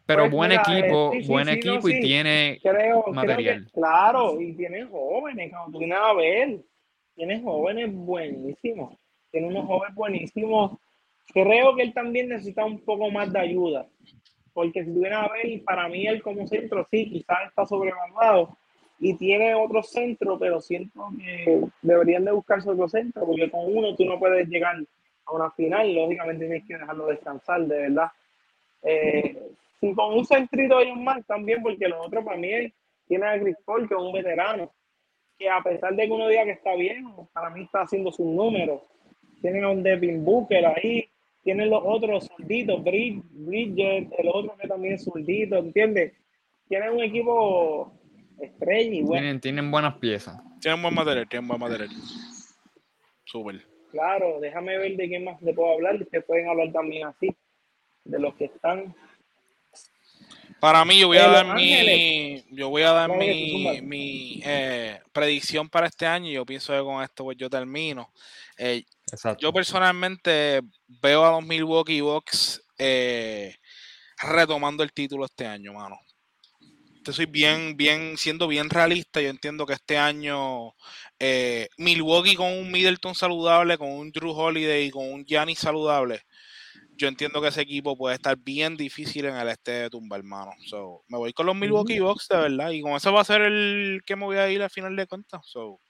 Pero 0.07 0.23
pues 0.23 0.31
buen 0.31 0.53
equipo, 0.53 1.13
eh, 1.15 1.25
buen 1.27 1.49
equipo 1.49 1.89
y 1.89 2.01
tiene 2.01 2.61
material. 3.13 3.69
claro, 3.75 4.41
y 4.41 4.53
tiene 4.53 4.85
jóvenes, 4.85 5.53
como 5.53 5.73
tú 5.73 5.79
vienes 5.81 5.99
a 6.01 6.13
ver, 6.13 6.61
tiene 7.17 7.43
jóvenes 7.43 7.93
buenísimos. 7.93 8.97
Tiene 9.33 9.49
unos 9.49 9.67
jóvenes 9.67 9.97
buenísimos. 9.97 10.79
Creo 11.35 11.75
que 11.75 11.83
él 11.83 11.93
también 11.93 12.29
necesita 12.29 12.65
un 12.65 12.85
poco 12.85 13.11
más 13.11 13.33
de 13.33 13.41
ayuda. 13.41 13.89
Porque 14.53 14.85
si 14.85 14.95
tú 14.95 15.01
vienes 15.01 15.19
a 15.19 15.29
ver, 15.29 15.61
para 15.65 15.89
mí 15.89 16.07
él 16.07 16.23
como 16.23 16.47
centro, 16.47 16.87
sí, 16.89 17.11
quizás 17.11 17.49
está 17.49 17.67
sobrevalorado 17.67 18.57
y 19.01 19.15
tiene 19.15 19.55
otro 19.55 19.83
centro, 19.83 20.39
pero 20.39 20.61
siento 20.61 21.09
que 21.19 21.63
deberían 21.81 22.25
de 22.27 22.33
buscarse 22.33 22.69
otro 22.69 22.87
centro, 22.87 23.25
porque 23.25 23.51
con 23.51 23.75
uno 23.75 23.97
tú 23.97 24.05
no 24.05 24.19
puedes 24.19 24.47
llegar 24.47 24.77
a 25.25 25.33
una 25.33 25.51
final, 25.53 25.95
lógicamente 25.95 26.47
tienes 26.47 26.67
que 26.67 26.77
dejarlo 26.77 27.07
descansar, 27.07 27.63
de 27.63 27.79
verdad. 27.79 28.09
Eh, 28.83 29.43
con 29.97 30.19
un 30.19 30.27
centrito 30.27 30.79
ellos 30.81 30.99
más 30.99 31.25
también, 31.27 31.63
porque 31.63 31.89
los 31.89 32.07
otros 32.07 32.23
para 32.23 32.37
mí 32.37 32.51
tiene 33.09 33.27
a 33.27 33.41
Chris 33.41 33.57
Paul, 33.65 33.89
que 33.89 33.95
es 33.95 34.01
un 34.01 34.13
veterano, 34.13 34.71
que 35.39 35.49
a 35.49 35.63
pesar 35.63 35.97
de 35.97 36.07
que 36.07 36.13
uno 36.13 36.29
diga 36.29 36.45
que 36.45 36.51
está 36.51 36.75
bien, 36.75 37.07
para 37.33 37.49
mí 37.49 37.63
está 37.63 37.83
haciendo 37.83 38.13
sus 38.13 38.27
números. 38.27 38.83
Tienen 39.41 39.65
a 39.65 39.71
un 39.71 39.83
Devin 39.83 40.23
Booker 40.23 40.67
ahí, 40.67 41.09
tienen 41.43 41.71
los 41.71 41.83
otros 41.83 42.27
zurditos, 42.27 42.85
Bridget, 42.85 44.13
el 44.19 44.29
otro 44.31 44.55
que 44.61 44.69
también 44.69 44.95
es 44.95 45.05
zurdito, 45.05 45.57
¿entiendes? 45.57 46.13
Tienen 46.69 46.93
un 46.93 47.01
equipo 47.01 47.95
estrella 48.47 48.95
y 48.95 49.03
bueno. 49.03 49.23
Tienen, 49.23 49.41
tienen 49.41 49.71
buenas 49.71 49.97
piezas. 49.99 50.39
Tienen 50.61 50.83
buen 50.83 50.95
material, 50.95 51.29
tienen 51.29 51.49
buen 51.49 51.61
material. 51.61 51.89
Súper. 53.25 53.67
Claro, 53.91 54.39
déjame 54.41 54.79
ver 54.79 54.97
de 54.97 55.09
qué 55.09 55.19
más 55.19 55.41
le 55.43 55.53
puedo 55.53 55.73
hablar. 55.73 55.97
Ustedes 56.01 56.25
pueden 56.25 56.49
hablar 56.49 56.73
también 56.73 57.07
así, 57.07 57.35
de 58.05 58.19
los 58.19 58.35
que 58.37 58.47
están. 58.47 58.95
Para 60.61 60.85
mí, 60.85 61.01
yo 61.01 61.07
voy 61.07 61.17
a 61.17 61.29
dar 61.29 61.55
mi, 61.55 62.45
yo 62.51 62.69
voy 62.69 62.83
a 62.83 62.93
dar 62.93 63.17
mi, 63.17 63.81
mi 63.81 64.43
eh, 64.45 65.01
predicción 65.11 65.69
para 65.71 65.87
este 65.87 66.07
año. 66.07 66.31
Yo 66.31 66.45
pienso 66.45 66.75
que 66.75 66.83
con 66.83 67.03
esto 67.03 67.25
pues, 67.25 67.37
yo 67.39 67.49
termino. 67.49 68.13
Eh, 68.59 68.85
yo 69.39 69.53
personalmente 69.53 70.61
veo 71.03 71.25
a 71.25 71.33
los 71.33 71.47
Milwaukee 71.47 72.03
Bucks 72.03 72.63
eh, 72.77 73.57
retomando 74.23 74.83
el 74.83 74.93
título 74.93 75.25
este 75.25 75.47
año, 75.47 75.73
mano. 75.73 75.99
Te 77.11 77.17
soy 77.17 77.27
bien, 77.27 77.77
bien, 77.77 78.17
siendo 78.17 78.47
bien 78.47 78.71
realista, 78.71 79.21
yo 79.21 79.31
entiendo 79.31 79.67
que 79.67 79.73
este 79.73 79.99
año 79.99 80.75
eh, 81.19 81.69
Milwaukee 81.77 82.37
con 82.37 82.53
un 82.53 82.71
Middleton 82.71 83.17
saludable, 83.17 83.77
con 83.79 83.91
un 83.91 84.13
Drew 84.13 84.31
Holiday 84.31 84.87
y 84.87 84.91
con 84.93 85.13
un 85.13 85.25
Giannis 85.25 85.59
saludable, 85.59 86.21
yo 86.97 87.09
entiendo 87.09 87.43
que 87.43 87.49
ese 87.49 87.63
equipo 87.63 87.97
puede 87.97 88.15
estar 88.15 88.37
bien 88.39 88.77
difícil 88.77 89.25
en 89.25 89.35
el 89.35 89.49
este 89.49 89.73
de 89.73 89.91
tumba, 89.91 90.19
hermano. 90.19 90.53
So, 90.67 91.03
me 91.09 91.19
voy 91.19 91.33
con 91.33 91.47
los 91.47 91.57
Milwaukee 91.57 91.99
Bucks, 91.99 92.29
de 92.29 92.37
verdad, 92.37 92.71
y 92.71 92.81
con 92.81 92.93
eso 92.93 93.13
va 93.13 93.23
a 93.23 93.25
ser 93.25 93.41
el 93.41 94.03
que 94.07 94.15
me 94.15 94.27
voy 94.27 94.37
a 94.37 94.49
ir 94.49 94.63
al 94.63 94.71
final 94.71 94.95
de 94.95 95.09
cuentas. 95.09 95.41
So, 95.47 95.81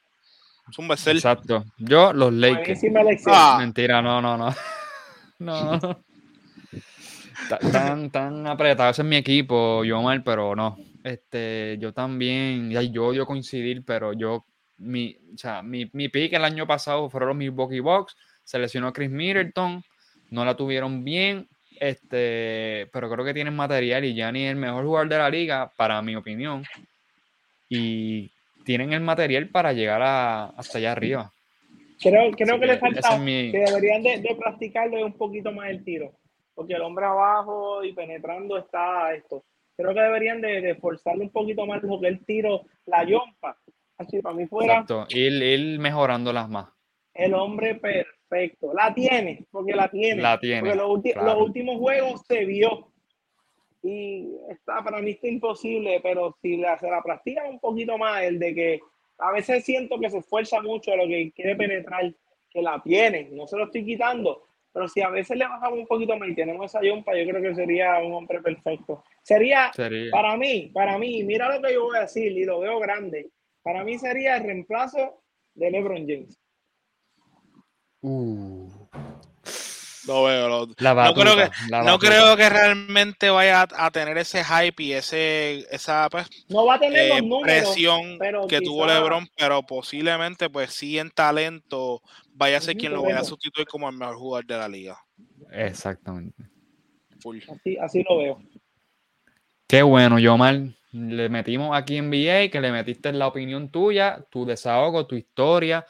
es 0.70 0.78
un 0.78 0.88
becer. 0.88 1.16
Exacto. 1.16 1.66
Yo, 1.76 2.14
los 2.14 2.32
Lakers. 2.32 2.80
Ah. 3.26 3.56
Mentira, 3.58 4.00
no, 4.00 4.22
no, 4.22 4.38
no. 4.38 4.54
no. 5.38 6.02
Tan, 7.72 8.10
tan 8.10 8.46
apretado, 8.46 8.90
ese 8.90 9.02
es 9.02 9.08
mi 9.08 9.16
equipo, 9.16 9.82
yo 9.84 10.00
mal, 10.00 10.22
pero 10.22 10.54
no. 10.54 10.78
Este, 11.02 11.76
yo 11.78 11.92
también, 11.92 12.70
yo 12.92 13.06
odio 13.06 13.26
coincidir, 13.26 13.84
pero 13.84 14.12
yo 14.12 14.44
mi, 14.80 15.16
o 15.34 15.38
sea, 15.38 15.62
mi, 15.62 15.88
mi 15.92 16.08
pick 16.08 16.32
el 16.32 16.44
año 16.44 16.66
pasado 16.66 17.08
fueron 17.08 17.30
los 17.30 17.38
Milwaukee 17.38 17.80
Bucks, 17.80 18.16
se 18.44 18.58
lesionó 18.58 18.92
Chris 18.92 19.10
Middleton, 19.10 19.82
no 20.30 20.44
la 20.44 20.56
tuvieron 20.56 21.04
bien, 21.04 21.48
este, 21.78 22.88
pero 22.92 23.10
creo 23.10 23.24
que 23.24 23.34
tienen 23.34 23.54
material 23.54 24.04
y 24.04 24.14
Gianni 24.14 24.44
es 24.44 24.50
el 24.50 24.56
mejor 24.56 24.84
jugador 24.84 25.08
de 25.08 25.18
la 25.18 25.30
liga, 25.30 25.72
para 25.76 26.00
mi 26.02 26.16
opinión, 26.16 26.64
y 27.68 28.30
tienen 28.64 28.92
el 28.92 29.00
material 29.00 29.48
para 29.48 29.72
llegar 29.72 30.02
a, 30.02 30.46
hasta 30.46 30.78
allá 30.78 30.92
arriba. 30.92 31.32
Creo, 32.00 32.30
creo 32.32 32.58
que, 32.58 32.66
le 32.66 32.78
falta, 32.78 33.22
que 33.22 33.62
deberían 33.66 34.02
de, 34.02 34.18
de 34.18 34.34
practicarle 34.34 35.04
un 35.04 35.12
poquito 35.12 35.52
más 35.52 35.68
el 35.68 35.84
tiro, 35.84 36.12
porque 36.54 36.74
el 36.74 36.82
hombre 36.82 37.04
abajo 37.04 37.84
y 37.84 37.92
penetrando 37.92 38.56
está 38.56 39.14
esto. 39.14 39.44
Creo 39.80 39.94
que 39.94 40.00
deberían 40.00 40.40
de, 40.40 40.60
de 40.60 40.74
forzarle 40.76 41.24
un 41.24 41.30
poquito 41.30 41.66
más 41.66 41.82
lo 41.82 42.00
que 42.00 42.08
el 42.08 42.24
tiro, 42.24 42.62
la 42.86 43.04
yompa, 43.04 43.56
Así, 43.98 44.20
para 44.22 44.34
mí 44.34 44.46
fuera 44.46 44.72
Exacto. 44.80 45.06
Ir, 45.10 45.42
ir 45.42 45.78
mejorándolas 45.78 46.48
más. 46.48 46.68
el 47.14 47.34
hombre 47.34 47.74
perfecto. 47.74 48.72
La 48.72 48.94
tiene, 48.94 49.44
porque 49.50 49.72
la 49.74 49.88
tiene. 49.88 50.22
La 50.22 50.38
tiene, 50.38 50.60
Porque 50.60 50.74
los, 50.76 50.88
ulti- 50.88 51.12
claro. 51.12 51.34
los 51.34 51.48
últimos 51.48 51.76
juegos 51.78 52.22
se 52.26 52.44
vio. 52.46 52.88
Y 53.82 54.36
está, 54.50 54.82
para 54.84 55.00
mí 55.00 55.12
está 55.12 55.26
imposible, 55.28 56.00
pero 56.02 56.36
si 56.42 56.56
la, 56.58 56.78
se 56.78 56.88
la 56.90 57.02
practican 57.02 57.48
un 57.48 57.60
poquito 57.60 57.96
más, 57.96 58.22
el 58.22 58.38
de 58.38 58.54
que 58.54 58.80
a 59.18 59.32
veces 59.32 59.64
siento 59.64 59.98
que 59.98 60.10
se 60.10 60.18
esfuerza 60.18 60.60
mucho 60.60 60.92
a 60.92 60.96
lo 60.96 61.06
que 61.06 61.32
quiere 61.32 61.56
penetrar, 61.56 62.12
que 62.50 62.62
la 62.62 62.80
tiene, 62.82 63.28
no 63.32 63.46
se 63.46 63.56
lo 63.56 63.64
estoy 63.64 63.84
quitando, 63.84 64.44
pero 64.72 64.86
si 64.88 65.00
a 65.02 65.08
veces 65.08 65.36
le 65.36 65.46
bajamos 65.46 65.78
un 65.78 65.86
poquito 65.86 66.16
más 66.16 66.28
y 66.28 66.34
tenemos 66.34 66.66
esa 66.66 66.82
yompa, 66.82 67.14
yo 67.16 67.26
creo 67.30 67.42
que 67.42 67.54
sería 67.54 67.98
un 68.00 68.12
hombre 68.12 68.40
perfecto. 68.40 69.02
Sería, 69.30 69.70
Sería. 69.72 70.10
para 70.10 70.36
mí, 70.36 70.72
para 70.74 70.98
mí, 70.98 71.22
mira 71.22 71.54
lo 71.54 71.62
que 71.62 71.72
yo 71.72 71.84
voy 71.84 71.96
a 71.96 72.00
decir 72.00 72.32
y 72.32 72.44
lo 72.44 72.58
veo 72.58 72.80
grande, 72.80 73.30
para 73.62 73.84
mí 73.84 73.96
sería 73.96 74.36
el 74.36 74.42
reemplazo 74.42 75.22
de 75.54 75.70
LeBron 75.70 76.04
James. 76.04 76.36
Uh, 78.00 78.68
Lo 80.08 80.24
veo. 80.24 80.48
lo- 80.48 80.66
la 80.78 80.94
no 81.04 81.14
creo 81.14 81.36
que, 81.36 81.48
la 81.68 81.84
no 81.84 81.98
creo 82.00 82.36
que 82.36 82.48
realmente 82.48 83.30
vaya 83.30 83.60
a, 83.62 83.86
a 83.86 83.90
tener 83.92 84.18
ese 84.18 84.42
hype 84.42 84.82
y 84.82 84.94
ese 84.94 85.64
esa 85.70 86.08
pues, 86.10 86.26
No 86.48 86.66
va 86.66 86.74
a 86.74 86.80
tener 86.80 86.98
eh, 86.98 87.08
los 87.10 87.22
números, 87.22 87.42
presión 87.44 88.16
pero 88.18 88.48
que 88.48 88.60
tuvo 88.60 88.84
LeBron, 88.84 89.28
pero 89.36 89.62
posiblemente, 89.62 90.50
pues 90.50 90.72
sí, 90.72 90.98
en 90.98 91.10
talento, 91.12 92.02
vaya 92.32 92.58
a 92.58 92.60
ser 92.60 92.76
quien 92.76 92.94
lo 92.94 93.02
vaya 93.02 93.20
a 93.20 93.24
sustituir 93.24 93.68
como 93.68 93.88
el 93.88 93.96
mejor 93.96 94.16
jugador 94.16 94.46
de 94.46 94.56
la 94.58 94.68
liga. 94.68 94.98
Exactamente. 95.52 96.42
Full. 97.20 97.38
Así, 97.48 97.76
así 97.76 98.02
lo 98.08 98.18
veo. 98.18 98.42
Qué 99.70 99.84
bueno, 99.84 100.18
Yomar. 100.18 100.62
Le 100.90 101.28
metimos 101.28 101.78
aquí 101.78 101.98
en 101.98 102.10
NBA, 102.10 102.50
que 102.50 102.60
le 102.60 102.72
metiste 102.72 103.12
la 103.12 103.28
opinión 103.28 103.70
tuya, 103.70 104.26
tu 104.28 104.44
desahogo, 104.44 105.06
tu 105.06 105.14
historia, 105.14 105.86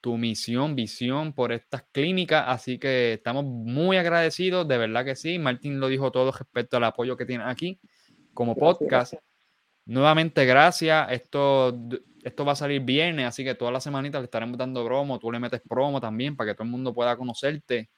tu 0.00 0.16
misión, 0.16 0.76
visión 0.76 1.32
por 1.32 1.50
estas 1.50 1.82
clínicas. 1.90 2.44
Así 2.46 2.78
que 2.78 3.14
estamos 3.14 3.44
muy 3.44 3.96
agradecidos, 3.96 4.68
de 4.68 4.78
verdad 4.78 5.04
que 5.04 5.16
sí. 5.16 5.40
Martín 5.40 5.80
lo 5.80 5.88
dijo 5.88 6.12
todo 6.12 6.30
respecto 6.30 6.76
al 6.76 6.84
apoyo 6.84 7.16
que 7.16 7.26
tienes 7.26 7.48
aquí 7.48 7.80
como 8.32 8.54
Gracias, 8.54 8.78
podcast. 8.78 8.90
gracias. 8.90 9.22
Nuevamente, 9.86 10.46
gracias. 10.46 11.10
Esto, 11.10 11.76
esto 12.22 12.44
va 12.44 12.52
a 12.52 12.56
salir 12.56 12.82
viernes, 12.82 13.26
así 13.26 13.42
que 13.42 13.56
todas 13.56 13.72
las 13.74 13.82
semanitas 13.82 14.20
le 14.20 14.26
estaremos 14.26 14.56
dando 14.56 14.84
promo. 14.84 15.18
Tú 15.18 15.32
le 15.32 15.40
metes 15.40 15.60
promo 15.68 16.00
también 16.00 16.36
para 16.36 16.52
que 16.52 16.54
todo 16.54 16.66
el 16.66 16.70
mundo 16.70 16.94
pueda 16.94 17.16
conocerte. 17.16 17.90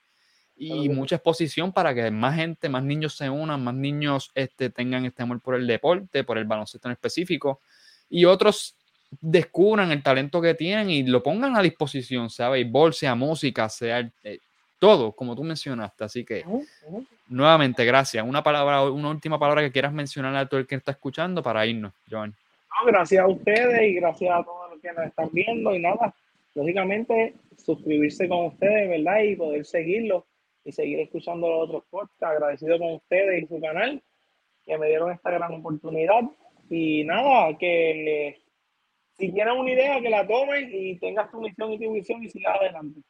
Y 0.59 0.89
mucha 0.89 1.17
exposición 1.17 1.71
para 1.73 1.95
que 1.95 2.11
más 2.11 2.35
gente, 2.35 2.71
más 2.71 2.83
niños 2.83 3.15
se 3.15 3.29
unan, 3.29 3.63
más 3.63 3.75
niños 3.75 4.31
este, 4.35 4.71
tengan 4.71 5.05
este 5.05 5.23
amor 5.23 5.41
por 5.41 5.55
el 5.55 5.67
deporte, 5.67 6.25
por 6.25 6.39
el 6.39 6.47
baloncesto 6.47 6.89
en 6.89 6.93
específico. 6.93 7.61
Y 8.09 8.25
otros 8.25 8.75
descubran 9.21 9.93
el 9.93 10.03
talento 10.03 10.41
que 10.41 10.55
tienen 10.55 10.91
y 10.91 11.03
lo 11.03 11.23
pongan 11.23 11.57
a 11.57 11.63
disposición, 11.63 12.31
sea 12.31 12.49
béisbol, 12.49 12.95
sea 12.95 13.15
música, 13.15 13.69
sea 13.69 14.11
eh, 14.23 14.39
todo, 14.79 15.13
como 15.13 15.37
tú 15.37 15.45
mencionaste. 15.45 16.05
Así 16.05 16.25
que 16.25 16.43
nuevamente, 17.29 17.85
gracias. 17.85 18.25
Una 18.27 18.43
palabra, 18.43 18.83
una 18.85 19.11
última 19.11 19.39
palabra 19.39 19.63
que 19.63 19.73
quieras 19.73 19.93
mencionar 19.93 20.35
a 20.37 20.49
todo 20.49 20.61
el 20.61 20.67
que 20.67 20.77
está 20.77 20.93
escuchando 20.93 21.43
para 21.43 21.67
irnos, 21.67 21.93
Joan. 22.11 22.31
No, 22.31 22.87
gracias 22.87 23.23
a 23.23 23.29
ustedes 23.29 23.91
y 23.91 23.95
gracias 23.95 24.31
a 24.35 24.43
todos 24.43 24.71
los 24.73 24.81
que 24.81 24.93
nos 24.93 25.07
están 25.07 25.29
viendo 25.33 25.75
y 25.75 25.81
nada, 25.81 26.15
lógicamente 26.55 27.35
suscribirse 27.57 28.29
con 28.29 28.47
ustedes, 28.47 28.89
¿verdad? 28.89 29.23
Y 29.23 29.37
poder 29.37 29.65
seguirlo 29.65 30.27
y 30.67 30.73
seguir 30.73 31.01
escuchando 31.01 31.49
los 31.49 31.69
otros 31.69 31.85
podcasts. 31.89 32.23
Agradecido 32.23 32.79
con 32.79 32.95
ustedes 32.95 33.45
y 33.45 33.47
su 33.47 33.61
canal 33.61 34.03
que 34.64 34.77
me 34.77 34.89
dieron 34.89 35.12
esta 35.12 35.31
gran 35.31 35.55
oportunidad. 35.55 36.23
Y 36.69 37.05
nada, 37.05 37.57
que 37.57 38.43
si 39.17 39.33
tienen 39.33 39.57
una 39.57 39.71
idea, 39.71 40.01
que 40.01 40.11
la 40.11 40.27
tomen 40.27 40.69
y 40.73 40.99
tengas 40.99 41.31
tu 41.31 41.41
misión 41.41 41.73
y 41.73 41.79
tu 41.79 41.93
visión 41.93 42.23
y 42.25 42.29
sigas 42.29 42.57
adelante. 42.61 43.01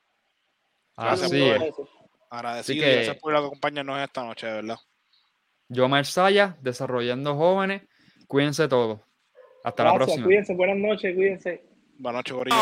Gracias, 0.96 1.32
Así 1.32 1.42
es. 1.42 1.62
Eso. 1.62 1.88
Agradecido 2.28 2.84
que- 2.84 2.90
y 2.90 2.94
gracias 2.96 3.16
por 3.16 3.34
acompañarnos 3.34 3.98
esta 4.00 4.22
noche, 4.24 4.46
de 4.46 4.52
verdad. 4.52 4.76
Yo, 5.68 5.88
Marsaya, 5.88 6.56
desarrollando 6.60 7.34
jóvenes. 7.36 7.82
Cuídense 8.28 8.68
todos. 8.68 9.00
Hasta 9.64 9.84
la 9.84 9.94
próxima. 9.94 10.24
cuídense, 10.26 10.54
buenas 10.54 10.76
noches, 10.76 11.14
cuídense. 11.14 11.64
Buenas 11.98 12.18
noches, 12.20 12.34
Corillo. 12.34 12.56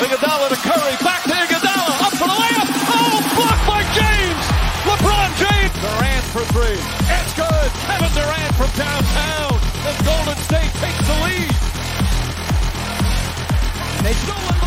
Iguodala 0.00 0.48
to 0.48 0.56
Curry, 0.56 0.96
back 1.04 1.22
to 1.24 1.30
Iguodala, 1.30 1.94
up 2.00 2.12
for 2.18 2.26
the 2.28 2.34
layup. 2.34 2.68
Oh, 2.92 3.20
by 3.36 3.59
James. 3.94 4.44
LeBron 4.86 5.30
James. 5.36 5.72
Durant 5.82 6.24
for 6.32 6.44
three. 6.54 6.78
It's 7.10 7.32
good. 7.34 7.68
Kevin 7.86 8.12
Durant 8.14 8.54
from 8.54 8.70
downtown. 8.76 9.58
The 9.84 9.92
Golden 10.04 10.36
State 10.44 10.72
takes 10.78 11.02
the 11.06 11.16
lead. 11.24 11.54
They 14.04 14.14
still 14.14 14.59